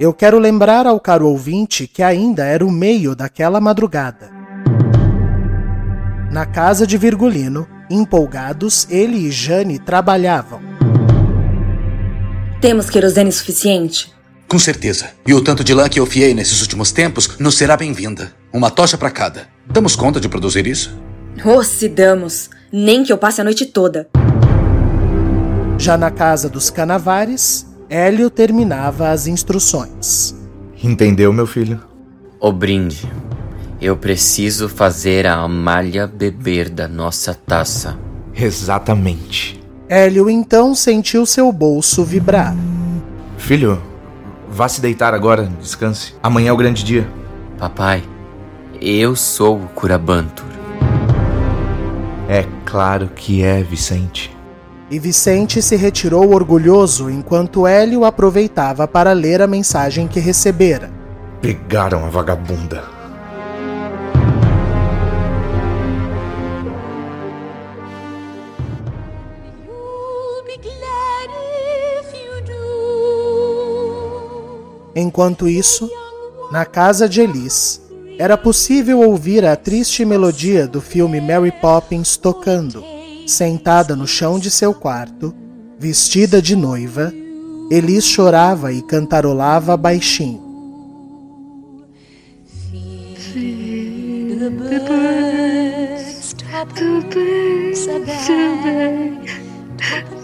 Eu 0.01 0.12
quero 0.12 0.41
lembrar 0.41 0.89
ao 0.89 0.99
caro 0.99 1.29
ouvinte 1.29 1.87
que 1.87 2.03
ainda 2.03 2.45
era 2.45 2.66
o 2.66 2.73
meio 2.73 3.14
daquela 3.14 3.61
madrugada. 3.61 4.29
Na 6.33 6.45
casa 6.45 6.85
de 6.85 6.99
Virgulino, 6.99 7.78
empolgados, 7.91 8.86
ele 8.91 9.16
e 9.16 9.30
Jane 9.30 9.78
trabalhavam. 9.78 10.61
Temos 12.61 12.91
querosene 12.91 13.30
suficiente? 13.30 14.12
Com 14.49 14.59
certeza. 14.59 15.11
E 15.26 15.34
o 15.34 15.43
tanto 15.43 15.62
de 15.62 15.74
lã 15.74 15.89
que 15.89 16.01
eu 16.01 16.07
fiei 16.07 16.32
nesses 16.34 16.61
últimos 16.62 16.91
tempos 16.91 17.39
nos 17.39 17.55
será 17.55 17.76
bem-vinda. 17.76 18.32
Uma 18.53 18.70
tocha 18.70 18.97
para 18.97 19.11
cada. 19.11 19.47
Damos 19.66 19.95
conta 19.95 20.18
de 20.18 20.28
produzir 20.28 20.66
isso? 20.66 20.99
Oh, 21.45 21.62
se 21.62 21.89
damos. 21.89 22.49
Nem 22.72 23.05
que 23.05 23.12
eu 23.12 23.18
passe 23.18 23.41
a 23.41 23.45
noite 23.45 23.66
toda. 23.66 24.09
Já 25.78 25.97
na 25.97 26.11
casa 26.11 26.49
dos 26.49 26.70
Canavares, 26.70 27.66
Hélio 27.89 28.28
terminava 28.30 29.11
as 29.11 29.26
instruções. 29.26 30.34
Entendeu, 30.82 31.32
meu 31.32 31.47
filho? 31.47 31.80
O 32.41 32.51
brinde. 32.51 33.07
Eu 33.81 33.97
preciso 33.97 34.68
fazer 34.68 35.24
a 35.24 35.37
Amália 35.37 36.07
beber 36.09 36.68
da 36.68 36.89
nossa 36.89 37.33
taça. 37.33 37.97
Exatamente. 38.35 39.61
Hélio 39.89 40.29
então 40.29 40.74
sentiu 40.74 41.24
seu 41.24 41.53
bolso 41.53 42.05
vibrar. 42.05 42.57
Filho, 43.37 43.81
vá 44.51 44.68
se 44.68 44.81
deitar 44.81 45.14
agora, 45.14 45.45
descanse. 45.61 46.14
Amanhã 46.20 46.49
é 46.49 46.53
o 46.53 46.57
grande 46.57 46.83
dia. 46.83 47.09
Papai, 47.57 48.03
eu 48.81 49.14
sou 49.14 49.57
o 49.57 49.68
Curabantur. 49.68 50.47
É 52.29 52.45
claro 52.64 53.09
que 53.14 53.45
é, 53.45 53.62
Vicente. 53.62 54.37
E 54.91 54.99
Vicente 54.99 55.62
se 55.62 55.76
retirou 55.76 56.35
orgulhoso 56.35 57.09
enquanto 57.09 57.66
Hélio 57.66 58.05
aproveitava 58.05 58.89
para 58.89 59.12
ler 59.12 59.41
a 59.41 59.47
mensagem 59.47 60.09
que 60.09 60.18
recebera. 60.18 60.91
Pegaram 61.41 62.05
a 62.05 62.09
vagabunda. 62.09 62.97
Enquanto 75.01 75.49
isso, 75.49 75.88
na 76.51 76.64
casa 76.64 77.09
de 77.09 77.20
Elis, 77.20 77.80
era 78.18 78.36
possível 78.36 78.99
ouvir 78.99 79.44
a 79.44 79.55
triste 79.55 80.05
melodia 80.05 80.66
do 80.66 80.80
filme 80.80 81.20
Mary 81.20 81.53
Poppins 81.53 82.16
tocando. 82.16 82.82
Sentada 83.24 83.94
no 83.94 84.09
chão 84.09 84.40
de 84.40 84.51
seu 84.51 84.74
quarto, 84.74 85.32
vestida 85.78 86.42
de 86.42 86.57
noiva, 86.57 87.14
Elis 87.70 88.07
chorava 88.07 88.72
e 88.72 88.82
cantarolava 88.82 89.76
baixinho. 89.76 90.49
The 94.40 94.51
birds, 94.80 96.34
the 96.34 96.64
birds, 96.74 97.86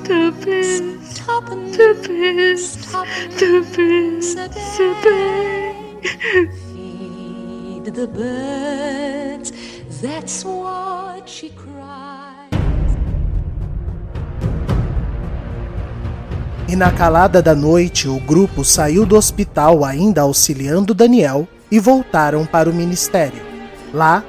the 0.02 0.32
birds, 0.44 1.03
Feed 6.72 7.94
the 7.94 8.06
birds, 8.06 9.52
that's 10.02 10.44
what 10.44 11.26
she 11.26 11.50
cried. 11.50 12.50
E 16.68 16.76
na 16.76 16.90
calada 16.90 17.40
da 17.40 17.54
noite, 17.54 18.08
o 18.08 18.18
grupo 18.20 18.64
saiu 18.64 19.06
do 19.06 19.16
hospital 19.16 19.84
ainda 19.84 20.22
auxiliando 20.22 20.92
Daniel 20.92 21.46
e 21.70 21.78
voltaram 21.78 22.44
para 22.44 22.68
o 22.68 22.74
ministério. 22.74 23.42
Lá, 23.92 24.24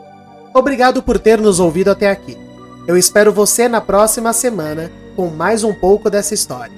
Obrigado 0.51 1.03
por 1.03 1.19
ter 1.19 1.39
nos 1.39 1.59
ouvido 1.59 1.91
até 1.91 2.09
aqui. 2.09 2.43
Eu 2.87 2.95
espero 2.95 3.33
você 3.33 3.67
na 3.67 3.81
próxima 3.81 4.31
semana 4.31 4.91
com 5.15 5.27
mais 5.27 5.63
um 5.63 5.73
pouco 5.73 6.09
dessa 6.09 6.33
história. 6.33 6.73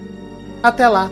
Até 0.64 0.88
lá! 0.88 1.12